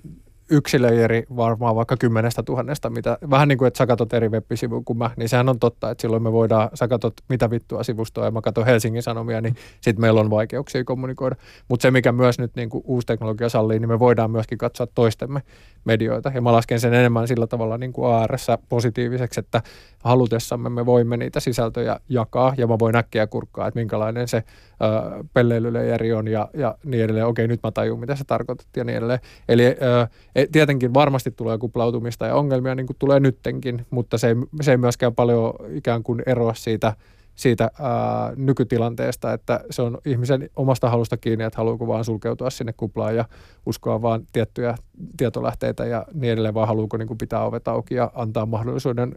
yksi 0.52 0.82
leijeri 0.82 1.24
varmaan 1.36 1.76
vaikka 1.76 1.98
kymmenestä 1.98 2.44
tuhannesta, 2.44 2.90
mitä, 2.90 3.18
vähän 3.30 3.48
niin 3.48 3.58
kuin, 3.58 3.68
että 3.68 3.78
sä 3.78 3.88
katot 3.88 4.14
eri 4.14 4.30
web 4.30 4.46
kuin 4.86 4.98
mä, 4.98 5.12
niin 5.18 5.30
sehän 5.30 5.50
on 5.50 5.60
totta, 5.60 5.92
että 5.92 6.02
silloin 6.02 6.24
me 6.24 6.32
voidaan, 6.32 6.70
sä 6.74 6.88
katot 6.88 7.14
mitä 7.30 7.50
vittua 7.50 7.84
sivustoa 7.84 8.26
ja 8.26 8.32
mä 8.32 8.42
katon 8.42 8.66
Helsingin 8.66 9.04
Sanomia, 9.04 9.42
niin 9.42 9.56
sitten 9.82 10.02
meillä 10.02 10.22
on 10.22 10.30
vaikeuksia 10.30 10.84
kommunikoida. 10.84 11.36
Mutta 11.68 11.82
se, 11.82 11.92
mikä 11.92 12.12
myös 12.12 12.40
nyt 12.40 12.56
niin 12.56 12.70
kuin 12.70 12.84
uusi 12.88 13.08
teknologia 13.08 13.50
sallii, 13.50 13.80
niin 13.80 13.90
me 13.90 14.00
voidaan 14.00 14.32
myöskin 14.32 14.58
katsoa 14.58 14.88
toistemme 14.96 15.42
medioita. 15.88 16.32
Ja 16.36 16.42
mä 16.42 16.52
lasken 16.52 16.80
sen 16.80 16.94
enemmän 16.94 17.28
sillä 17.28 17.48
tavalla 17.48 17.78
niin 17.78 17.94
kuin 17.94 18.08
ARssä 18.08 18.58
positiiviseksi, 18.70 19.40
että 19.40 19.62
halutessamme 20.04 20.70
me 20.70 20.86
voimme 20.86 21.18
niitä 21.18 21.40
sisältöjä 21.40 22.00
jakaa 22.10 22.54
ja 22.58 22.68
mä 22.68 22.80
voin 22.80 22.96
äkkiä 22.96 23.28
kurkkaa, 23.28 23.68
että 23.68 23.80
minkälainen 23.80 24.28
se 24.28 24.38
ö, 24.38 25.24
pelleilyleijeri 25.34 26.14
on 26.14 26.28
ja, 26.28 26.50
ja 26.54 26.78
niin 26.84 27.04
edelleen. 27.04 27.26
Okei, 27.26 27.48
nyt 27.48 27.60
mä 27.64 27.72
tajun, 27.72 28.00
mitä 28.00 28.16
se 28.16 28.24
tarkoitat 28.24 28.68
ja 28.76 28.84
niin 28.84 28.98
edelleen. 28.98 29.20
Eli 29.50 29.66
ö, 29.66 30.08
e- 30.36 30.48
tietenkin 30.52 30.94
varmasti 30.94 31.32
tulee 31.32 31.58
kuplautumista 31.58 32.26
ja 32.26 32.36
ongelmia, 32.36 32.76
niin 32.76 32.88
kuin 32.88 32.98
tulee 33.00 33.20
nyttenkin, 33.20 33.86
mutta 33.90 34.18
se 34.18 34.28
ei, 34.28 34.36
se 34.62 34.72
ei 34.72 34.78
myöskään 34.78 35.16
paljon 35.16 35.54
ikään 35.70 36.04
kuin 36.04 36.24
eroa 36.26 36.54
siitä 36.54 36.94
siitä 37.38 37.64
ää, 37.64 38.34
nykytilanteesta, 38.36 39.34
että 39.34 39.60
se 39.70 39.82
on 39.82 39.98
ihmisen 40.06 40.50
omasta 40.56 40.90
halusta 40.90 41.18
kiinni, 41.18 41.44
että 41.44 41.58
haluuko 41.58 41.88
vaan 41.88 42.06
sulkeutua 42.06 42.50
sinne 42.50 42.74
kuplaan 42.74 43.16
ja 43.16 43.26
uskoa 43.66 44.02
vaan 44.02 44.28
tiettyjä 44.34 44.76
tietolähteitä 45.18 45.86
ja 45.86 46.06
niin 46.14 46.34
edelleen, 46.34 46.54
vaan 46.54 46.68
haluuko 46.68 46.98
niin 46.98 47.08
kuin 47.08 47.18
pitää 47.18 47.46
ovet 47.46 47.68
auki 47.68 47.96
ja 47.96 48.12
antaa 48.16 48.46
mahdollisuuden 48.46 49.16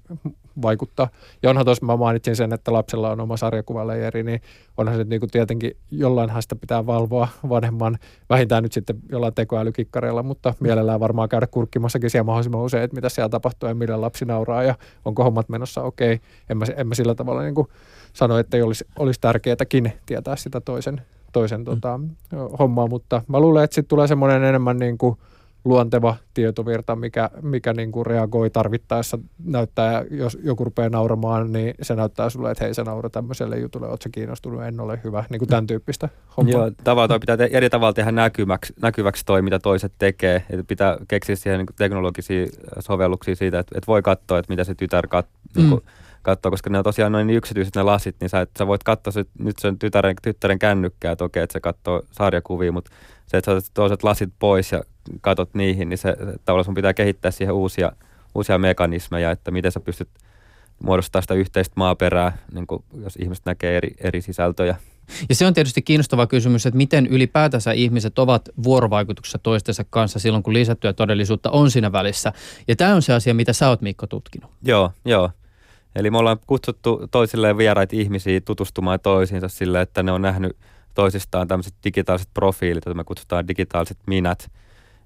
vaikuttaa. 0.62 1.09
Ja 1.42 1.50
onhan 1.50 1.64
tuossa, 1.64 1.87
mä 1.87 1.96
mainitsin 1.96 2.37
sen, 2.37 2.52
että 2.52 2.72
lapsella 2.72 3.11
on 3.11 3.20
oma 3.20 3.37
sarjakuvaleijeri, 3.37 4.22
niin 4.22 4.40
onhan 4.76 4.96
se 4.96 5.04
niin 5.04 5.20
kuin 5.20 5.30
tietenkin 5.30 5.76
jollainhan 5.90 6.42
sitä 6.42 6.56
pitää 6.56 6.87
valvoa 6.87 7.28
vanhemman, 7.48 7.98
vähintään 8.30 8.62
nyt 8.62 8.72
sitten 8.72 8.96
jollain 9.09 9.35
tekoälykikkareilla, 9.35 10.22
mutta 10.22 10.54
mielellään 10.61 11.00
varmaan 11.00 11.28
käydä 11.28 11.46
kurkkimassakin 11.46 12.11
siellä 12.11 12.24
mahdollisimman 12.24 12.62
usein, 12.62 12.85
että 12.85 12.94
mitä 12.94 13.09
siellä 13.09 13.28
tapahtuu 13.28 13.68
ja 13.68 13.74
millä 13.74 14.00
lapsi 14.00 14.24
nauraa 14.24 14.62
ja 14.62 14.74
onko 15.04 15.24
hommat 15.24 15.48
menossa 15.48 15.83
okei. 15.83 16.14
Okay. 16.14 16.26
En, 16.48 16.59
mä, 16.59 16.64
en 16.76 16.88
mä 16.88 16.94
sillä 16.94 17.14
tavalla 17.14 17.42
niin 17.42 17.54
kuin 17.54 17.68
sano, 18.12 18.38
että 18.38 18.57
ei 18.57 18.62
olisi, 18.62 18.85
olisi 18.99 19.20
tärkeääkin 19.20 19.92
tietää 20.07 20.37
sitä 20.37 20.61
toisen, 20.61 21.03
toisen 21.33 21.61
mm. 21.61 21.64
tota, 21.64 22.01
hommaa, 22.59 22.87
mutta 22.87 23.23
mä 23.29 23.40
luulen, 23.40 23.64
että 23.64 23.75
sitten 23.75 23.88
tulee 23.88 24.07
semmoinen 24.07 24.44
enemmän 24.44 24.77
niin 24.77 24.99
kuin 24.99 25.16
luonteva 25.64 26.16
tietovirta, 26.35 26.96
mikä, 26.96 27.31
mikä 27.42 27.73
niin 27.73 27.92
kuin 27.92 28.07
reagoi 28.07 28.51
tarvittaessa, 28.51 29.18
näyttää, 29.44 30.05
jos 30.11 30.38
joku 30.42 30.64
rupeaa 30.64 30.88
nauramaan, 30.88 31.53
niin 31.53 31.75
se 31.83 31.94
näyttää 31.94 32.31
sulle, 32.31 32.51
että 32.51 32.64
hei 32.64 32.75
sä 32.75 32.85
naura 32.85 33.11
tämmöiselle 33.11 33.59
jutulle, 33.59 33.88
ootko 33.88 34.09
kiinnostunut, 34.12 34.62
en 34.62 34.81
ole 34.81 35.01
hyvä, 35.05 35.25
niin 35.31 35.38
kuin 35.38 35.49
tämän 35.49 35.66
tyyppistä 35.66 36.09
hommaa. 36.37 36.53
Joo, 36.53 36.70
tavallaan 36.85 37.20
pitää 37.20 37.37
te- 37.37 37.51
eri 37.53 37.70
tavalla 37.70 37.92
tehdä 37.92 38.12
näkyväksi, 38.12 38.73
näkyväksi 38.83 39.27
toi, 39.27 39.42
mitä 39.42 39.59
toiset 39.59 39.92
tekee, 39.99 40.44
että 40.51 40.64
pitää 40.68 40.99
keksiä 41.09 41.37
siihen 41.37 41.59
niin 41.59 41.77
teknologisia 41.77 42.46
sovelluksia 42.79 43.37
siitä, 43.37 43.59
että, 43.59 43.79
että 43.79 43.87
voi 43.87 44.03
katsoa, 44.03 44.38
että 44.38 44.53
mitä 44.53 44.64
se 44.64 44.75
tytär 44.75 45.07
kat- 45.07 45.27
mm. 45.57 45.61
niin 45.61 45.70
kuin, 45.70 45.83
katsoa, 46.22 46.50
koska 46.50 46.70
ne 46.70 46.78
on 46.78 46.85
tosiaan 46.85 47.12
noin 47.12 47.26
niin 47.26 47.37
yksityiset 47.37 47.76
ne 47.76 47.83
lasit, 47.83 48.16
niin 48.20 48.28
sä, 48.28 48.40
et, 48.40 48.50
sä 48.59 48.66
voit 48.66 48.83
katsoa 48.83 49.12
sit, 49.12 49.28
nyt 49.38 49.59
sen 49.59 49.78
tytären, 49.78 50.16
tyttären 50.22 50.59
kännykkää, 50.59 51.12
että 51.12 51.24
okei, 51.24 51.42
että 51.42 51.52
se 51.52 51.61
katsoo 51.61 52.02
sarjakuvia, 52.12 52.72
mutta 52.72 52.90
se, 53.26 53.37
että 53.37 53.50
sä 53.50 53.56
otat 53.56 53.70
toiset 53.74 54.02
lasit 54.02 54.30
pois 54.38 54.72
ja 54.72 54.83
katot 55.20 55.54
niihin, 55.54 55.88
niin 55.88 55.98
se, 55.98 56.16
se 56.18 56.35
tavallaan 56.44 56.64
sun 56.64 56.74
pitää 56.74 56.94
kehittää 56.94 57.30
siihen 57.30 57.54
uusia, 57.54 57.92
uusia 58.35 58.59
mekanismeja, 58.59 59.30
että 59.30 59.50
miten 59.50 59.72
sä 59.72 59.80
pystyt 59.80 60.09
muodostaa 60.83 61.22
sitä 61.22 61.35
yhteistä 61.35 61.74
maaperää, 61.76 62.38
niin 62.52 62.66
kuin 62.66 62.85
jos 63.02 63.16
ihmiset 63.16 63.46
näkee 63.46 63.76
eri, 63.76 63.94
eri 63.98 64.22
sisältöjä. 64.22 64.76
Ja 65.28 65.35
se 65.35 65.46
on 65.46 65.54
tietysti 65.54 65.83
kiinnostava 65.83 66.26
kysymys, 66.26 66.66
että 66.66 66.76
miten 66.76 67.06
ylipäätänsä 67.06 67.72
ihmiset 67.72 68.18
ovat 68.18 68.48
vuorovaikutuksessa 68.62 69.38
toistensa 69.38 69.85
kanssa 69.90 70.18
silloin, 70.18 70.42
kun 70.42 70.52
lisättyä 70.52 70.92
todellisuutta 70.92 71.50
on 71.50 71.70
siinä 71.70 71.92
välissä. 71.92 72.33
Ja 72.68 72.76
tämä 72.76 72.94
on 72.94 73.02
se 73.02 73.12
asia, 73.12 73.35
mitä 73.35 73.52
sä 73.52 73.68
oot 73.68 73.80
Mikko 73.80 74.06
tutkinut. 74.06 74.50
Joo, 74.62 74.92
joo. 75.04 75.30
Eli 75.94 76.11
me 76.11 76.18
ollaan 76.18 76.38
kutsuttu 76.46 77.07
toisilleen 77.11 77.59
vieraita 77.59 77.96
ihmisiä 77.96 78.40
tutustumaan 78.40 79.00
toisiinsa 79.00 79.48
sille, 79.48 79.81
että 79.81 80.03
ne 80.03 80.12
on 80.12 80.22
nähnyt 80.22 80.57
toisistaan 80.94 81.48
tämmöiset 81.48 81.74
digitaaliset 81.85 82.29
profiilit, 82.35 82.85
joita 82.87 82.96
me 82.96 83.05
kutsutaan 83.05 83.48
digitaaliset 83.48 83.98
minät. 84.07 84.50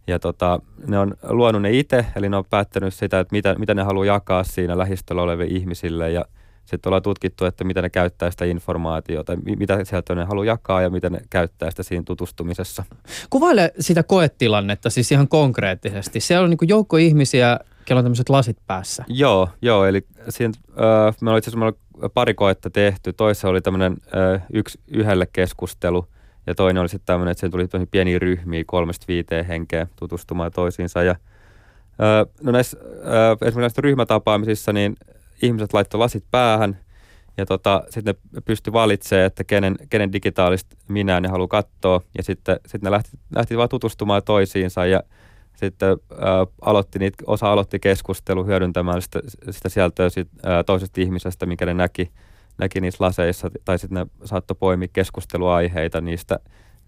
Ja 0.06 0.18
tota, 0.18 0.60
ne 0.86 0.98
on 0.98 1.14
luonut 1.28 1.62
ne 1.62 1.70
itse, 1.70 2.06
eli 2.16 2.28
ne 2.28 2.36
on 2.36 2.44
päättänyt 2.50 2.94
sitä, 2.94 3.20
että 3.20 3.32
mitä, 3.32 3.54
mitä 3.58 3.74
ne 3.74 3.82
haluaa 3.82 4.06
jakaa 4.06 4.44
siinä 4.44 4.78
lähistöllä 4.78 5.22
oleville 5.22 5.54
ihmisille. 5.54 6.10
Ja 6.10 6.24
sitten 6.64 6.90
ollaan 6.90 7.02
tutkittu, 7.02 7.44
että 7.44 7.64
mitä 7.64 7.82
ne 7.82 7.90
käyttää 7.90 8.30
sitä 8.30 8.44
informaatiota, 8.44 9.32
mitä 9.58 9.84
sieltä 9.84 10.14
ne 10.14 10.24
haluaa 10.24 10.44
jakaa 10.44 10.82
ja 10.82 10.90
mitä 10.90 11.10
ne 11.10 11.20
käyttää 11.30 11.70
sitä 11.70 11.82
siinä 11.82 12.02
tutustumisessa. 12.06 12.84
Kuvaile 13.30 13.72
sitä 13.80 14.02
koetilannetta 14.02 14.90
siis 14.90 15.12
ihan 15.12 15.28
konkreettisesti. 15.28 16.20
Siellä 16.20 16.44
on 16.44 16.50
niin 16.50 16.68
joukko 16.68 16.96
ihmisiä, 16.96 17.60
kello 17.84 17.98
on 17.98 18.04
tämmöiset 18.04 18.28
lasit 18.28 18.58
päässä. 18.66 19.04
Joo, 19.08 19.48
joo 19.62 19.84
eli 19.84 20.06
siinä, 20.28 20.52
äh, 20.68 21.16
me 21.20 21.30
oli 21.30 21.38
itse 21.38 21.50
asiassa 21.50 22.08
pari 22.14 22.34
koetta 22.34 22.70
tehty. 22.70 23.12
Toisessa 23.12 23.48
oli 23.48 23.60
tämmöinen 23.60 23.96
äh, 24.16 24.42
yksi 24.52 24.80
yhdelle 24.88 25.28
keskustelu 25.32 26.06
ja 26.46 26.54
toinen 26.54 26.80
oli 26.80 26.88
sitten 26.88 27.06
tämmöinen, 27.06 27.30
että 27.32 27.40
siihen 27.40 27.70
tuli 27.70 27.86
pieniä 27.90 28.18
ryhmiä 28.18 28.64
kolmesta 28.66 29.04
viiteen 29.08 29.44
henkeä 29.44 29.86
tutustumaan 29.96 30.52
toisiinsa. 30.52 31.02
Ja, 31.02 31.10
äh, 31.10 32.32
no 32.42 32.52
näissä, 32.52 32.78
äh, 32.80 33.32
esimerkiksi 33.32 33.60
näissä 33.60 33.82
ryhmätapaamisissa 33.82 34.72
niin 34.72 34.96
ihmiset 35.44 35.72
laittoi 35.72 35.98
lasit 35.98 36.24
päähän 36.30 36.78
ja 37.36 37.46
tota, 37.46 37.82
sitten 37.90 38.14
ne 38.32 38.40
pysty 38.40 38.72
valitsemaan, 38.72 39.26
että 39.26 39.44
kenen, 39.44 39.76
kenen 39.90 40.12
digitaalista 40.12 40.76
minä 40.88 41.20
ne 41.20 41.28
haluaa 41.28 41.48
katsoa 41.48 42.00
ja 42.16 42.22
sitten 42.22 42.60
sit 42.66 42.82
ne 42.82 42.90
lähti, 42.90 43.10
lähti 43.34 43.56
vaan 43.56 43.68
tutustumaan 43.68 44.22
toisiinsa 44.22 44.86
ja 44.86 45.02
sitten 45.56 45.90
äh, 45.90 46.18
aloitti 46.60 46.98
niitä, 46.98 47.24
osa 47.26 47.52
aloitti 47.52 47.78
keskustelu 47.78 48.44
hyödyntämään 48.44 49.02
sitä, 49.02 49.20
sitä 49.50 49.68
sieltä 49.68 50.10
sit, 50.10 50.28
äh, 50.46 50.64
toisesta 50.66 51.00
ihmisestä, 51.00 51.46
mikä 51.46 51.66
ne 51.66 51.74
näki, 51.74 52.10
näki 52.58 52.80
niissä 52.80 53.04
laseissa, 53.04 53.50
tai 53.64 53.78
sitten 53.78 53.98
ne 53.98 54.06
saattoi 54.24 54.56
poimia 54.60 54.88
keskusteluaiheita 54.92 56.00
niistä, 56.00 56.38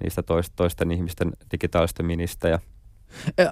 niistä 0.03 0.23
toist, 0.23 0.53
toisten 0.57 0.91
ihmisten 0.91 1.33
digitaalista 1.53 2.03
ministä. 2.03 2.49
Ja 2.49 2.59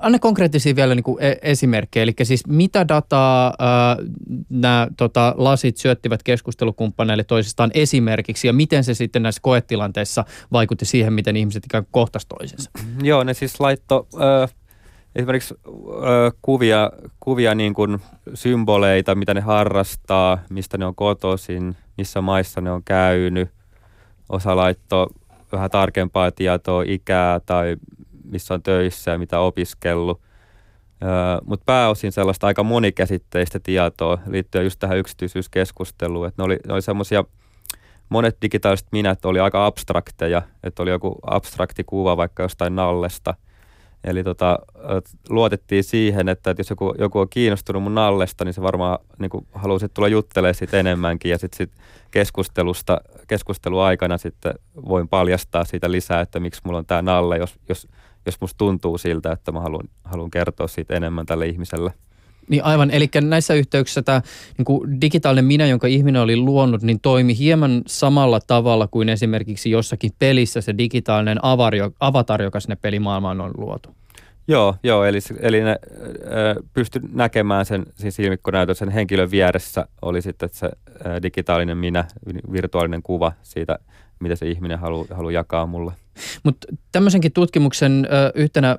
Anna 0.00 0.18
konkreettisia 0.18 0.76
vielä 0.76 0.94
niin 0.94 1.04
kuin 1.04 1.22
e- 1.22 1.38
esimerkkejä, 1.42 2.02
eli 2.02 2.12
siis 2.22 2.46
mitä 2.46 2.88
dataa 2.88 3.46
äh, 3.46 4.06
nämä 4.48 4.88
tota, 4.96 5.34
lasit 5.36 5.76
syöttivät 5.76 6.22
keskustelukumppaneille 6.22 7.24
toisistaan 7.24 7.70
esimerkiksi, 7.74 8.46
ja 8.46 8.52
miten 8.52 8.84
se 8.84 8.94
sitten 8.94 9.22
näissä 9.22 9.40
koetilanteissa 9.42 10.24
vaikutti 10.52 10.84
siihen, 10.84 11.12
miten 11.12 11.36
ihmiset 11.36 11.64
ikään 11.64 11.84
kuin 11.84 11.92
kohtasivat 11.92 12.38
toisensa? 12.38 12.70
Joo, 13.02 13.24
ne 13.24 13.34
siis 13.34 13.60
laittoi... 13.60 14.06
Äh, 14.42 14.54
esimerkiksi 15.16 15.54
ö, 15.64 16.32
kuvia, 16.42 16.90
kuvia 17.20 17.54
niin 17.54 17.74
kuin 17.74 17.98
symboleita, 18.34 19.14
mitä 19.14 19.34
ne 19.34 19.40
harrastaa, 19.40 20.38
mistä 20.50 20.78
ne 20.78 20.86
on 20.86 20.94
kotoisin, 20.94 21.76
missä 21.98 22.20
maissa 22.20 22.60
ne 22.60 22.70
on 22.70 22.82
käynyt. 22.84 23.48
Osa 24.28 24.56
laittoi 24.56 25.06
vähän 25.52 25.70
tarkempaa 25.70 26.30
tietoa, 26.30 26.82
ikää 26.86 27.40
tai 27.40 27.76
missä 28.24 28.54
on 28.54 28.62
töissä 28.62 29.10
ja 29.10 29.18
mitä 29.18 29.40
opiskellut. 29.40 30.20
Mutta 31.44 31.64
pääosin 31.66 32.12
sellaista 32.12 32.46
aika 32.46 32.62
monikäsitteistä 32.62 33.60
tietoa 33.60 34.18
liittyen 34.26 34.64
just 34.64 34.78
tähän 34.78 34.98
yksityisyyskeskusteluun. 34.98 36.26
Et 36.26 36.38
ne 36.38 36.44
oli, 36.44 36.58
oli 36.68 36.82
semmoisia, 36.82 37.24
monet 38.08 38.36
digitaaliset 38.42 38.88
minät 38.92 39.24
oli 39.24 39.40
aika 39.40 39.66
abstrakteja, 39.66 40.42
että 40.62 40.82
oli 40.82 40.90
joku 40.90 41.18
abstrakti 41.26 41.84
kuva 41.84 42.16
vaikka 42.16 42.42
jostain 42.42 42.76
nallesta– 42.76 43.34
Eli 44.04 44.24
tota, 44.24 44.58
luotettiin 45.28 45.84
siihen, 45.84 46.28
että, 46.28 46.50
että 46.50 46.60
jos 46.60 46.70
joku, 46.70 46.94
joku 46.98 47.18
on 47.18 47.28
kiinnostunut 47.28 47.82
mun 47.82 47.94
nallesta, 47.94 48.44
niin 48.44 48.54
se 48.54 48.62
varmaan 48.62 48.98
niin 49.18 49.30
haluaa 49.52 49.88
tulla 49.94 50.08
juttelemaan 50.08 50.54
siitä 50.54 50.80
enemmänkin. 50.80 51.30
Ja 51.30 51.38
sitten 51.38 51.56
sit 51.56 51.72
keskustelusta, 52.10 53.00
keskusteluaikana 53.26 54.18
sitten 54.18 54.54
voin 54.88 55.08
paljastaa 55.08 55.64
siitä 55.64 55.90
lisää, 55.90 56.20
että 56.20 56.40
miksi 56.40 56.60
mulla 56.64 56.78
on 56.78 56.86
tämä 56.86 57.02
nalle, 57.02 57.38
jos, 57.38 57.54
jos, 57.68 57.88
jos 58.26 58.40
musta 58.40 58.58
tuntuu 58.58 58.98
siltä, 58.98 59.32
että 59.32 59.52
mä 59.52 59.60
haluan, 59.60 59.88
haluan 60.04 60.30
kertoa 60.30 60.68
siitä 60.68 60.94
enemmän 60.94 61.26
tälle 61.26 61.46
ihmiselle. 61.46 61.92
Niin 62.48 62.64
aivan, 62.64 62.90
eli 62.90 63.08
näissä 63.20 63.54
yhteyksissä 63.54 64.02
tämä 64.02 64.22
niin 64.58 64.64
kuin 64.64 65.00
digitaalinen 65.00 65.44
minä, 65.44 65.66
jonka 65.66 65.86
ihminen 65.86 66.22
oli 66.22 66.36
luonut, 66.36 66.82
niin 66.82 67.00
toimi 67.00 67.38
hieman 67.38 67.82
samalla 67.86 68.40
tavalla 68.40 68.86
kuin 68.86 69.08
esimerkiksi 69.08 69.70
jossakin 69.70 70.12
pelissä 70.18 70.60
se 70.60 70.78
digitaalinen 70.78 71.38
avatar, 72.00 72.42
joka 72.42 72.60
sinne 72.60 72.76
pelimaailmaan 72.76 73.40
on 73.40 73.50
luotu. 73.56 73.94
Joo, 74.48 74.74
joo 74.82 75.04
eli, 75.04 75.18
eli 75.40 75.60
ne 75.60 75.76
pysty 76.72 77.00
näkemään 77.12 77.66
sen 77.66 77.86
siis 77.94 78.18
ilmikkonäytön 78.18 78.74
sen 78.74 78.88
henkilön 78.88 79.30
vieressä 79.30 79.88
oli 80.02 80.22
sitten 80.22 80.48
se 80.52 80.70
digitaalinen 81.22 81.78
minä, 81.78 82.04
virtuaalinen 82.52 83.02
kuva 83.02 83.32
siitä, 83.42 83.78
mitä 84.20 84.36
se 84.36 84.48
ihminen 84.48 84.78
haluaa 84.78 85.06
halu 85.14 85.30
jakaa 85.30 85.66
mulle. 85.66 85.92
Mutta 86.42 86.66
tämmöisenkin 86.92 87.32
tutkimuksen 87.32 88.06
ö, 88.12 88.32
yhtenä 88.34 88.76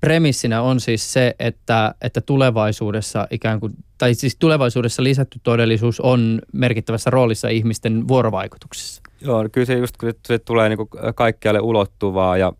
premissinä 0.00 0.62
on 0.62 0.80
siis 0.80 1.12
se, 1.12 1.34
että, 1.38 1.94
että 2.00 2.20
tulevaisuudessa 2.20 3.26
ikään 3.30 3.60
kuin, 3.60 3.72
tai 3.98 4.14
siis 4.14 4.36
tulevaisuudessa 4.36 5.02
lisätty 5.02 5.40
todellisuus 5.42 6.00
on 6.00 6.40
merkittävässä 6.52 7.10
roolissa 7.10 7.48
ihmisten 7.48 8.08
vuorovaikutuksessa. 8.08 9.02
Joo, 9.20 9.48
kyllä 9.52 9.64
se 9.64 9.74
just 9.74 9.96
kun 9.96 10.12
se 10.26 10.38
tulee 10.38 10.68
niin 10.68 10.78
kaikkialle 11.14 11.60
ulottuvaa 11.60 12.36
ja 12.36 12.52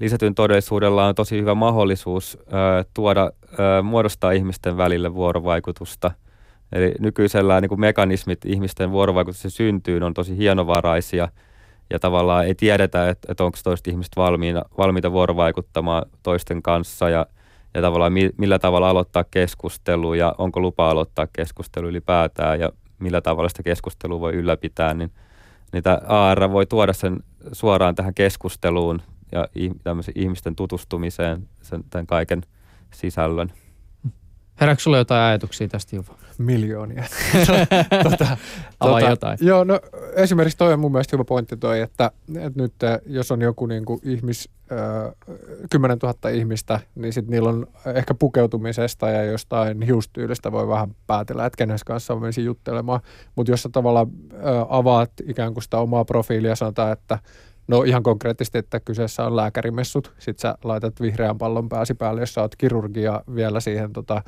lisätyn 0.00 0.34
todellisuudella 0.34 1.06
on 1.06 1.14
tosi 1.14 1.40
hyvä 1.40 1.54
mahdollisuus 1.54 2.38
ö, 2.40 2.84
tuoda, 2.94 3.30
ö, 3.52 3.82
muodostaa 3.82 4.32
ihmisten 4.32 4.76
välille 4.76 5.14
vuorovaikutusta. 5.14 6.10
Eli 6.72 6.94
nykyisellään 7.00 7.62
niin 7.62 7.68
kuin 7.68 7.80
mekanismit 7.80 8.44
ihmisten 8.44 8.90
vuorovaikutuksen 8.90 9.50
syntyyn 9.50 10.02
on 10.02 10.14
tosi 10.14 10.36
hienovaraisia– 10.36 11.28
ja 11.90 11.98
tavallaan 11.98 12.46
ei 12.46 12.54
tiedetä, 12.54 13.08
että, 13.08 13.32
että 13.32 13.44
onko 13.44 13.58
toiset 13.64 13.88
ihmiset 13.88 14.12
valmiina, 14.16 14.62
valmiita 14.78 15.12
vuorovaikuttamaan 15.12 16.02
toisten 16.22 16.62
kanssa 16.62 17.08
ja, 17.08 17.26
ja 17.74 17.82
tavallaan 17.82 18.12
mi, 18.12 18.30
millä 18.36 18.58
tavalla 18.58 18.90
aloittaa 18.90 19.24
keskustelu 19.30 20.14
ja 20.14 20.34
onko 20.38 20.60
lupa 20.60 20.90
aloittaa 20.90 21.26
keskustelu 21.32 21.88
ylipäätään 21.88 22.60
ja 22.60 22.70
millä 22.98 23.20
tavalla 23.20 23.48
sitä 23.48 23.62
keskustelua 23.62 24.20
voi 24.20 24.32
ylläpitää, 24.32 24.94
niin 24.94 25.12
niitä 25.72 26.02
AR 26.06 26.52
voi 26.52 26.66
tuoda 26.66 26.92
sen 26.92 27.20
suoraan 27.52 27.94
tähän 27.94 28.14
keskusteluun 28.14 29.02
ja 29.32 29.48
ihmisten 30.14 30.56
tutustumiseen 30.56 31.48
sen, 31.62 31.84
tämän 31.90 32.06
kaiken 32.06 32.42
sisällön. 32.90 33.52
Herääkö 34.60 34.82
sulle 34.82 34.98
jotain 34.98 35.22
ajatuksia 35.22 35.68
tästä 35.68 35.96
Juva? 35.96 36.14
Miljoonia. 36.38 37.04
tota, 38.10 38.36
Avaa 38.80 39.00
jotain. 39.00 39.38
Joo, 39.40 39.64
no 39.64 39.80
esimerkiksi 40.14 40.58
toi 40.58 40.72
on 40.72 40.80
mun 40.80 40.92
mielestä 40.92 41.16
hyvä 41.16 41.24
pointti 41.24 41.56
toi, 41.56 41.80
että, 41.80 42.10
että 42.36 42.62
nyt 42.62 42.82
eh, 42.82 43.00
jos 43.06 43.30
on 43.30 43.40
joku 43.40 43.66
niin 43.66 43.84
kuin 43.84 44.00
ihmis, 44.02 44.48
äh, 44.72 45.12
10 45.70 45.98
000 46.02 46.30
ihmistä, 46.30 46.80
niin 46.94 47.12
sitten 47.12 47.30
niillä 47.30 47.48
on 47.48 47.66
ehkä 47.94 48.14
pukeutumisesta 48.14 49.10
ja 49.10 49.24
jostain 49.24 49.82
hiustyylistä 49.82 50.52
voi 50.52 50.68
vähän 50.68 50.94
päätellä, 51.06 51.46
että 51.46 51.56
kenes 51.56 51.84
kanssa 51.84 52.14
on 52.14 52.20
menisi 52.20 52.44
juttelemaan. 52.44 53.00
Mutta 53.36 53.52
jos 53.52 53.62
sä 53.62 53.68
tavallaan 53.72 54.06
äh, 54.34 54.40
avaat 54.68 55.12
ikään 55.26 55.54
kuin 55.54 55.64
sitä 55.64 55.78
omaa 55.78 56.04
profiilia, 56.04 56.56
sanotaan, 56.56 56.92
että 56.92 57.18
No 57.70 57.82
ihan 57.82 58.02
konkreettisesti, 58.02 58.58
että 58.58 58.80
kyseessä 58.80 59.24
on 59.24 59.36
lääkärimessut. 59.36 60.14
Sitten 60.18 60.40
sä 60.40 60.54
laitat 60.64 61.00
vihreän 61.00 61.38
pallon 61.38 61.68
pääsi 61.68 61.94
päälle, 61.94 62.20
jos 62.20 62.34
sä 62.34 62.40
oot 62.40 62.56
kirurgia 62.56 63.22
vielä 63.34 63.60
siihen 63.60 63.92
tota, 63.92 64.22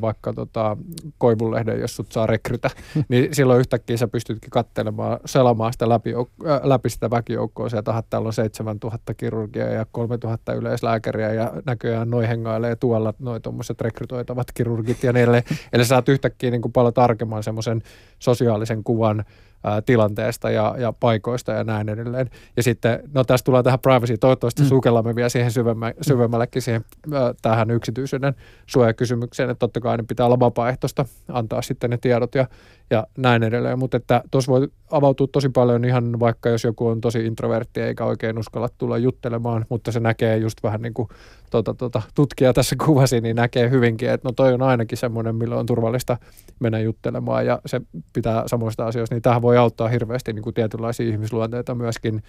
vaikka 0.00 0.32
tota, 0.32 0.76
koivunlehden, 1.18 1.80
jos 1.80 1.96
sut 1.96 2.12
saa 2.12 2.26
rekrytä, 2.26 2.70
niin 3.08 3.34
silloin 3.34 3.60
yhtäkkiä 3.60 3.96
sä 3.96 4.08
pystytkin 4.08 4.50
katselemaan, 4.50 5.20
selamaan 5.24 5.72
sitä 5.72 5.88
läpi, 5.88 6.14
äh, 6.14 6.60
läpi 6.62 6.90
sitä 6.90 7.10
väkijoukkoa. 7.10 7.68
Sieltä 7.68 7.98
että 7.98 8.10
täällä 8.10 8.26
on 8.26 8.32
7000 8.32 9.14
kirurgia 9.14 9.70
ja 9.70 9.86
3000 9.92 10.52
yleislääkäriä 10.54 11.32
ja 11.32 11.52
näköjään 11.66 12.10
noi 12.10 12.28
hengailee 12.28 12.76
tuolla 12.76 13.14
noi 13.18 13.40
tuommoiset 13.40 13.80
rekrytoitavat 13.80 14.46
kirurgit 14.54 15.02
ja 15.02 15.12
niin 15.12 15.28
Eli 15.72 15.84
sä 15.84 15.88
saat 15.88 16.08
yhtäkkiä 16.08 16.50
niin 16.50 16.62
kuin 16.62 16.72
paljon 16.72 16.94
tarkemman 16.94 17.42
semmoisen 17.42 17.82
sosiaalisen 18.18 18.84
kuvan 18.84 19.24
ää, 19.64 19.82
tilanteesta 19.82 20.50
ja, 20.50 20.74
ja 20.78 20.92
paikoista 20.92 21.52
ja 21.52 21.64
näin 21.64 21.88
edelleen. 21.88 22.30
Ja 22.56 22.62
sitten, 22.62 23.00
no 23.14 23.24
tässä 23.24 23.44
tulee 23.44 23.62
tähän 23.62 23.80
privacy, 23.80 24.18
toivottavasti 24.18 24.62
mm. 24.62 24.68
sukellamme 24.68 25.14
vielä 25.14 25.28
siihen 25.28 25.50
syvemmä, 25.50 25.92
syvemmällekin 26.00 26.62
siihen 26.62 26.84
ää, 27.12 27.34
tähän 27.42 27.70
yksityisyyden 27.70 28.34
suojakysymykseen, 28.66 29.50
että 29.50 29.58
totta 29.58 29.80
kai 29.80 29.96
ne 29.96 30.04
pitää 30.08 30.26
olla 30.26 30.40
vapaaehtoista 30.40 31.04
antaa 31.28 31.62
sitten 31.62 31.90
ne 31.90 31.98
tiedot 31.98 32.34
ja, 32.34 32.46
ja 32.90 33.06
näin 33.18 33.42
edelleen, 33.42 33.78
mutta 33.78 33.96
että 33.96 34.22
tuossa 34.30 34.52
voi 34.52 34.68
avautua 34.90 35.26
tosi 35.26 35.48
paljon 35.48 35.84
ihan 35.84 36.20
vaikka 36.20 36.48
jos 36.48 36.64
joku 36.64 36.86
on 36.86 37.00
tosi 37.00 37.26
introvertti 37.26 37.80
eikä 37.80 38.04
oikein 38.04 38.38
uskalla 38.38 38.68
tulla 38.78 38.98
juttelemaan, 38.98 39.66
mutta 39.68 39.92
se 39.92 40.00
näkee 40.00 40.36
just 40.36 40.62
vähän 40.62 40.82
niin 40.82 40.94
kuin 40.94 41.08
tuota, 41.50 41.74
tuota, 41.74 42.02
tutkija 42.14 42.52
tässä 42.52 42.76
kuvasi, 42.86 43.20
niin 43.20 43.36
näkee 43.36 43.70
hyvinkin, 43.70 44.10
että 44.10 44.28
no 44.28 44.32
toi 44.32 44.54
on 44.54 44.62
ainakin 44.62 44.98
semmoinen, 44.98 45.34
millä 45.34 45.56
on 45.56 45.66
turvallista 45.66 46.16
mennä 46.60 46.80
juttelemaan 46.80 47.46
ja 47.46 47.60
se 47.66 47.80
pitää 48.12 48.42
samoista 48.46 48.86
asioista, 48.86 49.14
niin 49.14 49.22
tähän 49.22 49.42
voi 49.42 49.51
auttaa 49.56 49.88
hirveästi 49.88 50.32
niin 50.32 50.42
kuin 50.42 50.54
tietynlaisia 50.54 51.08
ihmisluonteita 51.08 51.74
myöskin 51.74 52.22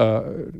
ö, 0.00 0.04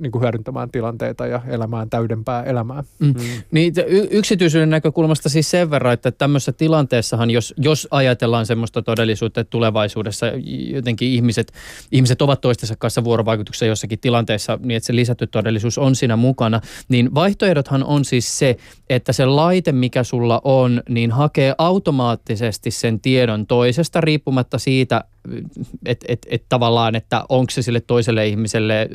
niin 0.01 0.13
kuin 0.13 0.23
hyödyntämään 0.23 0.71
tilanteita 0.71 1.27
ja 1.27 1.41
elämään 1.49 1.91
täydempää 1.91 2.43
elämää. 2.43 2.85
Mm. 2.99 3.07
Mm. 3.07 3.15
Niin, 3.51 3.73
y- 3.87 4.09
yksityisyyden 4.11 4.71
näkökulmasta 4.71 5.29
siis 5.29 5.51
sen 5.51 5.71
verran, 5.71 5.93
että 5.93 6.11
tämmöisessä 6.11 6.53
tilanteessahan, 6.53 7.31
jos, 7.31 7.55
jos 7.57 7.89
ajatellaan 7.91 8.47
semmoista 8.47 8.83
todellisuutta, 8.83 9.41
että 9.41 9.51
tulevaisuudessa 9.51 10.27
jotenkin 10.75 11.09
ihmiset, 11.09 11.53
ihmiset 11.93 12.23
ovat 12.23 12.41
toistensa 12.41 12.75
kanssa 12.79 13.05
vuorovaikutuksessa 13.05 13.67
jossakin 13.67 13.99
tilanteessa, 13.99 14.59
niin 14.63 14.77
että 14.77 14.87
se 14.87 14.95
lisätty 14.95 15.27
todellisuus 15.27 15.79
on 15.79 15.97
siinä 15.97 16.17
mukana, 16.17 16.61
niin 16.89 17.15
vaihtoehdothan 17.15 17.85
on 17.85 18.05
siis 18.05 18.39
se, 18.39 18.57
että 18.91 19.13
se 19.13 19.27
laite, 19.27 19.73
mikä 19.73 20.05
sulla 20.05 20.41
on, 20.45 20.83
niin 20.89 21.11
hakee 21.11 21.55
automaattisesti 21.59 22.71
sen 22.71 23.01
tiedon 23.01 23.47
toisesta 23.47 24.01
riippumatta 24.01 24.59
siitä, 24.59 25.05
että 25.87 26.07
et, 26.09 26.27
et 26.31 26.45
tavallaan, 26.49 26.95
että 26.95 27.25
onko 27.29 27.51
se 27.51 27.63
sille 27.63 27.81
toiselle 27.81 28.27
ihmiselle 28.27 28.89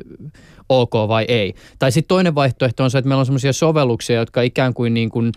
ok 0.70 0.94
vai 1.08 1.26
ei. 1.28 1.54
Tai 1.80 1.92
sitten 1.92 2.08
toinen 2.08 2.36
vaihtoehto 2.36 2.84
on 2.84 2.92
se, 2.92 2.98
että 2.98 3.08
meillä 3.08 3.20
on 3.20 3.26
sellaisia 3.26 3.54
sovelluksia, 3.54 4.16
jotka 4.16 4.42
ikään 4.42 4.74
kuin, 4.74 4.94
niin 4.94 5.10
kuin 5.10 5.32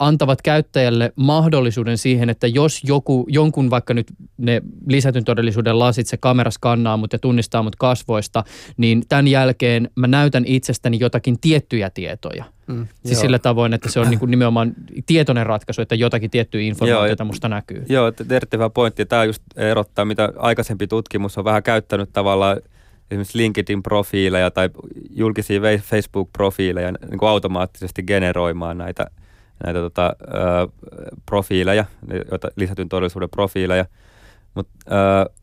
antavat 0.00 0.42
käyttäjälle 0.42 1.12
mahdollisuuden 1.16 1.98
siihen, 1.98 2.30
että 2.30 2.46
jos 2.46 2.80
joku, 2.84 3.26
jonkun 3.28 3.70
vaikka 3.70 3.94
nyt 3.94 4.06
ne 4.38 4.62
lisätyn 4.86 5.24
todellisuuden 5.24 5.78
lasit, 5.78 6.06
se 6.06 6.16
kamera 6.16 6.50
skannaa 6.50 6.96
mut 6.96 7.12
ja 7.12 7.18
tunnistaa 7.18 7.62
mut 7.62 7.76
kasvoista, 7.76 8.44
niin 8.76 9.02
tämän 9.08 9.28
jälkeen 9.28 9.90
mä 9.94 10.06
näytän 10.06 10.44
itsestäni 10.46 10.98
jotakin 11.00 11.40
tiettyjä 11.40 11.90
tietoja. 11.90 12.44
Mm, 12.66 12.86
siis 13.04 13.18
joo. 13.18 13.20
sillä 13.20 13.38
tavoin, 13.38 13.74
että 13.74 13.90
se 13.90 14.00
on 14.00 14.10
niin 14.10 14.18
kuin 14.18 14.30
nimenomaan 14.30 14.74
tietoinen 15.06 15.46
ratkaisu, 15.46 15.82
että 15.82 15.94
jotakin 15.94 16.30
tiettyä 16.30 16.60
informaatiota 16.60 17.22
joo, 17.22 17.26
musta 17.26 17.48
näkyy. 17.48 17.84
Joo, 17.88 18.12
erittäin 18.30 18.72
pointti. 18.74 19.06
Tämä 19.06 19.24
just 19.24 19.42
erottaa, 19.56 20.04
mitä 20.04 20.32
aikaisempi 20.36 20.86
tutkimus 20.86 21.38
on 21.38 21.44
vähän 21.44 21.62
käyttänyt 21.62 22.10
tavallaan 22.12 22.56
esimerkiksi 23.10 23.38
LinkedIn-profiileja 23.38 24.50
tai 24.50 24.70
julkisia 25.10 25.60
Facebook-profiileja 25.60 26.92
niin 27.10 27.18
kuin 27.18 27.28
automaattisesti 27.28 28.02
generoimaan 28.02 28.78
näitä, 28.78 29.06
näitä 29.64 29.80
tota, 29.80 30.16
ö, 30.22 30.68
profiileja, 31.26 31.84
joita 32.30 32.48
lisätyn 32.56 32.88
todellisuuden 32.88 33.30
profiileja. 33.30 33.84
Mutta 34.54 34.74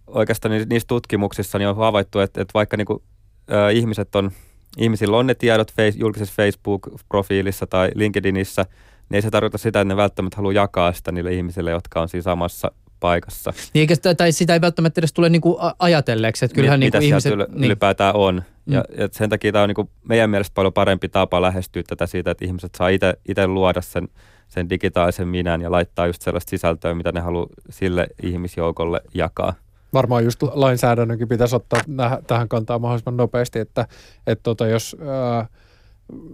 oikeastaan 0.07 0.53
niissä 0.69 0.87
tutkimuksissa 0.87 1.57
niin 1.57 1.67
on 1.67 1.75
havaittu, 1.75 2.19
että, 2.19 2.41
että 2.41 2.51
vaikka 2.53 2.77
niin 2.77 2.85
kuin, 2.85 3.03
ö, 3.51 3.71
ihmiset 3.71 4.15
on, 4.15 4.31
ihmisillä 4.77 5.17
on 5.17 5.27
ne 5.27 5.35
tiedot 5.35 5.71
face, 5.71 5.99
julkisessa 5.99 6.43
Facebook-profiilissa 6.43 7.67
tai 7.67 7.91
LinkedInissä, 7.95 8.65
niin 9.09 9.15
ei 9.15 9.21
se 9.21 9.31
tarkoita 9.31 9.57
sitä, 9.57 9.81
että 9.81 9.93
ne 9.93 9.97
välttämättä 9.97 10.37
haluaa 10.37 10.53
jakaa 10.53 10.93
sitä 10.93 11.11
niille 11.11 11.33
ihmisille, 11.33 11.71
jotka 11.71 12.01
on 12.01 12.09
siinä 12.09 12.21
samassa 12.21 12.71
paikassa. 13.03 13.53
Niin 13.73 13.81
eikä 13.81 13.95
sitä, 13.95 14.15
tai 14.15 14.31
sitä 14.31 14.53
ei 14.53 14.61
välttämättä 14.61 15.01
edes 15.01 15.13
tule 15.13 15.29
niinku 15.29 15.59
ajatelleeksi, 15.79 16.45
että 16.45 16.55
kyllähän 16.55 16.79
niin, 16.79 16.91
niinku 16.93 17.07
ihmiset... 17.07 17.37
Mitä 17.37 17.47
niin. 17.51 17.63
ylipäätään 17.63 18.15
on. 18.15 18.43
Mm. 18.65 18.73
Ja, 18.73 18.83
ja 18.97 19.09
sen 19.11 19.29
takia 19.29 19.51
tämä 19.51 19.63
on 19.63 19.69
niinku 19.69 19.89
meidän 20.09 20.29
mielestä 20.29 20.53
paljon 20.53 20.73
parempi 20.73 21.09
tapa 21.09 21.41
lähestyä 21.41 21.83
tätä 21.87 22.07
siitä, 22.07 22.31
että 22.31 22.45
ihmiset 22.45 22.75
saa 22.75 22.89
itse 23.27 23.47
luoda 23.47 23.81
sen, 23.81 24.07
sen 24.47 24.69
digitaalisen 24.69 25.27
minän 25.27 25.61
ja 25.61 25.71
laittaa 25.71 26.07
just 26.07 26.21
sellaista 26.21 26.49
sisältöä, 26.49 26.93
mitä 26.93 27.11
ne 27.11 27.19
haluaa 27.19 27.47
sille 27.69 28.07
ihmisjoukolle 28.23 29.01
jakaa 29.13 29.53
varmaan 29.93 30.23
just 30.23 30.43
lainsäädännönkin 30.43 31.27
pitäisi 31.27 31.55
ottaa 31.55 31.81
tähän 32.27 32.49
kantaa 32.49 32.79
mahdollisimman 32.79 33.17
nopeasti, 33.17 33.59
että, 33.59 33.87
että 34.27 34.43
tota, 34.43 34.67
jos 34.67 34.97
ää, 35.01 35.47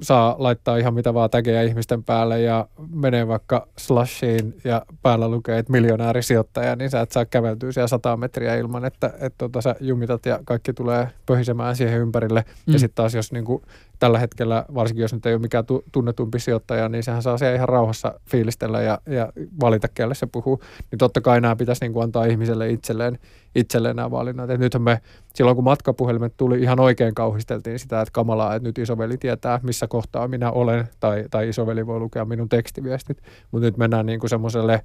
saa 0.01 0.35
laittaa 0.37 0.77
ihan 0.77 0.93
mitä 0.93 1.13
vaan 1.13 1.29
tägejä 1.29 1.61
ihmisten 1.61 2.03
päälle 2.03 2.41
ja 2.41 2.67
menee 2.93 3.27
vaikka 3.27 3.67
slashiin 3.77 4.53
ja 4.63 4.85
päällä 5.01 5.29
lukee, 5.29 5.57
että 5.57 5.71
miljonäärisijoittaja, 5.71 6.75
niin 6.75 6.89
sä 6.89 7.01
et 7.01 7.11
saa 7.11 7.25
käveltyä 7.25 7.71
siellä 7.71 7.87
sata 7.87 8.17
metriä 8.17 8.55
ilman, 8.55 8.85
että, 8.85 9.07
että 9.07 9.37
tota, 9.37 9.61
sä 9.61 9.75
jumitat 9.79 10.25
ja 10.25 10.39
kaikki 10.45 10.73
tulee 10.73 11.07
pöhisemään 11.25 11.75
siihen 11.75 11.99
ympärille. 11.99 12.45
Mm. 12.67 12.73
Ja 12.73 12.79
sitten 12.79 12.95
taas 12.95 13.15
jos 13.15 13.31
niin 13.31 13.45
kuin, 13.45 13.63
tällä 13.99 14.19
hetkellä, 14.19 14.65
varsinkin 14.75 15.01
jos 15.01 15.13
nyt 15.13 15.25
ei 15.25 15.33
ole 15.33 15.41
mikään 15.41 15.63
tunnetumpi 15.91 16.39
sijoittaja, 16.39 16.89
niin 16.89 17.03
sehän 17.03 17.21
saa 17.21 17.37
siellä 17.37 17.55
ihan 17.55 17.69
rauhassa 17.69 18.19
fiilistellä 18.31 18.81
ja, 18.81 18.99
ja 19.05 19.33
valita, 19.61 19.87
kelle 19.87 20.15
se 20.15 20.25
puhuu. 20.25 20.61
Niin 20.91 20.99
totta 20.99 21.21
kai 21.21 21.41
nämä 21.41 21.55
pitäisi 21.55 21.81
niin 21.81 21.93
kuin 21.93 22.03
antaa 22.03 22.25
ihmiselle 22.25 22.69
itselleen, 22.69 23.19
itselleen 23.55 23.95
nämä 23.95 24.11
valinnat. 24.11 24.49
Et 24.49 24.59
nythän 24.59 24.81
me 24.81 25.01
silloin, 25.33 25.55
kun 25.55 25.63
matkapuhelimet 25.63 26.33
tuli, 26.37 26.61
ihan 26.61 26.79
oikein 26.79 27.15
kauhisteltiin 27.15 27.79
sitä, 27.79 28.01
että 28.01 28.11
kamalaa, 28.11 28.55
että 28.55 28.69
nyt 28.69 28.77
isoveli 28.77 29.17
tietää, 29.17 29.59
missä 29.63 29.87
kohtaa 29.87 30.27
minä 30.27 30.51
olen, 30.51 30.87
tai, 30.99 31.25
tai 31.31 31.49
isoveli 31.49 31.87
voi 31.87 31.99
lukea 31.99 32.25
minun 32.25 32.49
tekstiviestit. 32.49 33.21
Mutta 33.51 33.65
nyt 33.65 33.77
mennään 33.77 34.05
niin 34.05 34.19
kuin 34.19 34.29
semmoiselle 34.29 34.81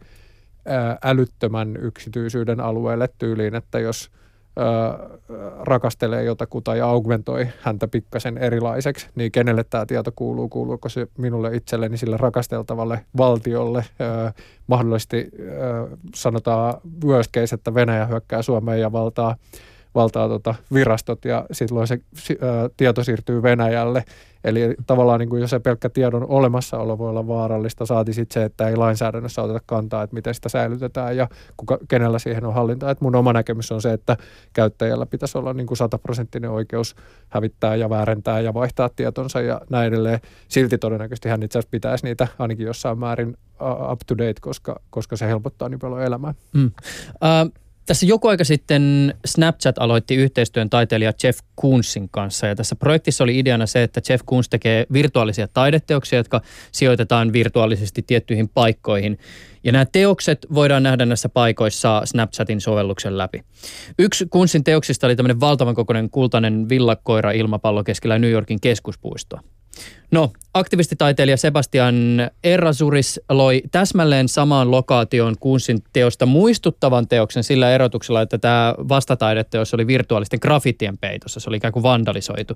älyttömän 1.05 1.77
yksityisyyden 1.77 2.61
alueelle 2.61 3.09
tyyliin, 3.19 3.55
että 3.55 3.79
jos– 3.79 4.11
rakastelee 5.61 6.25
jotakuta 6.25 6.77
ja 6.77 6.87
augmentoi 6.87 7.49
häntä 7.61 7.89
pikkasen 7.89 8.39
erilaiseksi, 8.39 9.09
niin 9.15 9.33
kenelle 9.33 9.65
tämä 9.65 9.87
tieto 9.87 10.13
kuuluu, 10.17 10.49
kuuluuko 10.49 10.89
se 10.89 11.07
minulle 11.19 11.57
itselleni 11.57 11.97
sille 11.97 12.17
rakasteltavalle 12.17 13.05
valtiolle, 13.17 13.85
mahdollisesti 14.67 15.31
sanotaan 16.15 16.75
worst 17.05 17.31
case, 17.33 17.55
että 17.55 17.75
Venäjä 17.75 18.07
hyökkää 18.07 18.43
Suomeen 18.43 18.81
ja 18.81 18.93
valtaa 18.93 19.37
valtaa 19.95 20.29
tota 20.29 20.55
virastot 20.75 21.25
ja 21.25 21.47
silloin 21.53 21.87
se 21.87 21.95
ä, 21.95 22.37
tieto 22.77 23.05
siirtyy 23.05 23.43
Venäjälle. 23.43 24.05
Eli 24.45 24.75
tavallaan 24.87 25.21
niin 25.21 25.29
kuin 25.29 25.41
jos 25.41 25.51
se 25.51 25.59
pelkkä 25.59 25.89
tiedon 25.89 26.27
olemassaolo 26.29 26.99
voi 26.99 27.09
olla 27.09 27.27
vaarallista, 27.27 27.87
saati 27.87 28.13
sitten 28.13 28.35
se, 28.35 28.45
että 28.45 28.69
ei 28.69 28.77
lainsäädännössä 28.77 29.43
oteta 29.43 29.61
kantaa, 29.67 30.03
että 30.03 30.15
miten 30.15 30.35
sitä 30.35 30.49
säilytetään 30.49 31.17
ja 31.17 31.29
kuka, 31.57 31.79
kenellä 31.89 32.19
siihen 32.19 32.45
on 32.45 32.55
hallinta. 32.55 32.91
Et 32.91 33.01
mun 33.01 33.17
oma 33.17 33.33
näkemys 33.33 33.73
on 33.73 33.83
se, 33.83 33.93
että 33.93 34.17
käyttäjällä 34.53 35.07
pitäisi 35.07 35.39
olla 35.39 35.53
niin 35.53 35.67
kuin 35.67 35.79
sataprosenttinen 35.79 36.51
oikeus 36.51 36.97
hävittää 37.29 37.77
ja 37.77 37.91
väärentää 37.91 38.41
ja 38.41 38.55
vaihtaa 38.55 38.91
tietonsa 38.97 39.41
ja 39.41 39.61
näin 39.71 39.89
edelleen. 39.89 40.21
Silti 40.49 40.79
todennäköisesti 40.79 41.29
hän 41.29 41.43
itse 41.43 41.59
asiassa 41.59 41.71
pitäisi 41.71 42.07
niitä 42.07 42.29
ainakin 42.39 42.67
jossain 42.67 42.99
määrin 42.99 43.37
up 43.93 44.01
to 44.07 44.19
date, 44.19 44.41
koska, 44.41 44.81
koska 44.91 45.17
se 45.17 45.27
helpottaa 45.27 45.69
niin 45.69 45.79
paljon 45.81 46.03
elämää. 46.03 46.35
Mm. 46.55 46.65
Uh, 46.65 47.64
tässä 47.87 48.07
joku 48.07 48.29
aika 48.29 48.45
sitten 48.45 49.15
Snapchat 49.25 49.79
aloitti 49.79 50.15
yhteistyön 50.15 50.71
taiteilija 50.71 51.13
Jeff 51.23 51.39
Koonsin 51.55 52.09
kanssa 52.09 52.47
ja 52.47 52.55
tässä 52.55 52.77
projektissa 52.77 53.25
oli 53.25 53.39
ideana 53.39 53.67
se, 53.67 53.83
että 53.83 54.01
Jeff 54.09 54.25
Koons 54.27 54.49
tekee 54.49 54.87
virtuaalisia 54.93 55.49
taideteoksia, 55.49 56.19
jotka 56.19 56.41
sijoitetaan 56.73 57.33
virtuaalisesti 57.33 58.03
tiettyihin 58.03 58.49
paikkoihin. 58.49 59.19
Ja 59.65 59.73
nämä 59.73 59.87
teokset 59.87 60.47
voidaan 60.55 60.83
nähdä 60.83 61.07
näissä 61.07 61.29
paikoissa 61.29 62.03
Snapchatin 62.05 62.61
sovelluksen 62.61 63.19
läpi. 63.19 63.45
Yksi 63.99 64.27
Koonsin 64.31 64.65
teoksista 64.65 65.07
oli 65.07 65.17
tämmöinen 65.17 65.41
valtavan 65.41 65.75
kokoinen 65.75 66.11
kultainen 66.11 66.69
villakoira 66.69 67.31
ilmapallo 67.31 67.85
keskellä 67.85 68.19
New 68.19 68.31
Yorkin 68.31 68.61
keskuspuistoa. 68.61 69.41
No, 70.15 70.31
aktivistitaiteilija 70.55 71.37
Sebastian 71.37 71.95
Errasuris 72.45 73.21
loi 73.29 73.63
täsmälleen 73.73 74.29
samaan 74.29 74.71
lokaation 74.71 75.35
Kunsin 75.41 75.83
teosta 75.93 76.27
muistuttavan 76.27 77.09
teoksen 77.09 77.45
sillä 77.45 77.71
erotuksella, 77.71 78.23
että 78.23 78.39
tämä 78.39 78.75
vastataideteos 78.79 79.75
oli 79.75 79.87
virtuaalisten 79.87 80.39
graffitien 80.43 80.99
peitossa. 80.99 81.41
Se 81.41 81.51
oli 81.51 81.57
ikään 81.57 81.73
kuin 81.73 81.83
vandalisoitu. 81.83 82.55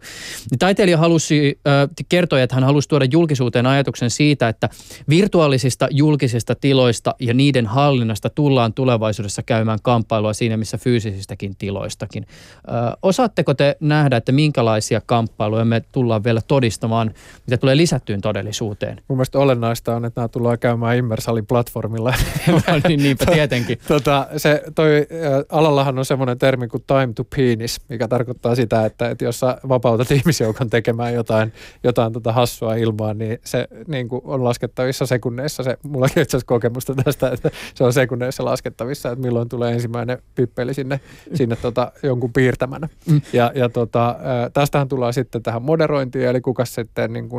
Taiteilija 0.59 0.99
halusi 0.99 1.61
äh, 1.67 1.89
kertoa, 2.09 2.41
että 2.41 2.55
hän 2.55 2.65
halusi 2.65 2.89
tuoda 2.89 3.05
julkisuuteen 3.13 3.67
ajatuksen 3.67 4.11
siitä, 4.11 4.49
että 4.49 4.69
virtuaalisista 5.09 5.89
julkisista 5.91 6.55
tiloista 6.55 7.15
ja 7.21 7.35
niiden 7.35 7.67
hallinnasta 7.67 8.31
tullaan 8.31 8.73
tulevaisuudessa 8.73 9.43
käymään 9.43 9.79
kamppailua 9.83 10.33
siinä, 10.33 10.57
missä 10.57 10.79
fyysisistäkin 10.79 11.57
tiloistakin. 11.57 12.27
Äh, 12.29 12.93
osaatteko 13.03 13.55
te 13.55 13.77
nähdä, 13.81 14.17
että 14.17 14.33
minkälaisia 14.33 15.01
kamppailuja 15.07 15.65
me 15.65 15.83
tullaan 15.93 16.25
vielä 16.25 16.41
todistamaan, 16.49 17.15
mitä 17.49 17.57
tulee 17.57 17.77
lisättyyn 17.77 18.21
todellisuuteen? 18.21 19.01
Mun 19.09 19.19
mielestä 19.19 19.39
olennaista 19.39 19.97
on, 19.97 20.05
että 20.05 20.21
nämä 20.21 20.29
tullaan 20.29 20.59
käymään 20.59 20.97
Immersalin 20.97 21.47
platformilla. 21.47 22.15
no, 22.49 22.61
niin, 22.89 23.03
niinpä 23.03 23.27
tietenkin. 23.27 23.79
tota, 23.89 24.29
se, 24.37 24.63
toi, 24.75 25.07
alallahan 25.49 25.99
on 25.99 26.05
semmoinen 26.05 26.39
termi 26.39 26.69
kuin 26.69 26.85
time 26.87 27.13
to 27.15 27.25
penis, 27.37 27.81
mikä 27.89 28.09
tarkoittaa 28.09 28.55
sitä, 28.55 28.87
että, 28.87 29.09
että 29.11 29.25
jos 29.25 29.41
sä 29.41 29.59
vapautat 29.69 30.11
ihmisjoukon 30.19 30.71
tekemään 30.71 31.15
jotain, 31.15 31.53
jotain 31.85 32.13
tota 32.13 32.33
hassua 32.33 32.75
ilmaan, 32.75 33.19
niin 33.19 33.39
se 33.45 33.69
niin 33.87 34.09
kuin 34.09 34.23
on 34.25 34.45
laskettavissa 34.45 35.07
sekunneissa. 35.07 35.63
Se, 35.63 35.79
mulla 35.83 36.05
on 36.05 36.11
itse 36.11 36.21
asiassa 36.21 36.47
kokemusta 36.47 36.95
tästä, 36.95 37.31
että 37.31 37.51
se 37.75 37.85
on 37.85 37.93
sekunneissa 37.93 38.45
laskettavissa, 38.45 39.11
että 39.11 39.23
milloin 39.23 39.49
tulee 39.49 39.73
ensimmäinen 39.73 40.19
pippeli 40.35 40.75
sinne, 40.75 41.01
sinne 41.35 41.57
tota, 41.57 41.93
jonkun 42.03 42.33
piirtämänä. 42.33 42.89
Mm. 43.11 43.21
Ja, 43.33 43.53
ja 43.55 43.69
tota, 43.69 44.17
tästähän 44.53 44.89
tullaan 44.89 45.13
sitten 45.13 45.43
tähän 45.43 45.63
moderointiin, 45.63 46.29
eli 46.29 46.41
kuka 46.41 46.65
sitten 46.65 47.13
niin 47.13 47.29
kuin, 47.29 47.38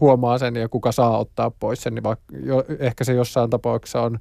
huomaa 0.00 0.38
sen 0.38 0.56
ja 0.56 0.68
kuka 0.68 0.92
saa 0.92 1.18
ottaa 1.18 1.50
pois 1.50 1.82
sen, 1.82 1.94
niin 1.94 2.02
vaikka 2.02 2.36
jo, 2.44 2.64
ehkä 2.78 3.04
se 3.04 3.12
jossain 3.12 3.50
tapauksessa 3.50 4.02
on 4.02 4.18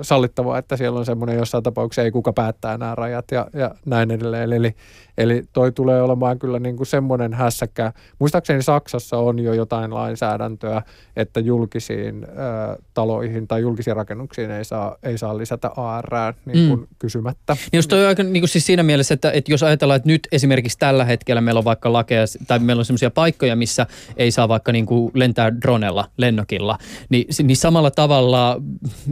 sallittavaa, 0.00 0.58
että 0.58 0.76
siellä 0.76 0.98
on 0.98 1.06
semmoinen 1.06 1.36
jossain 1.36 1.62
tapauksessa 1.62 2.02
ei 2.02 2.10
kuka 2.10 2.32
päättää 2.32 2.78
nämä 2.78 2.94
rajat 2.94 3.24
ja, 3.30 3.46
ja 3.52 3.70
näin 3.84 4.10
edelleen. 4.10 4.52
Eli, 4.52 4.74
eli 5.18 5.42
toi 5.52 5.72
tulee 5.72 6.02
olemaan 6.02 6.38
kyllä 6.38 6.58
niin 6.58 6.76
kuin 6.76 6.86
semmoinen 6.86 7.34
hässäkkä. 7.34 7.92
Muistaakseni 8.18 8.62
Saksassa 8.62 9.18
on 9.18 9.38
jo 9.38 9.52
jotain 9.52 9.94
lainsäädäntöä, 9.94 10.82
että 11.16 11.40
julkisiin 11.40 12.24
ö, 12.24 12.82
taloihin 12.94 13.48
tai 13.48 13.60
julkisiin 13.60 13.96
rakennuksiin 13.96 14.50
ei 14.50 14.64
saa, 14.64 14.96
ei 15.02 15.18
saa 15.18 15.38
lisätä 15.38 15.70
AR 15.76 16.34
niin 16.44 16.68
kuin 16.68 16.80
mm. 16.80 16.86
kysymättä. 16.98 17.56
Niin 17.72 17.78
just 17.78 17.88
toi 17.88 18.06
aika 18.06 18.22
niin 18.22 18.40
kuin 18.40 18.48
siis 18.48 18.66
siinä 18.66 18.82
mielessä, 18.82 19.14
että, 19.14 19.30
että 19.30 19.52
jos 19.52 19.62
ajatellaan, 19.62 19.96
että 19.96 20.08
nyt 20.08 20.28
esimerkiksi 20.32 20.78
tällä 20.78 21.04
hetkellä 21.04 21.40
meillä 21.40 21.58
on 21.58 21.64
vaikka 21.64 21.92
lakeja 21.92 22.24
tai 22.46 22.58
meillä 22.58 22.80
on 22.80 22.84
semmoisia 22.84 23.10
paikkoja, 23.10 23.56
missä 23.56 23.86
ei 24.16 24.30
saa 24.30 24.48
vaikka 24.48 24.72
niin 24.72 24.86
kuin 24.86 25.10
lentää 25.14 25.60
dronella, 25.60 26.04
lennokilla, 26.16 26.78
niin, 27.08 27.26
niin 27.42 27.56
samalla 27.56 27.90
tavalla 27.90 28.60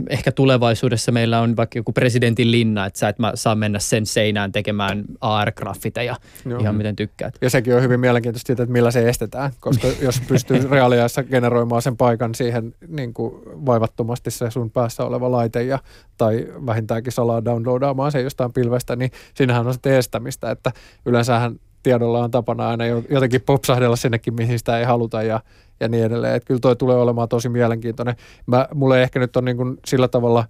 ehkä 0.09 0.31
tulevaisuudessa 0.31 1.11
meillä 1.11 1.41
on 1.41 1.57
vaikka 1.57 1.79
joku 1.79 1.91
presidentin 1.91 2.51
linna, 2.51 2.85
että 2.85 2.99
sä 2.99 3.09
et 3.09 3.19
mä 3.19 3.31
saa 3.35 3.55
mennä 3.55 3.79
sen 3.79 4.05
seinään 4.05 4.51
tekemään 4.51 5.03
AR-graffiteja 5.95 6.15
Joo. 6.45 6.59
ihan 6.59 6.75
miten 6.75 6.95
tykkäät. 6.95 7.37
Ja 7.41 7.49
sekin 7.49 7.75
on 7.75 7.81
hyvin 7.81 7.99
mielenkiintoista, 7.99 8.53
että 8.53 8.65
millä 8.65 8.91
se 8.91 9.09
estetään, 9.09 9.51
koska 9.59 9.87
jos 10.01 10.21
pystyy 10.27 10.67
reaaliajassa 10.69 11.23
generoimaan 11.23 11.81
sen 11.81 11.97
paikan 11.97 12.35
siihen 12.35 12.75
niin 12.87 13.13
kuin 13.13 13.41
vaivattomasti 13.65 14.31
se 14.31 14.51
sun 14.51 14.71
päässä 14.71 15.03
oleva 15.03 15.31
laite 15.31 15.63
ja, 15.63 15.79
tai 16.17 16.47
vähintäänkin 16.65 17.13
salaa 17.13 17.45
downloadaamaan 17.45 18.11
se 18.11 18.21
jostain 18.21 18.53
pilvestä, 18.53 18.95
niin 18.95 19.11
siinähän 19.33 19.67
on 19.67 19.73
sitten 19.73 19.93
estämistä, 19.93 20.51
että 20.51 20.71
yleensähän 21.05 21.59
tiedolla 21.83 22.23
on 22.23 22.31
tapana 22.31 22.69
aina 22.69 22.83
jotenkin 23.09 23.41
popsahdella 23.41 23.95
sinnekin, 23.95 24.33
mihin 24.33 24.59
sitä 24.59 24.79
ei 24.79 24.85
haluta 24.85 25.23
ja, 25.23 25.39
ja 25.79 25.87
niin 25.87 26.05
edelleen. 26.05 26.35
Että 26.35 26.47
kyllä 26.47 26.59
toi 26.59 26.75
tulee 26.75 26.97
olemaan 26.97 27.29
tosi 27.29 27.49
mielenkiintoinen. 27.49 28.15
Mä, 28.45 28.67
mulle 28.73 29.03
ehkä 29.03 29.19
nyt 29.19 29.37
on 29.37 29.45
niin 29.45 29.57
kuin 29.57 29.77
sillä 29.85 30.07
tavalla 30.07 30.45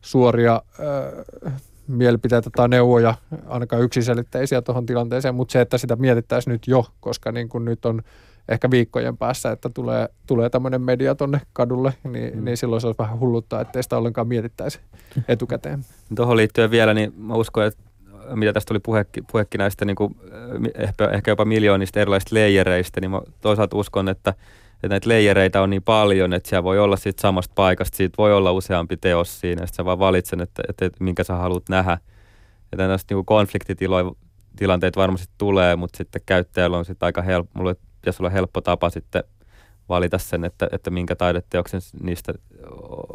suoria 0.00 0.62
äh, 0.80 1.52
mielipiteitä 1.88 2.50
tai 2.56 2.68
neuvoja, 2.68 3.14
ainakaan 3.46 3.82
yksiselitteisiä 3.82 4.62
tuohon 4.62 4.86
tilanteeseen, 4.86 5.34
mutta 5.34 5.52
se, 5.52 5.60
että 5.60 5.78
sitä 5.78 5.96
mietittäisiin 5.96 6.52
nyt 6.52 6.68
jo, 6.68 6.86
koska 7.00 7.32
niin 7.32 7.48
kuin 7.48 7.64
nyt 7.64 7.84
on 7.84 8.02
ehkä 8.48 8.70
viikkojen 8.70 9.16
päässä, 9.16 9.52
että 9.52 9.68
tulee, 9.68 10.08
tulee 10.26 10.50
tämmöinen 10.50 10.82
media 10.82 11.14
tonne 11.14 11.40
kadulle, 11.52 11.94
niin, 12.04 12.38
mm. 12.38 12.44
niin 12.44 12.56
silloin 12.56 12.80
se 12.80 12.86
olisi 12.86 12.98
vähän 12.98 13.20
hulluttaa, 13.20 13.60
ettei 13.60 13.82
sitä 13.82 13.96
ollenkaan 13.96 14.28
mietittäisi 14.28 14.80
etukäteen. 15.28 15.84
Tuohon 16.14 16.36
liittyen 16.36 16.70
vielä, 16.70 16.94
niin 16.94 17.14
mä 17.16 17.34
uskon, 17.34 17.64
että 17.64 17.82
mitä 18.34 18.52
tästä 18.52 18.68
tuli 18.68 18.78
puhekin, 18.78 19.24
puhekin 19.32 19.58
näistä 19.58 19.84
niin 19.84 19.96
kuin, 19.96 20.16
ehkä, 20.74 21.08
ehkä 21.08 21.30
jopa 21.30 21.44
miljoonista 21.44 22.00
erilaisista 22.00 22.34
leijereistä, 22.34 23.00
niin 23.00 23.10
mä 23.10 23.20
toisaalta 23.40 23.76
uskon, 23.76 24.08
että, 24.08 24.34
että 24.76 24.88
näitä 24.88 25.08
leijereitä 25.08 25.62
on 25.62 25.70
niin 25.70 25.82
paljon, 25.82 26.32
että 26.32 26.48
siellä 26.48 26.64
voi 26.64 26.78
olla 26.78 26.96
siitä 26.96 27.20
samasta 27.20 27.52
paikasta, 27.54 27.96
siitä 27.96 28.14
voi 28.18 28.34
olla 28.34 28.52
useampi 28.52 28.96
teos 28.96 29.40
siinä, 29.40 29.66
sitten 29.66 29.76
sä 29.76 29.84
vaan 29.84 29.98
valitsen, 29.98 30.40
että, 30.40 30.62
että, 30.68 30.84
että 30.84 31.04
minkä 31.04 31.24
sä 31.24 31.34
haluat 31.34 31.68
nähdä. 31.68 31.98
Ja 32.72 32.78
tällaista 32.78 33.14
niin 33.14 33.26
konfliktitilanteet 33.26 34.96
varmasti 34.96 35.34
tulee, 35.38 35.76
mutta 35.76 35.96
sitten 35.96 36.22
käyttäjällä 36.26 36.78
on 36.78 36.84
sitten 36.84 37.06
aika 37.06 37.22
helppo, 37.22 37.58
mulle 37.58 37.76
pitäisi 38.00 38.22
olla 38.22 38.30
helppo 38.30 38.60
tapa 38.60 38.90
sitten 38.90 39.24
valita 39.88 40.18
sen, 40.18 40.44
että, 40.44 40.68
että 40.72 40.90
minkä 40.90 41.16
taideteoksen 41.16 41.80
niistä 42.02 42.34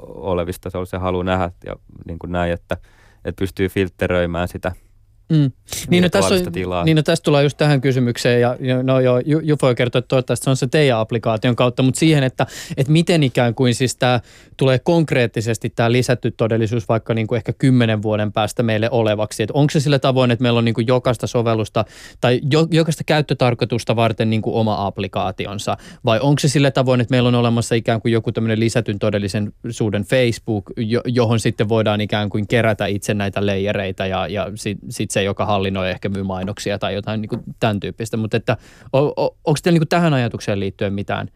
olevista 0.06 0.70
se, 0.70 0.78
on, 0.78 0.88
se 0.88 0.98
haluaa 0.98 1.24
nähdä 1.24 1.52
ja 1.66 1.76
niin 2.06 2.20
kuin 2.20 2.32
näin, 2.32 2.54
että, 2.54 2.78
että 3.26 3.40
pystyy 3.40 3.70
filtteröimään 3.70 4.48
sitä– 4.48 4.72
Mm. 5.32 5.52
Niin, 5.90 6.04
no 6.04 6.10
tässä, 6.10 6.36
on, 6.36 6.52
tilaa. 6.52 6.84
niin 6.84 6.98
no 6.98 7.04
tässä 7.04 7.24
tullaan 7.24 7.44
just 7.44 7.58
tähän 7.58 7.82
kysymykseen 7.82 8.42
ja, 8.42 8.58
no 8.84 9.00
joo, 9.00 9.20
Jufo 9.44 9.68
jo 9.68 9.76
kertoi, 9.76 10.00
että 10.00 10.08
toivottavasti 10.08 10.44
se 10.44 10.50
on 10.50 10.58
se 10.58 10.68
teidän 10.68 10.98
applikaation 10.98 11.56
kautta, 11.56 11.84
mutta 11.84 12.00
siihen, 12.00 12.24
että, 12.24 12.48
että 12.78 12.92
miten 12.92 13.24
ikään 13.24 13.56
kuin 13.56 13.76
siis 13.76 13.96
tämä 13.96 14.20
tulee 14.58 14.80
konkreettisesti 14.80 15.70
tämä 15.70 15.92
lisätty 15.92 16.32
todellisuus 16.32 16.90
vaikka 16.90 17.14
niin 17.14 17.28
kuin 17.28 17.38
ehkä 17.38 17.54
kymmenen 17.54 18.02
vuoden 18.02 18.32
päästä 18.32 18.64
meille 18.64 18.90
olevaksi, 18.90 19.44
että 19.44 19.54
onko 19.54 19.72
se 19.72 19.80
sillä 19.80 20.00
tavoin, 20.00 20.32
että 20.32 20.44
meillä 20.44 20.58
on 20.58 20.66
niin 20.66 20.76
kuin 20.76 20.88
jokaista 20.88 21.28
sovellusta 21.28 21.86
tai 22.22 22.42
jo, 22.52 22.68
jokaista 22.72 23.04
käyttötarkoitusta 23.04 23.96
varten 23.96 24.30
niin 24.30 24.42
kuin 24.42 24.56
oma 24.56 24.86
applikaationsa 24.86 25.78
vai 26.06 26.20
onko 26.20 26.40
se 26.40 26.48
sillä 26.48 26.72
tavoin, 26.72 27.02
että 27.02 27.12
meillä 27.12 27.28
on 27.28 27.36
olemassa 27.36 27.76
ikään 27.76 28.02
kuin 28.02 28.12
joku 28.12 28.32
tämmöinen 28.32 28.60
lisätyn 28.60 29.00
todellisuuden 29.00 30.04
Facebook, 30.04 30.72
johon 31.06 31.40
sitten 31.40 31.70
voidaan 31.70 32.02
ikään 32.02 32.30
kuin 32.30 32.48
kerätä 32.48 32.86
itse 32.86 33.14
näitä 33.14 33.46
leijereitä 33.46 34.06
ja, 34.06 34.28
ja 34.28 34.52
sitten 34.56 34.92
sit 34.92 35.12
se 35.12 35.21
se, 35.22 35.26
joka 35.26 35.46
hallinnoi 35.46 35.90
ehkä 35.90 36.10
myy 36.10 36.24
mainoksia 36.24 36.80
tai 36.80 36.94
jotain 36.94 37.22
niin 37.22 37.30
kuin 37.30 37.42
tämän 37.60 37.80
tyyppistä. 37.80 38.18
Mutta 38.18 38.38
että, 38.38 38.58
on, 38.94 39.14
on, 39.16 39.30
onko 39.46 39.60
teillä 39.64 39.76
niin 39.76 39.82
kuin 39.82 39.90
tähän 39.90 40.14
ajatukseen 40.14 40.60
liittyen 40.60 40.94
mitään 40.94 41.28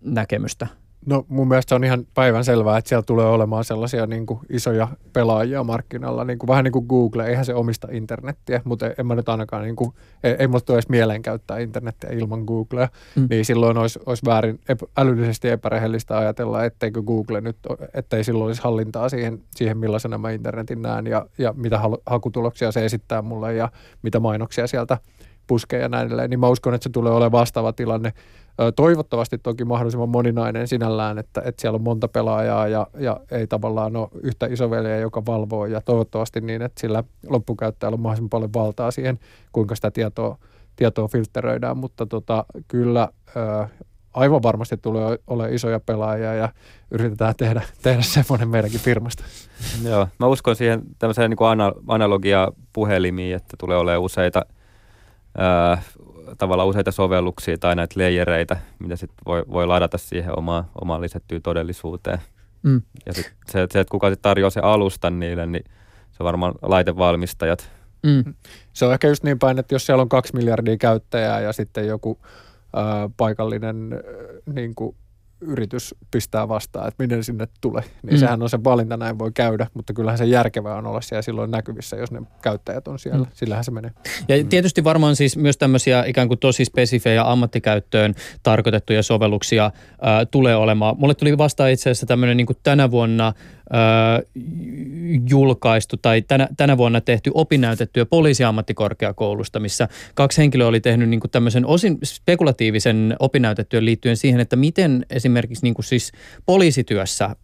näkemystä? 0.00 0.66
No 1.06 1.24
mun 1.28 1.48
mielestä 1.48 1.74
on 1.74 1.84
ihan 1.84 2.06
päivän 2.14 2.44
selvää, 2.44 2.78
että 2.78 2.88
siellä 2.88 3.02
tulee 3.02 3.26
olemaan 3.26 3.64
sellaisia 3.64 4.06
niin 4.06 4.26
kuin 4.26 4.40
isoja 4.50 4.88
pelaajia 5.12 5.64
markkinalla, 5.64 6.24
niin 6.24 6.38
kuin, 6.38 6.48
vähän 6.48 6.64
niin 6.64 6.72
kuin 6.72 6.86
Google, 6.86 7.26
eihän 7.26 7.44
se 7.44 7.54
omista 7.54 7.88
internettiä, 7.90 8.60
mutta 8.64 8.86
en 8.98 9.06
mä 9.06 9.14
nyt 9.14 9.28
ainakaan, 9.28 9.62
niin 9.62 9.76
kuin, 9.76 9.94
ei, 10.24 10.36
ei 10.38 10.46
mulla 10.46 10.60
tule 10.60 10.76
edes 10.76 10.88
mieleen 10.88 11.22
käyttää 11.22 11.58
internettiä 11.58 12.10
ilman 12.10 12.44
Googlea, 12.44 12.88
mm. 13.16 13.26
niin 13.30 13.44
silloin 13.44 13.78
olisi, 13.78 13.98
olisi 14.06 14.26
väärin 14.26 14.60
epä, 14.68 14.86
älyllisesti 14.96 15.48
epärehellistä 15.48 16.18
ajatella, 16.18 16.64
etteikö 16.64 17.02
Google 17.02 17.40
nyt, 17.40 17.56
ettei 17.94 18.24
silloin 18.24 18.46
olisi 18.46 18.62
hallintaa 18.62 19.08
siihen, 19.08 19.40
siihen 19.54 19.78
millaisena 19.78 20.18
mä 20.18 20.30
internetin 20.30 20.82
näen 20.82 21.06
ja, 21.06 21.26
ja 21.38 21.54
mitä 21.56 21.80
hakutuloksia 22.06 22.72
se 22.72 22.84
esittää 22.84 23.22
mulle 23.22 23.54
ja 23.54 23.68
mitä 24.02 24.20
mainoksia 24.20 24.66
sieltä 24.66 24.98
puskee 25.46 25.80
ja 25.80 25.88
näin 25.88 26.06
edelleen, 26.06 26.30
niin 26.30 26.40
mä 26.40 26.48
uskon, 26.48 26.74
että 26.74 26.82
se 26.82 26.90
tulee 26.90 27.12
olemaan 27.12 27.32
vastaava 27.32 27.72
tilanne 27.72 28.12
Toivottavasti 28.76 29.38
toki 29.38 29.64
mahdollisimman 29.64 30.08
moninainen 30.08 30.68
sinällään, 30.68 31.18
että, 31.18 31.42
että 31.44 31.60
siellä 31.60 31.76
on 31.76 31.82
monta 31.82 32.08
pelaajaa 32.08 32.68
ja, 32.68 32.86
ja 32.98 33.20
ei 33.30 33.46
tavallaan 33.46 33.96
ole 33.96 34.08
yhtä 34.22 34.46
isoveliä, 34.46 34.96
joka 34.96 35.26
valvoo. 35.26 35.66
Ja 35.66 35.80
toivottavasti 35.80 36.40
niin, 36.40 36.62
että 36.62 36.80
sillä 36.80 37.04
loppukäyttäjällä 37.28 37.94
on 37.94 38.00
mahdollisimman 38.00 38.30
paljon 38.30 38.52
valtaa 38.54 38.90
siihen, 38.90 39.18
kuinka 39.52 39.74
sitä 39.74 39.90
tietoa, 39.90 40.38
tietoa 40.76 41.08
filtteröidään, 41.08 41.76
mutta 41.76 42.06
tota, 42.06 42.44
kyllä 42.68 43.08
aivan 44.14 44.42
varmasti 44.42 44.76
tulee 44.76 45.18
ole 45.26 45.54
isoja 45.54 45.80
pelaajia 45.80 46.34
ja 46.34 46.48
yritetään 46.90 47.34
tehdä, 47.36 47.62
tehdä 47.82 48.02
semmoinen 48.02 48.48
meidänkin 48.48 48.80
firmasta. 48.80 49.24
Joo, 49.84 50.08
mä 50.18 50.26
uskon 50.26 50.56
siihen 50.56 50.82
tämmöiseen 50.98 51.30
niin 51.30 51.72
analogia 51.88 52.48
puhelimiin, 52.72 53.36
että 53.36 53.56
tulee 53.58 53.78
olemaan 53.78 54.02
useita 54.02 54.46
tavallaan 56.38 56.68
useita 56.68 56.90
sovelluksia 56.90 57.58
tai 57.58 57.76
näitä 57.76 57.94
leijereitä, 57.98 58.56
mitä 58.78 58.96
sitten 58.96 59.18
voi, 59.26 59.44
voi 59.52 59.66
ladata 59.66 59.98
siihen 59.98 60.38
omaan, 60.38 60.64
omaan 60.80 61.00
lisättyyn 61.00 61.42
todellisuuteen. 61.42 62.18
Mm. 62.62 62.82
Ja 63.06 63.12
sit 63.12 63.32
se, 63.46 63.66
se, 63.70 63.80
että 63.80 63.90
kuka 63.90 64.10
sitten 64.10 64.22
tarjoaa 64.22 64.50
se 64.50 64.60
alustan 64.60 65.20
niille, 65.20 65.46
niin 65.46 65.64
se 66.10 66.16
on 66.20 66.24
varmaan 66.24 66.54
laitevalmistajat. 66.62 67.70
Mm. 68.02 68.34
Se 68.72 68.84
on 68.84 68.92
ehkä 68.92 69.08
just 69.08 69.24
niin 69.24 69.38
päin, 69.38 69.58
että 69.58 69.74
jos 69.74 69.86
siellä 69.86 70.02
on 70.02 70.08
kaksi 70.08 70.36
miljardia 70.36 70.76
käyttäjää 70.76 71.40
ja 71.40 71.52
sitten 71.52 71.86
joku 71.86 72.18
ää, 72.76 73.10
paikallinen 73.16 73.92
ää, 73.92 74.00
niin 74.54 74.74
kuin 74.74 74.96
yritys 75.40 75.94
pistää 76.10 76.48
vastaan, 76.48 76.88
että 76.88 77.02
miten 77.04 77.24
sinne 77.24 77.48
tulee. 77.60 77.82
Niin 78.02 78.14
Mm. 78.14 78.18
sehän 78.18 78.42
on 78.42 78.50
se 78.50 78.64
valinta, 78.64 78.96
näin 78.96 79.18
voi 79.18 79.30
käydä, 79.34 79.66
mutta 79.74 79.92
kyllähän 79.92 80.18
se 80.18 80.24
järkevää 80.24 80.74
on 80.76 80.86
olla 80.86 81.00
siellä 81.00 81.22
silloin 81.22 81.50
näkyvissä, 81.50 81.96
jos 81.96 82.10
ne 82.10 82.22
käyttäjät 82.42 82.88
on 82.88 82.98
siellä. 82.98 83.18
Mm. 83.18 83.24
Mm. 83.24 83.30
Sillähän 83.34 83.64
se 83.64 83.70
menee. 83.70 83.90
Ja 84.28 84.44
tietysti 84.44 84.84
varmaan 84.84 85.16
siis 85.16 85.36
myös 85.36 85.56
tämmöisiä 85.56 86.04
ikään 86.04 86.28
kuin 86.28 86.38
tosi 86.40 86.64
spesifejä 86.64 87.30
ammattikäyttöön 87.30 88.14
tarkoitettuja 88.42 89.02
sovelluksia 89.02 89.70
ää, 90.00 90.26
tulee 90.26 90.56
olemaan. 90.56 90.96
Mulle 90.98 91.14
tuli 91.14 91.38
vastaan 91.38 91.70
itse 91.70 91.90
asiassa 91.90 92.06
tämmöinen 92.06 92.36
niin 92.36 92.46
kuin 92.46 92.56
tänä 92.62 92.90
vuonna 92.90 93.32
julkaistu 95.30 95.96
tai 95.96 96.22
tänä, 96.22 96.48
tänä 96.56 96.76
vuonna 96.76 97.00
tehty 97.00 97.30
opinnäytetyö 97.34 98.06
poliisiammattikorkeakoulusta, 98.06 99.60
missä 99.60 99.88
kaksi 100.14 100.40
henkilöä 100.40 100.66
oli 100.66 100.80
tehnyt 100.80 101.08
niin 101.08 101.20
kuin 101.20 101.30
tämmöisen 101.30 101.66
osin 101.66 101.98
spekulatiivisen 102.04 103.16
opinnäytetyön 103.18 103.84
liittyen 103.84 104.16
siihen, 104.16 104.40
että 104.40 104.56
miten 104.56 105.06
esimerkiksi 105.10 105.64
niin 105.64 105.74
kuin 105.74 105.84
siis 105.84 106.12
poliisityössä 106.46 107.36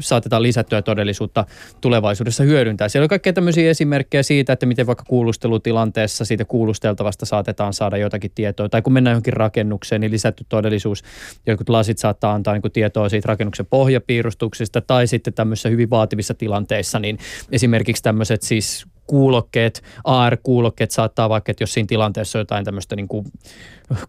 saatetaan 0.00 0.42
lisättyä 0.42 0.82
todellisuutta 0.82 1.44
tulevaisuudessa 1.80 2.44
hyödyntää. 2.44 2.88
Siellä 2.88 3.04
on 3.04 3.08
kaikkea 3.08 3.32
tämmöisiä 3.32 3.70
esimerkkejä 3.70 4.22
siitä, 4.22 4.52
että 4.52 4.66
miten 4.66 4.86
vaikka 4.86 5.04
kuulustelutilanteessa 5.08 6.24
siitä 6.24 6.44
kuulusteltavasta 6.44 7.26
saatetaan 7.26 7.72
saada 7.72 7.96
jotakin 7.96 8.30
tietoa. 8.34 8.68
Tai 8.68 8.82
kun 8.82 8.92
mennään 8.92 9.14
johonkin 9.14 9.32
rakennukseen, 9.32 10.00
niin 10.00 10.12
lisätty 10.12 10.46
todellisuus, 10.48 11.02
jotkut 11.46 11.68
lasit 11.68 11.98
saattaa 11.98 12.34
antaa 12.34 12.54
niin 12.54 12.72
tietoa 12.72 13.08
siitä 13.08 13.28
rakennuksen 13.28 13.66
pohjapiirustuksista. 13.66 14.80
Tai 14.80 15.06
sitten 15.06 15.34
tämmöisissä 15.34 15.68
hyvin 15.68 15.90
vaativissa 15.90 16.34
tilanteissa, 16.34 16.98
niin 16.98 17.18
esimerkiksi 17.52 18.02
tämmöiset 18.02 18.42
siis 18.42 18.86
kuulokkeet, 19.06 19.82
AR-kuulokkeet 20.04 20.90
saattaa 20.90 21.28
vaikka, 21.28 21.50
että 21.50 21.62
jos 21.62 21.72
siinä 21.72 21.86
tilanteessa 21.86 22.38
on 22.38 22.40
jotain 22.40 22.64
tämmöistä 22.64 22.96
niin 22.96 23.08
kuin 23.08 23.26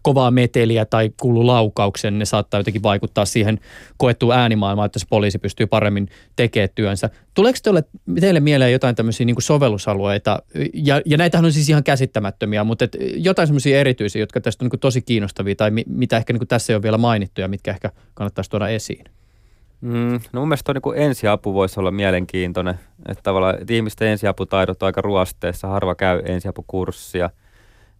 kovaa 0.02 0.30
meteliä 0.30 0.84
tai 0.84 1.10
kuuluu 1.20 1.46
laukauksen, 1.46 2.14
niin 2.14 2.18
ne 2.18 2.24
saattaa 2.24 2.60
jotenkin 2.60 2.82
vaikuttaa 2.82 3.24
siihen 3.24 3.60
koettuun 3.96 4.34
äänimaailmaan, 4.34 4.86
että 4.86 4.98
se 4.98 5.06
poliisi 5.10 5.38
pystyy 5.38 5.66
paremmin 5.66 6.08
tekemään 6.36 6.68
työnsä. 6.74 7.10
Tuleeko 7.34 7.58
teille, 7.62 7.84
teille 8.20 8.40
mieleen 8.40 8.72
jotain 8.72 8.96
tämmöisiä 8.96 9.26
niin 9.26 9.36
kuin 9.36 9.42
sovellusalueita, 9.42 10.42
ja, 10.74 11.02
ja 11.06 11.16
näitähän 11.16 11.44
on 11.44 11.52
siis 11.52 11.68
ihan 11.68 11.84
käsittämättömiä, 11.84 12.64
mutta 12.64 12.84
et 12.84 12.96
jotain 13.16 13.48
semmoisia 13.48 13.80
erityisiä, 13.80 14.22
jotka 14.22 14.40
tästä 14.40 14.62
on 14.62 14.64
niin 14.64 14.70
kuin 14.70 14.80
tosi 14.80 15.02
kiinnostavia, 15.02 15.54
tai 15.54 15.70
mi, 15.70 15.84
mitä 15.88 16.16
ehkä 16.16 16.32
niin 16.32 16.40
kuin 16.40 16.48
tässä 16.48 16.72
ei 16.72 16.74
ole 16.74 16.82
vielä 16.82 16.98
mainittu, 16.98 17.40
ja 17.40 17.48
mitkä 17.48 17.70
ehkä 17.70 17.90
kannattaisi 18.14 18.50
tuoda 18.50 18.68
esiin? 18.68 19.04
Mm, 19.80 20.20
no 20.32 20.40
mun 20.40 20.48
mielestä 20.48 20.72
niin 20.74 20.82
ensiapu 20.96 21.54
voisi 21.54 21.80
olla 21.80 21.90
mielenkiintoinen. 21.90 22.74
Että 23.08 23.22
tavallaan 23.22 23.60
että 23.60 23.74
ihmisten 23.74 24.08
ensiaputaidot 24.08 24.82
on 24.82 24.86
aika 24.86 25.00
ruosteessa, 25.02 25.68
harva 25.68 25.94
käy 25.94 26.22
ensiapukurssia. 26.24 27.30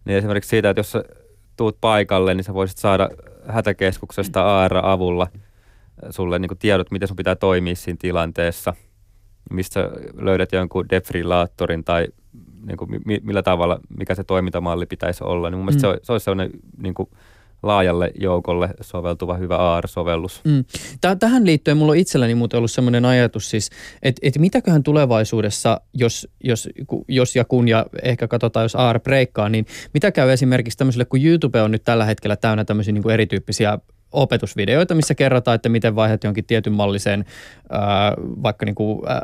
Niin 0.05 0.17
esimerkiksi 0.17 0.49
siitä, 0.49 0.69
että 0.69 0.79
jos 0.79 0.91
sä 0.91 1.03
tuut 1.57 1.77
paikalle, 1.81 2.33
niin 2.33 2.43
sä 2.43 2.53
voisit 2.53 2.77
saada 2.77 3.09
hätäkeskuksesta 3.47 4.63
AR-avulla 4.63 5.27
sulle 6.09 6.39
niin 6.39 6.57
tiedot, 6.59 6.91
miten 6.91 7.07
sun 7.07 7.17
pitää 7.17 7.35
toimia 7.35 7.75
siinä 7.75 7.97
tilanteessa. 8.01 8.73
Mistä 9.51 9.89
löydät 10.21 10.51
jonkun 10.51 10.89
defibrillaattorin 10.89 11.83
tai 11.83 12.07
niin 12.65 12.77
kuin, 12.77 12.91
mi- 13.05 13.21
millä 13.23 13.43
tavalla, 13.43 13.79
mikä 13.97 14.15
se 14.15 14.23
toimintamalli 14.23 14.85
pitäisi 14.85 15.23
olla. 15.23 15.49
Niin 15.49 15.57
mun 15.57 15.65
mielestä 15.65 15.87
Mm. 15.87 15.93
se, 15.93 15.99
se 16.03 16.11
olisi 16.11 16.23
sellainen 16.23 16.51
niin 16.77 16.93
kuin 16.93 17.09
laajalle 17.63 18.11
joukolle 18.19 18.69
soveltuva 18.81 19.37
hyvä 19.37 19.57
AR-sovellus. 19.57 20.41
Mm. 20.43 20.65
Täh- 20.93 21.17
Tähän 21.19 21.45
liittyen 21.45 21.77
mulla 21.77 21.91
on 21.91 21.97
itselläni 21.97 22.35
muuten 22.35 22.57
ollut 22.57 22.71
semmoinen 22.71 23.05
ajatus 23.05 23.49
siis, 23.49 23.69
että, 24.03 24.19
että 24.23 24.39
mitäköhän 24.39 24.83
tulevaisuudessa, 24.83 25.81
jos, 25.93 26.27
jos, 26.43 26.69
jos 27.07 27.35
ja 27.35 27.45
kun 27.45 27.67
ja 27.67 27.85
ehkä 28.03 28.27
katsotaan, 28.27 28.63
jos 28.63 28.75
AR 28.75 28.99
breikkaa, 28.99 29.49
niin 29.49 29.65
mitä 29.93 30.11
käy 30.11 30.31
esimerkiksi 30.31 30.77
tämmöiselle, 30.77 31.05
kun 31.05 31.25
YouTube 31.25 31.61
on 31.61 31.71
nyt 31.71 31.83
tällä 31.83 32.05
hetkellä 32.05 32.35
täynnä 32.35 32.65
tämmöisiä 32.65 32.93
niin 32.93 33.03
kuin 33.03 33.13
erityyppisiä 33.13 33.79
opetusvideoita, 34.11 34.95
missä 34.95 35.15
kerrotaan, 35.15 35.55
että 35.55 35.69
miten 35.69 35.95
vaihdat 35.95 36.23
jonkin 36.23 36.45
tietyn 36.45 36.73
malliseen 36.73 37.25
ää, 37.69 38.13
vaikka 38.19 38.65
niin 38.65 38.75
kuin, 38.75 38.99
ää, 39.07 39.21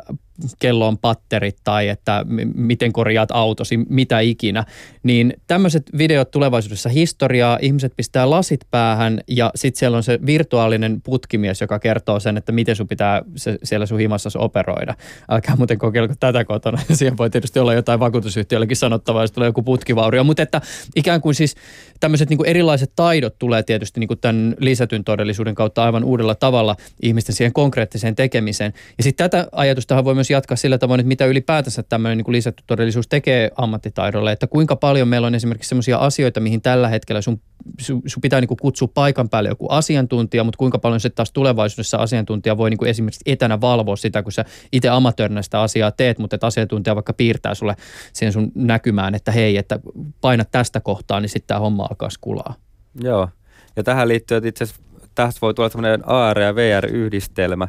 kellon 0.58 0.98
patterit 0.98 1.56
tai 1.64 1.88
että 1.88 2.26
miten 2.54 2.92
korjaat 2.92 3.28
autosi, 3.32 3.76
mitä 3.76 4.20
ikinä, 4.20 4.64
niin 5.02 5.34
tämmöiset 5.46 5.82
videot 5.98 6.30
tulevaisuudessa 6.30 6.88
historiaa, 6.88 7.58
ihmiset 7.62 7.92
pistää 7.96 8.30
lasit 8.30 8.60
päähän 8.70 9.20
ja 9.28 9.50
sitten 9.54 9.78
siellä 9.78 9.96
on 9.96 10.02
se 10.02 10.18
virtuaalinen 10.26 11.00
putkimies, 11.02 11.60
joka 11.60 11.78
kertoo 11.78 12.20
sen, 12.20 12.36
että 12.36 12.52
miten 12.52 12.76
sun 12.76 12.88
pitää 12.88 13.22
se, 13.36 13.58
siellä 13.62 13.86
sun 13.86 13.98
himassasi 13.98 14.38
operoida. 14.38 14.94
Älkää 15.30 15.56
muuten 15.56 15.78
kokeilko 15.78 16.14
tätä 16.20 16.44
kotona. 16.44 16.82
Siihen 16.92 17.16
voi 17.16 17.30
tietysti 17.30 17.58
olla 17.58 17.74
jotain 17.74 18.00
vakuutusyhtiöllekin 18.00 18.76
sanottavaa, 18.76 19.22
jos 19.22 19.32
tulee 19.32 19.48
joku 19.48 19.62
putkivaurio, 19.62 20.24
mutta 20.24 20.42
että 20.42 20.60
ikään 20.96 21.20
kuin 21.20 21.34
siis 21.34 21.54
tämmöiset 22.00 22.28
niin 22.28 22.38
kuin 22.38 22.48
erilaiset 22.48 22.92
taidot 22.96 23.38
tulee 23.38 23.62
tietysti 23.62 24.00
niin 24.00 24.08
kuin 24.08 24.20
tämän 24.20 24.54
lisätyn 24.58 25.04
todellisuuden 25.04 25.54
kautta 25.54 25.84
aivan 25.84 26.04
uudella 26.04 26.34
tavalla 26.34 26.76
ihmisten 27.02 27.34
siihen 27.34 27.52
konkreettiseen 27.52 28.14
tekemiseen. 28.14 28.72
Ja 28.98 29.04
sitten 29.04 29.30
tätä 29.30 29.48
ajatustahan 29.52 30.04
voi 30.04 30.14
myös 30.14 30.23
jatkaa 30.32 30.56
sillä 30.56 30.78
tavoin, 30.78 31.00
että 31.00 31.08
mitä 31.08 31.26
ylipäätänsä 31.26 31.82
tämmöinen 31.82 32.18
niin 32.18 32.24
kuin 32.24 32.32
lisätty 32.32 32.64
todellisuus 32.66 33.08
tekee 33.08 33.50
ammattitaidolle, 33.56 34.32
että 34.32 34.46
kuinka 34.46 34.76
paljon 34.76 35.08
meillä 35.08 35.26
on 35.26 35.34
esimerkiksi 35.34 35.68
sellaisia 35.68 35.98
asioita, 35.98 36.40
mihin 36.40 36.62
tällä 36.62 36.88
hetkellä 36.88 37.20
sun, 37.20 37.40
sun, 37.80 38.02
sun 38.06 38.20
pitää 38.20 38.40
niin 38.40 38.48
kuin 38.48 38.58
kutsua 38.58 38.88
paikan 38.94 39.28
päälle 39.28 39.48
joku 39.48 39.66
asiantuntija, 39.68 40.44
mutta 40.44 40.58
kuinka 40.58 40.78
paljon 40.78 41.00
sitten 41.00 41.16
taas 41.16 41.32
tulevaisuudessa 41.32 41.96
asiantuntija 41.96 42.56
voi 42.56 42.70
niin 42.70 42.78
kuin 42.78 42.90
esimerkiksi 42.90 43.22
etänä 43.26 43.60
valvoa 43.60 43.96
sitä, 43.96 44.22
kun 44.22 44.32
sä 44.32 44.44
itse 44.72 44.88
amatöörinä 44.88 45.42
sitä 45.42 45.60
asiaa 45.60 45.90
teet, 45.90 46.18
mutta 46.18 46.36
että 46.36 46.46
asiantuntija 46.46 46.94
vaikka 46.94 47.12
piirtää 47.12 47.54
sulle 47.54 47.76
siihen 48.12 48.32
sun 48.32 48.52
näkymään, 48.54 49.14
että 49.14 49.32
hei, 49.32 49.56
että 49.56 49.80
paina 50.20 50.44
tästä 50.44 50.80
kohtaa, 50.80 51.20
niin 51.20 51.28
sitten 51.28 51.46
tämä 51.48 51.60
homma 51.60 51.86
alkaa 51.90 52.10
skulaa. 52.10 52.54
Joo. 53.00 53.28
Ja 53.76 53.82
tähän 53.82 54.08
liittyy, 54.08 54.36
että 54.36 54.48
itse 54.48 54.64
asiassa 54.64 54.82
tässä 55.14 55.38
voi 55.42 55.54
tulla 55.54 55.68
semmoinen 55.68 56.08
AR- 56.08 56.40
ja 56.40 56.54
VR-yhdistelmä 56.54 57.68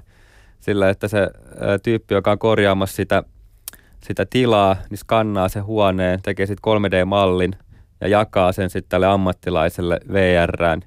sillä, 0.66 0.90
että 0.90 1.08
se 1.08 1.30
tyyppi, 1.84 2.14
joka 2.14 2.32
on 2.32 2.40
korjaamassa 2.40 2.96
sitä, 2.96 3.24
sitä 4.04 4.26
tilaa, 4.30 4.76
niin 4.90 4.98
skannaa 4.98 5.50
sen 5.50 5.66
huoneen, 5.66 6.22
tekee 6.22 6.46
sitten 6.46 6.74
3D-mallin 6.74 7.56
ja 8.02 8.08
jakaa 8.08 8.52
sen 8.52 8.70
sitten 8.70 8.90
tälle 8.90 9.08
ammattilaiselle 9.08 10.00
VRään, 10.14 10.82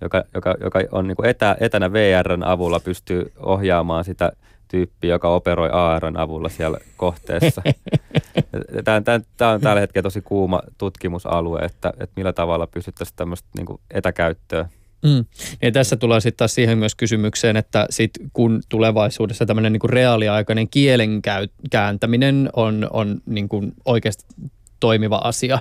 joka, 0.00 0.24
joka, 0.34 0.54
joka 0.60 0.80
on 0.92 1.06
niin 1.08 1.26
etä, 1.26 1.56
etänä 1.60 1.92
VRn 1.92 2.42
avulla 2.42 2.80
pystyy 2.80 3.32
ohjaamaan 3.38 4.04
sitä 4.04 4.32
tyyppiä, 4.68 5.10
joka 5.10 5.28
operoi 5.28 5.70
ARn 5.72 6.16
avulla 6.16 6.48
siellä 6.48 6.78
kohteessa. 6.96 7.62
Tämä 9.36 9.52
on 9.54 9.60
tällä 9.60 9.80
hetkellä 9.80 10.02
tosi 10.02 10.20
kuuma 10.20 10.62
tutkimusalue, 10.78 11.60
että, 11.60 11.88
että 12.00 12.12
millä 12.16 12.32
tavalla 12.32 12.66
pystyttäisiin 12.66 13.16
tämmöistä 13.16 13.48
niin 13.56 13.80
etäkäyttöä 13.90 14.68
Mm. 15.02 15.24
Ja 15.62 15.72
tässä 15.72 15.96
tulee 15.96 16.20
sitten 16.20 16.38
taas 16.38 16.54
siihen 16.54 16.78
myös 16.78 16.94
kysymykseen, 16.94 17.56
että 17.56 17.86
sit 17.90 18.10
kun 18.32 18.62
tulevaisuudessa 18.68 19.46
tämmöinen 19.46 19.72
niin 19.72 19.90
reaaliaikainen 19.90 20.68
kielen 20.68 21.22
kääntäminen 21.70 22.50
on, 22.56 22.86
on 22.90 23.20
niin 23.26 23.48
kuin 23.48 23.72
oikeasti 23.84 24.24
toimiva 24.80 25.20
asia, 25.24 25.58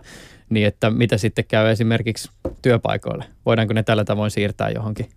niin 0.50 0.68
että 0.68 0.90
mitä 0.90 1.18
sitten 1.18 1.46
käy 1.46 1.70
esimerkiksi 1.70 2.30
työpaikoille? 2.62 3.26
Voidaanko 3.46 3.74
ne 3.74 3.84
tällä 3.84 4.06
tavoin 4.06 4.32
siirtää 4.32 4.70
johonkin, 4.70 5.10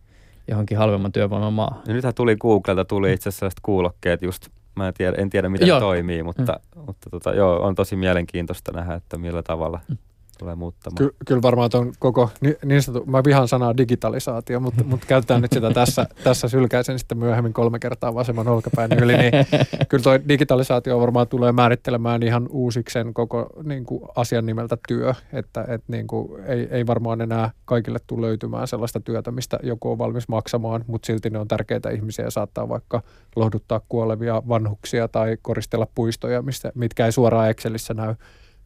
johonkin 0.49 0.79
halvemman 0.79 1.13
työvoiman 1.13 1.53
maahan? 1.53 1.83
Ja 1.87 1.95
nythän 1.95 2.15
tuli 2.15 2.37
Googlelta 2.37 2.85
tuli 2.85 3.13
itse 3.13 3.29
asiassa 3.29 3.59
kuulokkeet 3.63 4.23
just, 4.23 4.49
mä 4.77 4.89
en 4.89 4.95
tiedä, 4.95 5.17
en 5.17 5.31
tiedä 5.31 5.49
miten 5.49 5.69
Joo. 5.69 5.81
toimii, 5.81 6.23
mutta, 6.23 6.61
mm. 6.77 6.83
mutta 6.87 7.11
tota, 7.11 7.35
joo, 7.35 7.63
on 7.63 7.75
tosi 7.75 7.97
mielenkiintoista 7.97 8.73
nähdä, 8.73 8.95
että 8.95 9.19
millä 9.19 9.43
tavalla 9.43 9.81
Mm. 9.89 9.97
Tulee 10.43 10.55
muuttamaan. 10.55 10.97
Ky- 10.99 11.17
kyllä 11.27 11.43
varmaan 11.43 11.71
tuon 11.71 11.93
koko, 11.99 12.31
niin, 12.41 12.57
niin 12.65 12.83
sanottu, 12.83 13.11
mä 13.11 13.25
vihaan 13.25 13.49
sanaa 13.49 13.77
digitalisaatio, 13.77 14.61
mutta, 14.61 14.85
mutta 14.91 15.07
käytetään 15.07 15.43
nyt 15.43 15.53
sitä 15.53 15.71
tässä, 15.71 16.07
tässä 16.25 16.49
sylkäisen 16.49 16.99
sitten 16.99 17.19
myöhemmin 17.19 17.53
kolme 17.53 17.79
kertaa 17.79 18.15
vasemman 18.15 18.49
olkapään 18.49 18.93
yli, 18.93 19.17
niin 19.17 19.33
kyllä 19.89 20.03
tuo 20.03 20.19
digitalisaatio 20.29 21.01
varmaan 21.01 21.29
tulee 21.29 21.53
määrittelemään 21.53 22.23
ihan 22.23 22.49
uusiksen 22.51 23.15
koko 23.15 23.47
niin 23.63 23.85
kuin 23.85 24.03
asian 24.17 24.47
nimeltä 24.47 24.77
työ, 24.89 25.15
että, 25.33 25.65
että 25.69 25.93
niin 25.93 26.07
kuin, 26.07 26.45
ei, 26.47 26.69
ei 26.71 26.87
varmaan 26.87 27.21
enää 27.21 27.51
kaikille 27.65 27.99
tule 28.07 28.27
löytymään 28.27 28.69
sellaista 28.69 29.01
työtä, 29.01 29.31
mistä 29.31 29.59
joku 29.63 29.91
on 29.91 29.99
valmis 29.99 30.29
maksamaan, 30.29 30.85
mutta 30.87 31.07
silti 31.07 31.31
ne 31.31 31.39
on 31.39 31.49
tärkeitä 31.49 31.91
ihmisiä 31.91 32.25
ja 32.25 32.31
saattaa 32.31 32.69
vaikka 32.69 33.03
lohduttaa 33.37 33.81
kuolevia 33.89 34.43
vanhuksia 34.49 35.09
tai 35.09 35.37
koristella 35.43 35.87
puistoja, 35.95 36.43
mistä, 36.43 36.73
mitkä 36.75 37.07
ei 37.07 37.13
suoraan 37.13 37.51
Excelissä 37.51 37.95
näy 37.95 38.15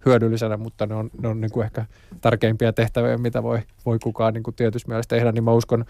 hyödyllisenä, 0.06 0.56
mutta 0.56 0.86
ne 0.86 0.94
on, 0.94 1.10
ne 1.22 1.28
on 1.28 1.40
niin 1.40 1.50
kuin 1.50 1.64
ehkä 1.64 1.86
tärkeimpiä 2.20 2.72
tehtäviä, 2.72 3.18
mitä 3.18 3.42
voi, 3.42 3.58
voi 3.86 3.98
kukaan 3.98 4.34
niin 4.34 4.42
kuin 4.42 4.54
tietyssä 4.54 4.88
mielessä 4.88 5.08
tehdä, 5.08 5.32
niin 5.32 5.44
mä 5.44 5.52
uskon 5.52 5.84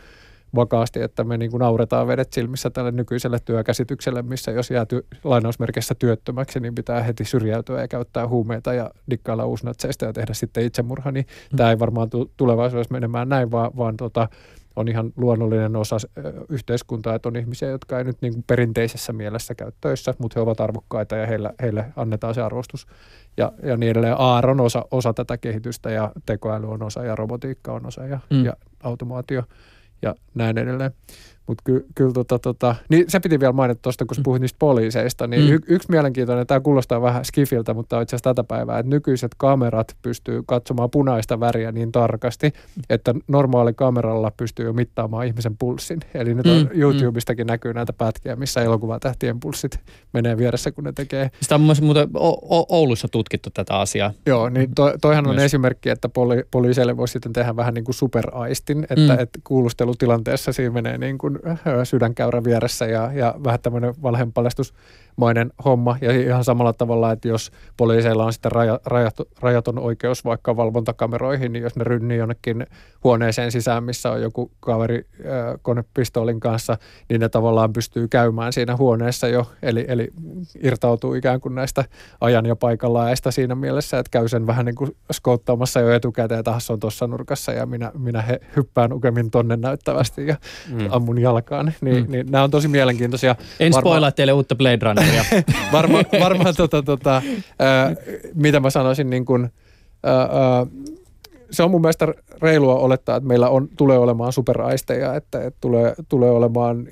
vakaasti, 0.55 1.03
että 1.03 1.25
me 1.25 1.39
niin 1.39 1.51
kuin 1.51 1.61
nauretaan 1.61 2.07
vedet 2.07 2.33
silmissä 2.33 2.71
tälle 2.71 2.93
nykyiselle 2.93 3.39
työkäsitykselle, 3.45 4.23
missä 4.23 4.51
jos 4.51 4.71
jää 4.71 4.85
ty- 4.85 5.19
lainausmerkeissä 5.25 5.95
työttömäksi, 5.99 6.61
niin 6.61 6.75
pitää 6.75 7.03
heti 7.03 7.25
syrjäytyä 7.25 7.81
ja 7.81 7.89
käyttää 7.89 8.29
huumeita 8.29 8.75
ja 8.75 8.91
dikkailla 9.11 9.47
uusnatseista 9.47 10.05
ja 10.05 10.13
tehdä 10.13 10.35
sitten 10.35 10.65
itsemurha, 10.65 11.13
niin 11.13 11.27
mm. 11.53 11.57
tämä 11.57 11.71
ei 11.71 11.79
varmaan 11.79 12.11
tu- 12.11 12.31
tulevaisuudessa 12.37 12.93
menemään 12.93 13.29
näin, 13.29 13.51
vaan, 13.51 13.71
vaan 13.77 13.97
tota, 13.97 14.29
on 14.77 14.89
ihan 14.89 15.13
luonnollinen 15.17 15.77
osa 15.77 15.97
yhteiskuntaa, 16.49 17.15
että 17.15 17.29
on 17.29 17.37
ihmisiä, 17.37 17.69
jotka 17.69 17.99
ei 17.99 18.05
nyt 18.05 18.17
niin 18.21 18.33
kuin 18.33 18.45
perinteisessä 18.47 19.13
mielessä 19.13 19.55
käy 19.55 19.73
töissä, 19.81 20.15
mutta 20.19 20.41
he 20.41 20.43
ovat 20.43 20.61
arvokkaita 20.61 21.17
ja 21.17 21.27
heille, 21.27 21.51
heille 21.63 21.93
annetaan 21.97 22.35
se 22.35 22.43
arvostus 22.43 22.87
ja, 23.37 23.53
ja 23.63 23.77
niin 23.77 23.91
edelleen. 23.91 24.19
AR 24.19 24.51
on 24.51 24.61
osa, 24.61 24.85
osa 24.91 25.15
tätä 25.15 25.39
kehitystä 25.39 25.91
ja 25.91 26.13
tekoäly 26.27 26.71
on 26.71 26.83
osa 26.83 27.05
ja 27.05 27.17
robotiikka 27.17 27.73
on 27.73 27.87
osa 27.87 28.05
ja, 28.05 28.21
mm. 28.31 28.45
ja 28.45 28.53
automaatio 28.83 29.43
ja 30.03 30.15
näin 30.35 30.59
edelleen. 30.59 30.91
Mutta 31.47 31.63
ky, 31.65 31.87
kyllä 31.95 32.13
tota, 32.13 32.39
tota, 32.39 32.75
niin 32.89 33.05
se 33.09 33.21
piti 33.21 33.41
vielä 33.41 33.53
mainita 33.53 33.83
tuosta, 33.83 34.05
kun 34.07 34.17
puhuit 34.23 34.41
niistä 34.41 34.57
poliiseista, 34.59 35.27
niin 35.27 35.43
Mm. 35.43 35.49
mm. 35.49 35.55
y, 35.55 35.59
yksi 35.67 35.91
mielenkiintoinen, 35.91 36.47
tämä 36.47 36.61
kuulostaa 36.61 37.03
vähän 37.03 37.25
skifiltä, 37.25 37.75
mutta 37.75 37.97
on 37.97 38.03
itse 38.03 38.17
asiassa 38.17 38.35
tätä 38.35 38.45
päivää, 38.45 38.79
että 38.79 38.91
nykyiset 38.91 39.31
kamerat 39.39 39.97
pystyy 40.03 40.43
katsomaan 40.47 40.91
punaista 40.91 41.41
väriä 41.41 41.73
niin 41.73 41.93
tarkasti, 41.93 42.53
että 42.91 43.15
normaali 43.29 43.75
kameralla 43.75 44.33
pystyy 44.37 44.67
jo 44.67 44.73
mittaamaan 44.73 45.27
ihmisen 45.27 45.57
pulssin. 45.59 46.01
Eli 46.15 46.35
nyt 46.35 46.47
on, 46.47 46.57
Mm, 46.57 46.69
YouTubestakin 46.81 47.47
näkyy 47.47 47.75
näitä 47.75 47.93
pätkiä, 47.93 48.37
missä 48.37 48.63
elokuvatähtien 48.63 49.41
pulssit 49.41 49.81
menee 50.13 50.37
vieressä, 50.37 50.73
kun 50.73 50.85
ne 50.85 50.93
tekee 50.93 51.31
Sitä 51.41 51.55
on 51.55 51.61
mielestä 51.61 51.85
muuten 51.85 52.09
O- 52.15 52.59
O- 52.61 52.67
Oulussa 52.69 53.09
tutkittu 53.09 53.51
tätä 53.55 53.75
asiaa. 53.75 54.13
Joo, 54.27 54.49
niin 54.49 54.75
to, 54.75 54.93
toihan 55.01 55.27
on 55.27 55.35
Myös. 55.35 55.45
esimerkki, 55.45 55.89
että 55.91 56.09
poli, 56.09 56.45
poliiseille 56.51 56.97
voi 56.97 57.09
sitten 57.09 57.33
tehdä 57.33 57.57
vähän 57.57 57.75
niin 57.75 57.85
kuin 57.85 57.95
superaistin, 57.95 58.83
että, 58.83 58.95
Mm. 58.97 59.03
mm. 59.03 59.19
että 59.19 59.39
kuulustelutilanteessa 59.45 60.53
siinä 60.53 60.73
menee 60.73 60.99
niin 60.99 61.19
kuin 61.19 61.36
sydänkäyrä 61.85 62.45
vieressä 62.45 62.87
ja, 62.87 63.13
ja 63.13 63.35
vähän 63.45 63.61
tämmöinen 63.61 63.95
valheenpaljastusmainen 65.21 65.53
homma. 65.65 65.97
Ja 66.01 66.13
ihan 66.13 66.45
samalla 66.45 66.73
tavalla, 66.73 67.13
että 67.13 67.29
jos 67.29 67.51
poliiseilla 67.77 68.25
on 68.25 68.33
sitten 68.33 68.53
raja, 68.53 68.81
rajat, 68.85 69.17
rajaton 69.41 69.79
oikeus 69.79 70.25
vaikka 70.25 70.57
valvontakameroihin, 70.57 71.53
niin 71.53 71.63
jos 71.63 71.77
ne 71.77 71.85
rynnii 71.85 72.19
jonnekin 72.19 72.67
huoneeseen 73.05 73.53
sisään, 73.53 73.85
missä 73.85 74.11
on 74.11 74.23
joku 74.23 74.51
kaveri 74.61 75.07
ö, 75.25 75.59
konepistoolin 75.63 76.41
kanssa, 76.41 76.79
niin 77.09 77.21
ne 77.21 77.29
tavallaan 77.29 77.73
pystyy 77.73 78.09
käymään 78.09 78.53
siinä 78.53 78.77
huoneessa 78.77 79.29
jo, 79.29 79.47
eli, 79.63 79.85
eli 79.89 80.09
irtautuu 80.63 81.15
ikään 81.15 81.41
kuin 81.41 81.55
näistä 81.55 81.85
ajan 82.21 82.47
ja 82.47 82.57
paikalla 82.57 83.07
siinä 83.31 83.55
mielessä, 83.55 83.99
että 83.99 84.11
käy 84.11 84.29
sen 84.29 84.47
vähän 84.47 84.67
niin 84.67 84.75
kuin 84.75 84.97
skouttaamassa 85.13 85.81
jo 85.81 85.93
etukäteen, 85.93 86.39
että 86.41 86.53
on 86.71 86.81
tuossa 86.81 87.07
nurkassa 87.07 87.53
ja 87.53 87.67
minä, 87.67 87.93
minä 87.99 88.23
he, 88.23 88.41
hyppään 88.57 88.93
ukemin 88.93 89.31
tonne 89.31 89.57
näyttävästi 89.57 90.27
ja 90.27 90.37
Mm. 90.71 90.83
mm. 90.83 90.89
ammun 90.91 91.19
jalkaan. 91.19 91.73
Niin, 91.81 92.05
Mm. 92.05 92.13
niin 92.13 92.27
nämä 92.31 92.45
on 92.45 92.51
tosi 92.51 92.69
mielenkiintoisia. 92.69 93.37
En 93.61 93.73
Varma- 93.73 93.81
spoilaa 93.81 94.13
teille 94.13 94.33
uutta 94.33 94.55
Blade 94.55 94.79
Runneria. 94.83 95.06
Varma, 95.73 95.99
varmaan 96.21 96.55
tota, 96.57 96.83
tota, 96.83 97.23
ää, 97.59 97.95
mitä 98.35 98.61
mä 98.61 98.71
sanoisin, 98.71 99.11
niin 99.11 99.25
kuin, 99.25 99.53
ää, 100.03 100.21
ää, 100.21 100.67
se 101.51 101.63
on 101.63 101.71
mun 101.71 101.81
mielestä 101.81 102.15
reilua 102.43 102.75
olettaa, 102.75 103.17
että 103.17 103.29
meillä 103.29 103.49
on, 103.49 103.69
tulee 103.77 103.99
olemaan 103.99 104.33
superaisteja, 104.33 105.15
että, 105.15 105.45
että 105.45 105.59
tulee, 105.61 105.95
tulee 106.09 106.31
olemaan, 106.31 106.89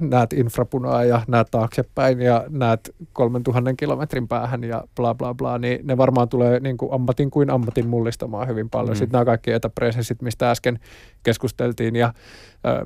näet 0.00 0.32
infrapunaa 0.32 1.04
ja 1.04 1.22
näet 1.28 1.48
taaksepäin 1.50 2.20
ja 2.20 2.44
näet 2.48 2.94
3000 3.12 3.74
kilometrin 3.76 4.28
päähän 4.28 4.64
ja 4.64 4.84
bla 4.96 5.14
bla 5.14 5.34
bla, 5.34 5.58
niin 5.58 5.86
ne 5.86 5.96
varmaan 5.96 6.28
tulee 6.28 6.60
niin 6.60 6.76
kuin 6.76 6.92
ammatin 6.92 7.30
kuin 7.30 7.50
ammatin 7.50 7.88
mullistamaan 7.88 8.48
hyvin 8.48 8.70
paljon. 8.70 8.96
Mm. 8.96 8.98
Sitten 8.98 9.12
nämä 9.12 9.24
kaikki 9.24 9.52
etäpresenssit, 9.52 10.22
mistä 10.22 10.50
äsken 10.50 10.78
keskusteltiin 11.22 11.96
ja 11.96 12.12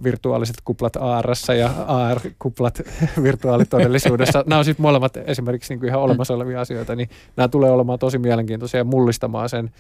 virtuaaliset 0.05 0.57
kuplat 0.65 0.97
AR 0.97 1.27
ja 1.59 1.71
AR-kuplat 1.87 2.83
virtuaalitodellisuudessa. 3.23 4.45
nämä 4.47 4.59
on 4.59 4.65
sitten 4.65 4.83
molemmat 4.83 5.17
esimerkiksi 5.17 5.73
niin 5.73 5.81
kuin 5.81 5.89
ihan 5.89 6.01
olemassa 6.01 6.35
olevia 6.35 6.61
asioita, 6.61 6.97
niin 6.97 7.09
nämä 7.37 7.49
tulee 7.49 7.71
olemaan 7.71 7.99
tosi 7.99 8.19
mielenkiintoisia 8.19 8.81
ja 8.81 8.85
mullistamaan 8.85 9.49
sen 9.49 9.71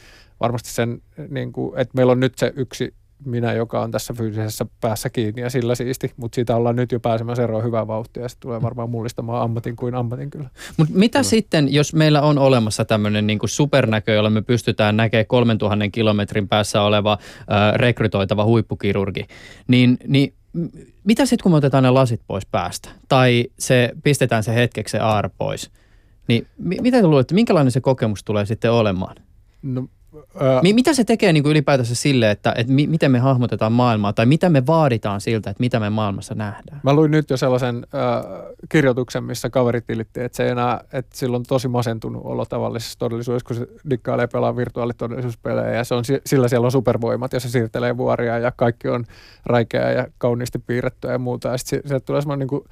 varmasti 0.40 0.70
sen, 0.70 1.02
niin 1.28 1.52
kuin, 1.52 1.78
että 1.78 1.92
meillä 1.96 2.12
on 2.12 2.20
nyt 2.20 2.38
se 2.38 2.52
yksi 2.56 2.94
minä, 3.24 3.52
joka 3.52 3.80
on 3.80 3.90
tässä 3.90 4.14
fyysisessä 4.14 4.66
päässä 4.80 5.10
kiinni 5.10 5.42
ja 5.42 5.50
sillä 5.50 5.74
siisti, 5.74 6.12
mutta 6.16 6.34
siitä 6.34 6.56
ollaan 6.56 6.76
nyt 6.76 6.92
jo 6.92 7.00
pääsemässä 7.00 7.42
eroon 7.42 7.64
hyvää 7.64 7.86
vauhtia 7.86 8.22
ja 8.22 8.28
se 8.28 8.36
tulee 8.40 8.62
varmaan 8.62 8.90
mullistamaan 8.90 9.42
ammatin 9.42 9.76
kuin 9.76 9.94
ammatin 9.94 10.30
kyllä. 10.30 10.50
Mutta 10.76 10.94
mitä 10.94 11.22
sitten, 11.22 11.72
jos 11.72 11.94
meillä 11.94 12.22
on 12.22 12.38
olemassa 12.38 12.84
tämmöinen 12.84 13.26
niin 13.26 13.38
supernäkö, 13.44 14.12
jolla 14.12 14.30
me 14.30 14.42
pystytään 14.42 14.96
näkemään 14.96 15.26
3000 15.26 15.88
kilometrin 15.92 16.48
päässä 16.48 16.82
oleva 16.82 17.12
äh, 17.12 17.74
rekrytoitava 17.74 18.44
huippukirurgi, 18.44 19.26
niin, 19.68 19.98
niin 20.06 20.34
mitä 21.04 21.26
sitten 21.26 21.42
kun 21.42 21.52
me 21.52 21.56
otetaan 21.56 21.84
ne 21.84 21.90
lasit 21.90 22.20
pois 22.26 22.46
päästä? 22.46 22.88
Tai 23.08 23.46
se 23.58 23.92
pistetään 24.04 24.42
se 24.42 24.54
hetkeksi 24.54 24.92
se 24.92 24.98
AR 24.98 25.30
pois? 25.38 25.70
Niin 26.28 26.46
mi- 26.58 26.78
mitä 26.80 27.00
te 27.00 27.06
luulette, 27.06 27.34
minkälainen 27.34 27.70
se 27.70 27.80
kokemus 27.80 28.24
tulee 28.24 28.46
sitten 28.46 28.72
olemaan? 28.72 29.16
No, 29.62 29.88
ää, 30.40 30.62
Mi- 30.62 30.72
mitä 30.72 30.94
se 30.94 31.04
tekee 31.04 31.32
niin 31.32 31.42
kuin 31.42 31.50
ylipäätänsä 31.50 31.94
sille, 31.94 32.30
että, 32.30 32.54
että 32.56 32.72
mi- 32.72 32.86
miten 32.86 33.10
me 33.10 33.18
hahmotetaan 33.18 33.72
maailmaa 33.72 34.12
tai 34.12 34.26
mitä 34.26 34.48
me 34.48 34.66
vaaditaan 34.66 35.20
siltä, 35.20 35.50
että 35.50 35.60
mitä 35.60 35.80
me 35.80 35.90
maailmassa 35.90 36.34
nähdään? 36.34 36.80
Mä 36.82 36.94
luin 36.94 37.10
nyt 37.10 37.30
jo 37.30 37.36
sellaisen 37.36 37.86
äh, 37.94 38.24
kirjoituksen, 38.68 39.24
missä 39.24 39.50
kaveri 39.50 39.80
tilitti, 39.80 40.20
että 40.20 40.36
se 40.36 40.44
ei 40.44 40.50
enää, 40.50 40.80
että 40.92 41.16
sillä 41.16 41.36
on 41.36 41.42
tosi 41.42 41.68
masentunut 41.68 42.22
olo 42.24 42.44
tavallisessa 42.44 42.98
todellisuudessa, 42.98 43.46
kun 43.46 43.56
se 43.56 43.66
dikkailee 43.90 44.26
pelaa 44.26 44.56
virtuaalitodellisuuspelejä 44.56 45.70
ja 45.70 45.84
se 45.84 45.94
on, 45.94 46.04
si- 46.04 46.20
sillä 46.26 46.48
siellä 46.48 46.64
on 46.64 46.72
supervoimat 46.72 47.32
ja 47.32 47.40
se 47.40 47.48
siirtelee 47.48 47.96
vuoria 47.96 48.38
ja 48.38 48.52
kaikki 48.56 48.88
on 48.88 49.04
räikeää 49.46 49.92
ja 49.92 50.06
kauniisti 50.18 50.58
piirrettyä 50.58 51.12
ja 51.12 51.18
muuta. 51.18 51.48
Ja 51.48 51.58
sitten 51.58 51.80
sieltä 51.86 52.04
tulee 52.06 52.22
semmoinen 52.22 52.38
niin 52.38 52.48
kuin 52.48 52.64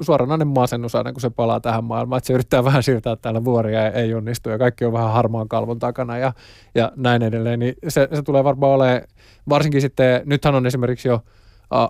suoranainen 0.00 0.48
masennus 0.48 0.94
aina, 0.94 1.12
kun 1.12 1.20
se 1.20 1.30
palaa 1.30 1.60
tähän 1.60 1.84
maailmaan, 1.84 2.18
että 2.18 2.26
se 2.26 2.32
yrittää 2.32 2.64
vähän 2.70 2.82
siirtää 2.82 3.16
täällä 3.16 3.44
vuoria 3.44 3.80
ja 3.80 3.90
ei 3.90 4.14
onnistu 4.14 4.50
ja 4.50 4.58
kaikki 4.58 4.84
on 4.84 4.92
vähän 4.92 5.12
harmaan 5.12 5.48
kalvon 5.48 5.78
takana 5.78 6.18
ja, 6.18 6.32
ja 6.74 6.92
näin 6.96 7.22
edelleen, 7.22 7.58
niin 7.58 7.74
se, 7.88 8.08
se 8.14 8.22
tulee 8.22 8.44
varmaan 8.44 8.72
olemaan, 8.72 9.02
varsinkin 9.48 9.80
sitten, 9.80 10.22
nythän 10.24 10.54
on 10.54 10.66
esimerkiksi 10.66 11.08
jo 11.08 11.22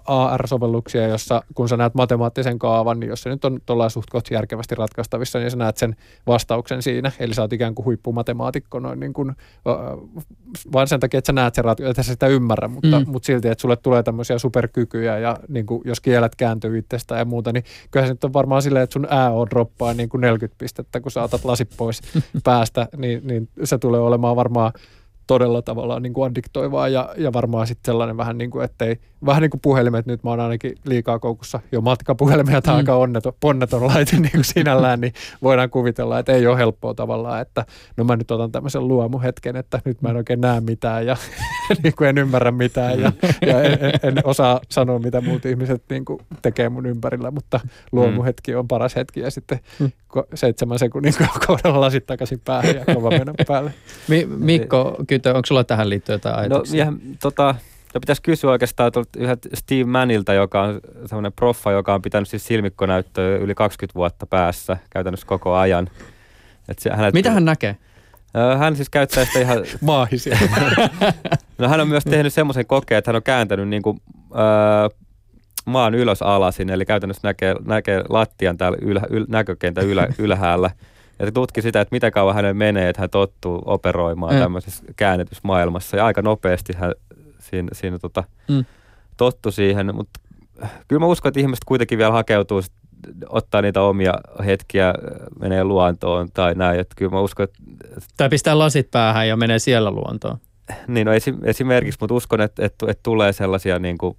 AR-sovelluksia, 0.06 1.08
jossa 1.08 1.42
kun 1.54 1.68
sä 1.68 1.76
näet 1.76 1.94
matemaattisen 1.94 2.58
kaavan, 2.58 3.00
niin 3.00 3.10
jos 3.10 3.22
se 3.22 3.30
nyt 3.30 3.44
on 3.44 3.60
tuolla 3.66 3.88
suht 3.88 4.10
koht 4.10 4.26
järkevästi 4.30 4.74
ratkaistavissa, 4.74 5.38
niin 5.38 5.50
sä 5.50 5.56
näet 5.56 5.76
sen 5.76 5.96
vastauksen 6.26 6.82
siinä. 6.82 7.12
Eli 7.18 7.34
sä 7.34 7.42
oot 7.42 7.52
ikään 7.52 7.74
kuin 7.74 7.86
huippumatemaatikko 7.86 8.78
noin 8.78 9.00
niin 9.00 9.12
kuin, 9.12 9.32
vaan 10.72 10.88
sen 10.88 11.00
takia, 11.00 11.18
että 11.18 11.26
sä 11.26 11.32
näet 11.32 11.54
sen 11.54 11.64
ratkaisuun, 11.64 11.90
että 11.90 12.02
sä 12.02 12.12
sitä 12.12 12.26
ymmärrä, 12.26 12.68
mutta, 12.68 13.00
Mm. 13.00 13.04
mutta 13.08 13.26
silti, 13.26 13.48
että 13.48 13.62
sulle 13.62 13.76
tulee 13.76 14.02
tämmöisiä 14.02 14.38
superkykyjä 14.38 15.18
ja 15.18 15.36
niin 15.48 15.66
kuin, 15.66 15.82
jos 15.84 16.00
kielet 16.00 16.36
kääntyy 16.36 16.78
itsestä 16.78 17.16
ja 17.18 17.24
muuta, 17.24 17.52
niin 17.52 17.64
kyllä 17.90 18.06
se 18.06 18.12
nyt 18.12 18.24
on 18.24 18.32
varmaan 18.32 18.62
silleen, 18.62 18.82
että 18.82 18.92
sun 18.94 19.12
AO 19.12 19.46
droppaa 19.50 19.94
niin 19.94 20.08
kuin 20.08 20.20
40 20.20 20.58
pistettä, 20.58 21.00
kun 21.00 21.12
sä 21.12 21.22
otat 21.22 21.44
lasit 21.44 21.70
pois 21.76 22.00
päästä, 22.44 22.88
niin, 22.96 23.20
niin 23.26 23.48
se 23.64 23.78
tulee 23.78 24.00
olemaan 24.00 24.36
varmaan 24.36 24.72
todella 25.26 25.62
tavallaan 25.62 26.02
niin 26.02 26.12
kuin 26.12 26.30
addiktoivaa 26.30 26.88
ja, 26.88 27.14
ja 27.16 27.32
varmaan 27.32 27.66
sitten 27.66 27.92
sellainen 27.92 28.16
vähän 28.16 28.38
niin 28.38 28.50
kuin, 28.50 28.64
ettei, 28.64 28.96
vähän 29.26 29.42
niin 29.42 29.50
kuin 29.50 29.60
puhelimet, 29.60 30.06
nyt 30.06 30.22
mä 30.24 30.30
oon 30.30 30.40
ainakin 30.40 30.74
liikaa 30.84 31.18
koukussa 31.18 31.60
jo 31.72 31.80
matkapuhelimia, 31.80 32.62
tämä 32.62 32.74
on 32.74 32.78
Mm. 32.78 32.82
aika 32.82 32.96
onneton, 32.96 33.32
ponneton 33.40 33.86
laite 33.86 34.16
niin 34.20 34.30
kuin 34.32 34.44
sinällään, 34.44 35.00
niin 35.00 35.12
voidaan 35.42 35.70
kuvitella, 35.70 36.18
että 36.18 36.32
ei 36.32 36.46
ole 36.46 36.58
helppoa 36.58 36.94
tavallaan, 36.94 37.40
että 37.40 37.66
no 37.96 38.04
mä 38.04 38.16
nyt 38.16 38.30
otan 38.30 38.52
tämmöisen 38.52 38.88
luomuhetken, 38.88 39.56
että 39.56 39.80
nyt 39.84 40.02
mä 40.02 40.08
en 40.10 40.16
oikein 40.16 40.40
näe 40.40 40.60
mitään 40.60 41.06
ja 41.06 41.16
niin 41.82 41.94
kuin 41.98 42.08
en 42.08 42.18
ymmärrä 42.18 42.50
mitään 42.50 43.00
ja, 43.00 43.12
ja 43.46 43.62
en, 43.62 43.72
en, 43.72 43.92
en, 44.02 44.14
osaa 44.24 44.60
sanoa, 44.68 44.98
mitä 44.98 45.20
muut 45.20 45.46
ihmiset 45.46 45.82
niin 45.90 46.04
kuin 46.04 46.20
tekee 46.42 46.68
mun 46.68 46.86
ympärillä, 46.86 47.30
mutta 47.30 47.60
luomuhetki 47.92 48.54
on 48.54 48.68
paras 48.68 48.96
hetki 48.96 49.20
ja 49.20 49.30
sitten 49.30 49.60
Mm. 49.78 49.90
ko- 50.16 50.26
seitsemän 50.34 50.78
sekunnin 50.78 51.14
kohdalla 51.46 51.80
lasit 51.80 52.06
takaisin 52.06 52.40
päähän 52.44 52.74
ja 52.76 52.94
kova 52.94 53.10
mennä 53.10 53.32
päälle. 53.48 53.74
Mi- 54.08 54.26
Mikko 54.36 54.96
Kytö, 55.06 55.30
onko 55.34 55.46
sulla 55.46 55.64
tähän 55.64 55.88
liittyen 55.88 56.14
jotain 56.14 56.34
No, 56.34 56.40
ajatuksia? 56.40 56.84
ja, 56.84 56.92
tota, 57.22 57.54
no 57.94 58.00
pitäisi 58.00 58.22
kysyä 58.22 58.50
oikeastaan 58.50 58.92
tuolta 58.92 59.18
yhdeltä 59.18 59.48
Steve 59.54 59.84
Mannilta, 59.84 60.34
joka 60.34 60.62
on 60.62 60.80
semmoinen 61.06 61.32
proffa, 61.32 61.70
joka 61.72 61.94
on 61.94 62.02
pitänyt 62.02 62.28
siis 62.28 62.46
silmikkonäyttöä 62.46 63.36
yli 63.36 63.54
20 63.54 63.94
vuotta 63.94 64.26
päässä 64.26 64.76
käytännössä 64.90 65.26
koko 65.26 65.54
ajan. 65.54 65.90
Et 66.68 66.78
se, 66.78 66.90
hänet, 66.90 67.14
Mitä 67.14 67.30
hän 67.30 67.44
näkee? 67.44 67.76
Hän 68.58 68.76
siis 68.76 68.90
käyttää 68.90 69.24
sitä 69.24 69.40
ihan, 69.40 69.58
Maahisia. 69.80 70.38
no 71.58 71.68
hän 71.68 71.80
on 71.80 71.88
myös 71.88 72.04
tehnyt 72.04 72.32
semmoisen 72.32 72.66
kokeen, 72.66 72.98
että 72.98 73.08
hän 73.08 73.16
on 73.16 73.22
kääntänyt 73.22 73.68
niin 73.68 73.82
kuin, 73.82 74.00
öö, 74.34 74.98
maan 75.66 75.94
ylös 75.94 76.22
alasin, 76.22 76.70
eli 76.70 76.84
käytännössä 76.84 77.28
näkee, 77.28 77.54
näkee 77.64 78.02
lattian 78.08 78.58
täällä 78.58 78.78
ylhä, 78.82 79.06
yl, 79.10 79.24
näkökentän 79.28 79.84
ylä, 79.86 80.08
ylhäällä. 80.18 80.70
Ja 81.18 81.26
se 81.26 81.32
tutki 81.32 81.62
sitä, 81.62 81.80
että 81.80 81.94
mitä 81.94 82.10
kauan 82.10 82.34
hänelle 82.34 82.54
menee, 82.54 82.88
että 82.88 83.02
hän 83.02 83.10
tottuu 83.10 83.62
operoimaan 83.66 84.34
Mm. 84.34 84.40
tämmöisessä 84.40 84.84
käännetyssä 84.96 85.40
maailmassa. 85.44 85.96
Ja 85.96 86.06
aika 86.06 86.22
nopeasti 86.22 86.72
hän 86.76 86.92
siinä, 87.38 87.68
siinä 87.72 87.98
tota, 87.98 88.24
Mm. 88.48 88.64
tottu 89.16 89.50
siihen. 89.50 89.94
Mutta 89.94 90.20
kyllä 90.88 91.00
mä 91.00 91.06
uskon, 91.06 91.28
että 91.30 91.40
ihmiset 91.40 91.64
kuitenkin 91.64 91.98
vielä 91.98 92.12
hakeutuu, 92.12 92.62
sit, 92.62 92.72
ottaa 93.28 93.62
niitä 93.62 93.82
omia 93.82 94.14
hetkiä, 94.46 94.94
menee 95.40 95.64
luontoon 95.64 96.28
tai 96.34 96.54
näin. 96.54 96.80
Että 96.80 96.94
kyllä 96.98 97.10
mä 97.10 97.20
uskon, 97.20 97.44
että 97.44 97.58
Tai 98.16 98.28
pistää 98.28 98.58
lasit 98.58 98.90
päähän 98.90 99.28
ja 99.28 99.36
menee 99.36 99.58
siellä 99.58 99.90
luontoon. 99.90 100.38
niin, 100.88 101.06
no 101.06 101.12
esi- 101.12 101.38
esimerkiksi, 101.44 101.98
mutta 102.00 102.14
uskon, 102.14 102.40
että, 102.40 102.64
että, 102.66 102.86
että 102.88 103.00
tulee 103.02 103.32
sellaisia 103.32 103.78
niin 103.78 103.98
kuin 103.98 104.16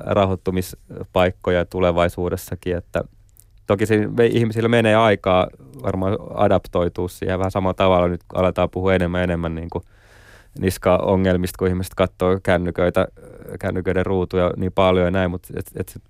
rahoittumispaikkoja 0.00 1.64
tulevaisuudessakin, 1.64 2.76
että 2.76 3.04
toki 3.66 3.86
siinä 3.86 4.24
ihmisillä 4.30 4.68
menee 4.68 4.94
aikaa 4.96 5.46
varmaan 5.82 6.16
adaptoitua 6.34 7.08
siihen 7.08 7.38
vähän 7.38 7.50
samalla 7.50 7.74
tavalla. 7.74 8.08
Nyt 8.08 8.20
aletaan 8.34 8.70
puhua 8.70 8.94
enemmän 8.94 9.22
enemmän 9.22 9.54
niin 9.54 9.70
kuin 9.70 9.84
niska-ongelmista, 10.58 11.56
kun 11.58 11.68
ihmiset 11.68 11.94
katsoo 11.94 12.40
kännyköitä, 12.42 13.06
kännyköiden 13.60 14.06
ruutuja 14.06 14.50
niin 14.56 14.72
paljon 14.72 15.04
ja 15.04 15.10
näin, 15.10 15.30
mutta 15.30 15.48
et, 15.56 15.66
et 15.76 16.02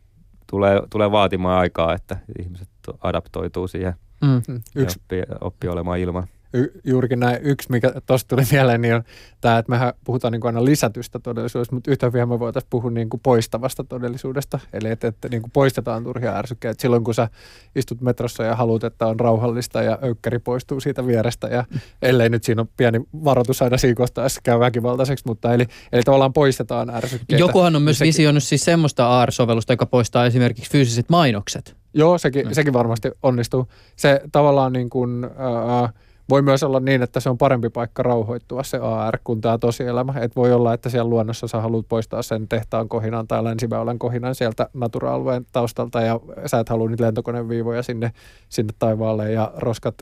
tulee, 0.51 0.83
tulee 0.91 1.11
vaatimaan 1.11 1.59
aikaa, 1.59 1.95
että 1.95 2.17
ihmiset 2.39 2.69
adaptoituu 3.01 3.69
siihen 3.69 3.95
Mm. 4.23 4.43
Mm. 4.49 4.61
ja 4.75 4.83
Yksi, 4.83 4.99
oppii, 5.01 5.23
oppii 5.41 5.71
olemaan 5.71 5.99
ilman. 5.99 6.27
Y- 6.57 6.81
juurikin 6.85 7.21
näin. 7.21 7.39
Yksi, 7.43 7.71
mikä 7.71 7.93
tuosta 8.07 8.29
tuli 8.37 8.47
mieleen, 8.53 8.81
niin 8.81 8.95
on 8.95 9.03
tämä, 9.41 9.59
että 9.59 9.71
mehän 9.73 9.93
puhutaan 10.05 10.33
niin 10.33 10.41
kuin 10.41 10.49
aina 10.49 10.65
lisätystä 10.65 11.19
todellisuudesta, 11.19 11.75
mutta 11.75 11.91
yhtä 11.91 12.07
hyvin 12.07 12.29
me 12.29 12.39
voitaisiin 12.39 12.71
puhua 12.71 12.91
niin 12.91 13.11
kuin 13.11 13.21
poistavasta 13.21 13.85
todellisuudesta. 13.85 14.59
Eli 14.73 14.89
että, 14.89 15.09
että 15.09 15.29
niin 15.29 15.43
kuin 15.43 15.51
poistetaan 15.51 16.05
turhia 16.05 16.37
ärsykkeitä. 16.37 16.83
Silloin 16.83 17.05
kun 17.05 17.15
sä 17.15 17.29
istut 17.77 18.01
metrossa 18.01 18.43
ja 18.45 18.57
haluat, 18.57 18.85
että 18.85 19.07
on 19.07 19.21
rauhallista 19.21 19.83
ja 19.83 19.99
öykkäri 20.05 20.39
poistuu 20.39 20.81
siitä 20.81 21.07
vierestä 21.07 21.47
ja 21.47 21.65
ellei 22.03 22.29
nyt 22.29 22.45
siinä 22.45 22.63
on 22.63 22.69
pieni 22.77 23.01
varoitus 23.25 23.63
aina 23.63 23.77
siikosta, 23.79 24.23
jos 24.23 24.39
käy 24.43 24.59
väkivaltaiseksi, 24.61 25.25
mutta 25.27 25.55
eli, 25.55 25.67
eli 25.93 26.03
tavallaan 26.03 26.33
poistetaan 26.33 26.91
ärsykkeitä. 26.91 27.41
Jokuhan 27.41 27.77
on 27.77 27.83
myös 27.83 27.99
Sekin- 27.99 28.09
visioinut 28.09 28.43
siis 28.43 28.65
semmoista 28.65 29.21
AR-sovellusta, 29.21 29.73
joka 29.73 29.87
poistaa 29.87 30.27
esimerkiksi 30.27 30.71
fyysiset 30.71 31.09
mainokset. 31.09 31.77
Joo, 31.95 32.19
sekin, 32.19 32.47
Mm. 32.47 32.53
sekin 32.53 32.73
varmasti 32.73 33.11
onnistuu. 33.23 33.67
Se 33.97 34.21
tavallaan 34.33 34.73
niin 34.73 34.91
kuin, 34.91 35.25
ää, 35.25 35.93
voi 36.29 36.43
myös 36.43 36.63
olla 36.63 36.81
niin, 36.81 37.03
että 37.03 37.21
se 37.21 37.31
on 37.31 37.39
parempi 37.39 37.69
paikka 37.69 38.03
rauhoittua 38.03 38.63
se 38.63 38.79
AR 38.79 39.19
kuin 39.25 39.41
tämä 39.41 39.59
tosielämä. 39.59 40.15
Et 40.21 40.37
voi 40.37 40.53
olla, 40.53 40.75
että 40.75 40.89
siellä 40.89 41.11
luonnossa 41.11 41.49
sä 41.49 41.61
haluat 41.61 41.87
poistaa 41.89 42.23
sen 42.23 42.49
tehtaan 42.49 42.89
kohinan 42.89 43.29
tai 43.29 43.45
länsiväylän 43.45 43.99
kohinan 43.99 44.35
sieltä 44.35 44.69
natura-alueen 44.75 45.47
taustalta 45.53 46.01
ja 46.01 46.21
sä 46.47 46.61
et 46.61 46.69
halua 46.69 46.89
niitä 46.89 47.05
lentokoneviivoja 47.05 47.83
sinne, 47.83 48.13
sinne 48.49 48.75
taivaalle 48.79 49.33
ja 49.33 49.53
roskat, 49.57 49.95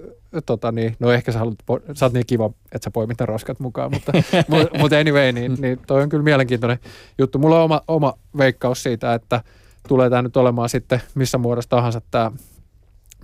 tota 0.47 0.72
niin, 0.72 0.97
no 1.01 1.11
ehkä 1.11 1.33
sä, 1.33 1.39
haluat, 1.39 1.59
sä 1.95 2.07
oot 2.07 2.12
niin 2.12 2.27
kiva, 2.27 2.51
että 2.72 2.85
sä 2.85 2.91
poimit 2.91 3.20
ne 3.20 3.27
roskat 3.27 3.61
mukaan, 3.61 3.91
mutta 3.95 4.12
mut, 4.49 4.68
mut 4.79 4.93
anyway, 4.93 5.33
niin, 5.33 5.57
niin 5.59 5.81
toi 5.87 6.03
on 6.03 6.09
kyllä 6.09 6.25
mielenkiintoinen 6.25 6.79
juttu. 7.18 7.39
Mulla 7.39 7.59
on 7.59 7.64
oma, 7.64 7.81
oma 7.89 8.14
veikkaus 8.39 8.83
siitä, 8.83 9.14
että 9.14 9.41
tulee 9.89 10.11
tämä 10.11 10.22
nyt 10.22 10.37
olemaan 10.37 10.68
sitten 10.68 11.03
missä 11.14 11.39
muodossa 11.39 11.70
tahansa 11.70 12.01
tämä 12.11 12.31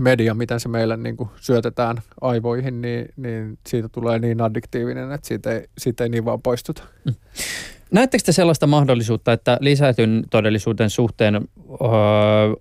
media, 0.01 0.35
miten 0.35 0.61
se 0.61 0.69
meille 0.69 0.97
niin 0.97 1.17
kuin 1.17 1.31
syötetään 1.37 1.97
aivoihin, 2.21 2.81
niin, 2.81 3.09
niin 3.17 3.59
siitä 3.67 3.89
tulee 3.89 4.19
niin 4.19 4.41
addiktiivinen, 4.41 5.13
että 5.13 5.29
siitä 5.29 5.53
ei, 5.53 5.67
siitä 5.79 6.05
ei 6.05 6.11
niin 6.11 6.25
vaan 6.25 6.43
poistuta. 6.43 6.83
Näettekö 7.93 8.25
te 8.25 8.33
sellaista 8.33 8.67
mahdollisuutta, 8.67 9.33
että 9.33 9.59
lisätyn 9.61 10.25
todellisuuden 10.31 10.91
suhteen 10.91 11.35
öö, 11.35 11.41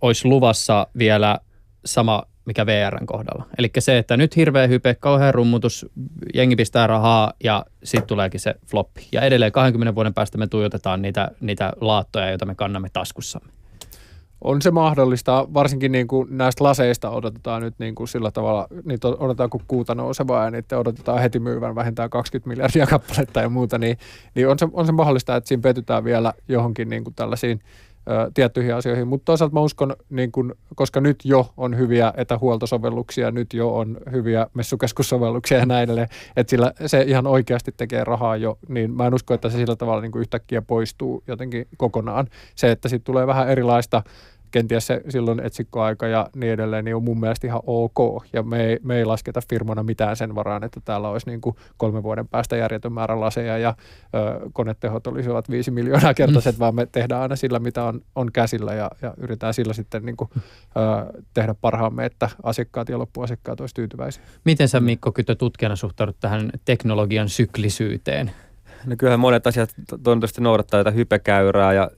olisi 0.02 0.28
luvassa 0.28 0.88
vielä 0.98 1.40
sama, 1.86 2.24
mikä 2.46 2.66
VRn 2.66 3.06
kohdalla? 3.06 3.46
Eli 3.58 3.72
se, 3.80 3.98
että 3.98 4.18
nyt 4.18 4.36
hirveä 4.36 4.68
hype, 4.68 4.96
kauhean 4.96 5.34
rummutus, 5.34 5.86
jengi 6.34 6.56
pistää 6.56 6.88
rahaa 6.88 7.34
ja 7.44 7.66
sitten 7.84 8.08
tuleekin 8.08 8.40
se 8.40 8.56
floppi. 8.68 9.08
Ja 9.12 9.22
edelleen 9.22 9.52
20 9.52 9.96
vuoden 9.96 10.14
päästä 10.14 10.38
me 10.38 10.48
tuijotetaan 10.48 11.02
niitä, 11.02 11.32
niitä 11.42 11.74
laattoja, 11.82 12.30
joita 12.30 12.46
me 12.46 12.56
kannamme 12.56 12.90
taskussamme. 12.94 13.52
On 14.42 14.62
se 14.62 14.72
mahdollista, 14.72 15.48
varsinkin 15.54 15.92
niin 15.92 16.08
kuin 16.08 16.28
näistä 16.38 16.64
laseista 16.64 17.10
odotetaan 17.10 17.62
nyt 17.62 17.74
niin 17.80 17.96
kuin 17.96 18.08
sillä 18.08 18.32
tavalla, 18.32 18.68
niitä 18.86 19.08
odotetaan 19.08 19.50
kuin 19.50 19.64
kuuta 19.68 19.96
nousevaa 19.96 20.46
ja 20.46 20.52
niitä 20.52 20.78
odotetaan 20.78 21.22
heti 21.22 21.40
myyvän 21.40 21.76
vähintään 21.76 22.10
20 22.10 22.50
miljardia 22.50 22.88
kappaletta 22.88 23.42
ja 23.42 23.50
muuta, 23.50 23.78
niin, 23.78 23.98
niin 24.36 24.48
on, 24.48 24.60
se, 24.60 24.68
on 24.74 24.86
se 24.86 24.92
mahdollista, 24.92 25.36
että 25.36 25.48
siinä 25.48 25.62
petytään 25.62 26.04
vielä 26.04 26.34
johonkin 26.48 26.90
niin 26.90 27.04
kuin 27.04 27.16
tällaisiin 27.16 27.60
tiettyihin 28.34 28.76
asioihin, 28.76 29.08
mutta 29.08 29.26
toisaalta 29.26 29.54
mä 29.54 29.60
uskon, 29.60 29.96
niin 30.10 30.32
kun, 30.32 30.56
koska 30.76 31.02
nyt 31.02 31.18
jo 31.24 31.54
on 31.58 31.78
hyviä 31.78 32.14
etähuoltosovelluksia, 32.18 33.32
nyt 33.32 33.54
jo 33.54 33.76
on 33.76 33.98
hyviä 34.12 34.48
messukeskussovelluksia 34.54 35.58
ja 35.58 35.66
näin 35.66 35.84
edelleen, 35.84 36.08
että 36.36 36.52
sillä 36.52 36.74
se 36.86 37.02
ihan 37.02 37.28
oikeasti 37.28 37.72
tekee 37.78 38.04
rahaa 38.04 38.38
jo, 38.38 38.58
niin 38.68 38.92
mä 38.92 39.08
en 39.08 39.14
usko, 39.14 39.34
että 39.34 39.50
se 39.50 39.58
sillä 39.58 39.76
tavalla 39.76 40.02
niin 40.02 40.12
yhtäkkiä 40.18 40.62
poistuu 40.62 41.24
jotenkin 41.28 41.68
kokonaan. 41.78 42.28
Se, 42.56 42.72
että 42.72 42.90
sitten 42.90 43.06
tulee 43.06 43.28
vähän 43.28 43.50
erilaista 43.50 44.04
kenties 44.52 44.88
se 44.88 45.02
silloin 45.10 45.40
etsikkoaika 45.40 46.08
ja 46.08 46.30
niin 46.36 46.54
edelleen, 46.54 46.86
niin 46.86 46.96
on 46.96 47.04
mun 47.04 47.20
mielestä 47.20 47.48
ihan 47.48 47.62
ok. 47.66 48.24
Ja 48.34 48.44
me 48.44 48.66
ei, 48.66 48.80
me 48.84 48.98
ei 48.98 49.06
lasketa 49.06 49.42
firmana 49.50 49.84
mitään 49.84 50.16
sen 50.16 50.36
varaan, 50.36 50.64
että 50.64 50.80
täällä 50.86 51.10
olisi 51.10 51.30
niin 51.30 51.42
kuin 51.42 51.56
kolmen 51.78 52.04
vuoden 52.04 52.28
päästä 52.28 52.56
järjetön 52.56 52.94
määrä 52.94 53.20
laseja 53.20 53.58
ja 53.58 53.76
ö, 54.16 54.50
konetehot 54.54 55.08
olisivat 55.08 55.50
viisi 55.50 55.72
miljoonaa 55.72 56.14
kertaiset, 56.14 56.56
mm. 56.56 56.60
vaan 56.60 56.76
me 56.76 56.88
tehdään 56.92 57.22
aina 57.22 57.36
sillä, 57.36 57.60
mitä 57.60 57.84
on, 57.84 58.02
on 58.16 58.32
käsillä 58.32 58.74
ja, 58.74 58.92
ja 59.02 59.14
yritetään 59.18 59.54
sillä 59.54 59.74
sitten 59.74 60.06
niin 60.06 60.18
kuin, 60.18 60.30
ö, 60.36 60.40
tehdä 61.34 61.56
parhaamme, 61.62 62.06
että 62.06 62.30
asiakkaat 62.44 62.90
ja 62.90 63.00
loppuasiakkaat 63.00 63.60
olisivat 63.60 63.76
tyytyväisiä. 63.76 64.24
Miten 64.46 64.68
sä 64.68 64.80
Mikko 64.80 65.12
Kytö 65.12 65.36
tutkijana 65.36 65.76
suhtaudut 65.76 66.18
tähän 66.20 66.50
teknologian 66.66 67.30
syklisyyteen? 67.30 68.32
No 68.86 68.96
kyllähän 68.98 69.20
monet 69.20 69.48
asiat 69.48 69.70
toivottavasti 70.04 70.42
noudattaa 70.42 70.80
tätä 70.80 70.92
hypekäyrää 70.92 71.74
ja 71.74 71.92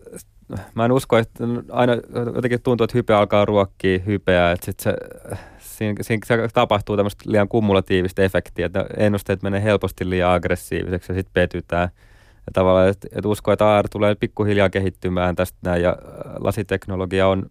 mä 0.76 0.86
en 0.86 0.91
usko, 0.91 1.18
että 1.18 1.43
aina 1.72 1.93
jotenkin 2.36 2.62
tuntuu, 2.62 2.84
että 2.84 2.97
hype 2.97 3.14
alkaa 3.14 3.45
ruokkia 3.45 3.99
hypeä, 4.06 4.52
että 4.52 4.66
sit 4.66 4.80
se, 4.80 4.93
siinä, 5.60 5.95
siinä 6.04 6.26
se 6.26 6.47
tapahtuu 6.54 6.95
tämmöistä 6.95 7.24
liian 7.28 7.47
kumulatiivista 7.47 8.22
efektiä, 8.22 8.66
että 8.66 8.86
ennusteet 8.97 9.43
menee 9.43 9.64
helposti 9.64 10.10
liian 10.10 10.32
aggressiiviseksi 10.32 11.12
ja 11.12 11.16
sitten 11.16 11.34
petytään. 11.34 11.89
Ja 12.45 12.52
tavallaan, 12.54 12.89
että, 12.89 13.08
että 13.12 13.28
usko, 13.28 13.52
että 13.52 13.76
AR 13.78 13.89
tulee 13.89 14.16
pikkuhiljaa 14.16 14.70
kehittymään 14.70 15.36
tästä 15.36 15.58
näin 15.64 15.82
ja 15.82 15.97
lasiteknologia 16.39 17.28
on, 17.28 17.45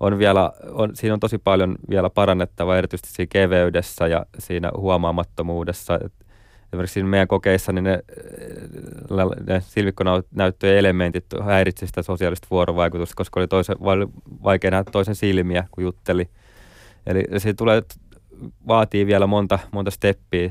on 0.00 0.18
vielä, 0.18 0.52
on, 0.72 0.90
siinä 0.94 1.14
on 1.14 1.20
tosi 1.20 1.38
paljon 1.38 1.74
vielä 1.90 2.10
parannettavaa, 2.10 2.78
erityisesti 2.78 3.12
siinä 3.12 3.28
keveydessä 3.32 4.06
ja 4.06 4.26
siinä 4.38 4.70
huomaamattomuudessa. 4.76 5.98
Et 6.04 6.25
esimerkiksi 6.72 7.02
meidän 7.02 7.28
kokeissa 7.28 7.72
niin 7.72 7.84
ne, 7.84 8.02
ne 9.46 9.60
silmikkonäyttöjen 9.60 10.78
elementit 10.78 11.26
häiritsivät 11.44 11.88
sitä 11.88 12.02
sosiaalista 12.02 12.48
vuorovaikutusta, 12.50 13.14
koska 13.16 13.40
oli 13.40 13.48
toisen, 13.48 13.76
vaikea 14.42 14.70
nähdä 14.70 14.90
toisen 14.90 15.14
silmiä, 15.14 15.64
kun 15.70 15.84
jutteli. 15.84 16.28
Eli 17.06 17.24
se 17.38 17.54
tulee, 17.54 17.82
vaatii 18.68 19.06
vielä 19.06 19.26
monta, 19.26 19.58
monta 19.72 19.90
steppiä 19.90 20.50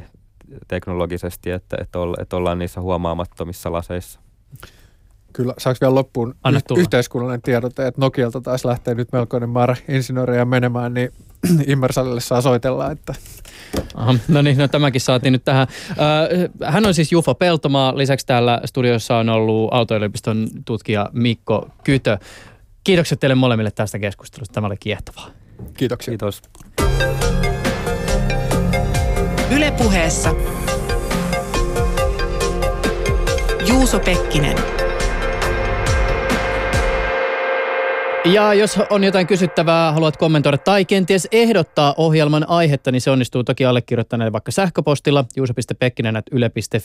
teknologisesti, 0.68 1.52
että, 1.52 1.78
että, 1.82 2.00
olla, 2.00 2.18
että 2.22 2.36
ollaan 2.38 2.60
niissä 2.60 2.82
huomaamattomissa 2.82 3.72
laseissa. 3.72 4.25
Kyllä, 5.36 5.54
saaks 5.58 5.82
vielä 5.82 5.96
loppuun 5.96 6.36
Anna 6.44 6.62
tulla. 6.68 6.82
yhteiskunnallinen 6.82 7.42
tiedote, 7.42 7.88
että 7.88 8.02
Nokialta 8.02 8.42
taas 8.42 8.66
lähtee 8.66 8.96
nyt 8.96 9.12
melkoinen 9.12 9.50
määrä 9.50 9.76
insinöörejä 9.90 10.46
menemään, 10.46 10.94
niin 10.94 11.10
Immersalille 11.68 12.22
saa 12.22 12.42
soitella, 12.42 12.92
että 12.92 13.14
Aha, 13.96 14.16
no 14.28 14.42
niin, 14.42 14.58
no 14.58 14.68
tämäkin 14.68 15.02
saatiin 15.02 15.32
nyt 15.32 15.46
tähän. 15.46 15.68
Ö, 15.92 16.50
Hän 16.66 16.86
on 16.86 16.94
siis 16.94 17.12
Jufo 17.12 17.36
Peltomaa. 17.36 17.98
Lisäksi 17.98 18.26
täällä 18.26 18.62
studiossa 18.66 19.18
on 19.18 19.30
ollut 19.30 19.74
Aalto-yliopiston 19.74 20.48
tutkija 20.66 21.10
Mikko 21.14 21.70
Kytö. 21.84 22.18
Kiitokset 22.84 23.20
teille 23.20 23.36
molemmille 23.36 23.72
tästä 23.72 24.00
keskustelusta. 24.00 24.54
Tämä 24.54 24.68
oli 24.68 24.78
kiehtovaa. 24.80 25.30
kiitoksia. 25.78 26.12
Kiitos. 26.12 26.42
Ylepuheessa 29.52 30.36
Juuso 33.68 34.00
Pekkinen. 34.00 34.58
Ja 38.26 38.54
jos 38.54 38.80
on 38.90 39.04
jotain 39.04 39.28
kysyttävää, 39.28 39.92
haluat 39.92 40.18
kommentoida 40.18 40.58
tai 40.58 40.86
kenties 40.86 41.28
ehdottaa 41.32 41.94
ohjelman 41.98 42.50
aihetta, 42.50 42.92
niin 42.92 43.02
se 43.02 43.12
onnistuu 43.12 43.44
toki 43.44 43.66
allekirjoittaneelle 43.66 44.32
vaikka 44.32 44.52
sähköpostilla 44.52 45.26
juuso.pekkinen.yle.fi 45.36 46.80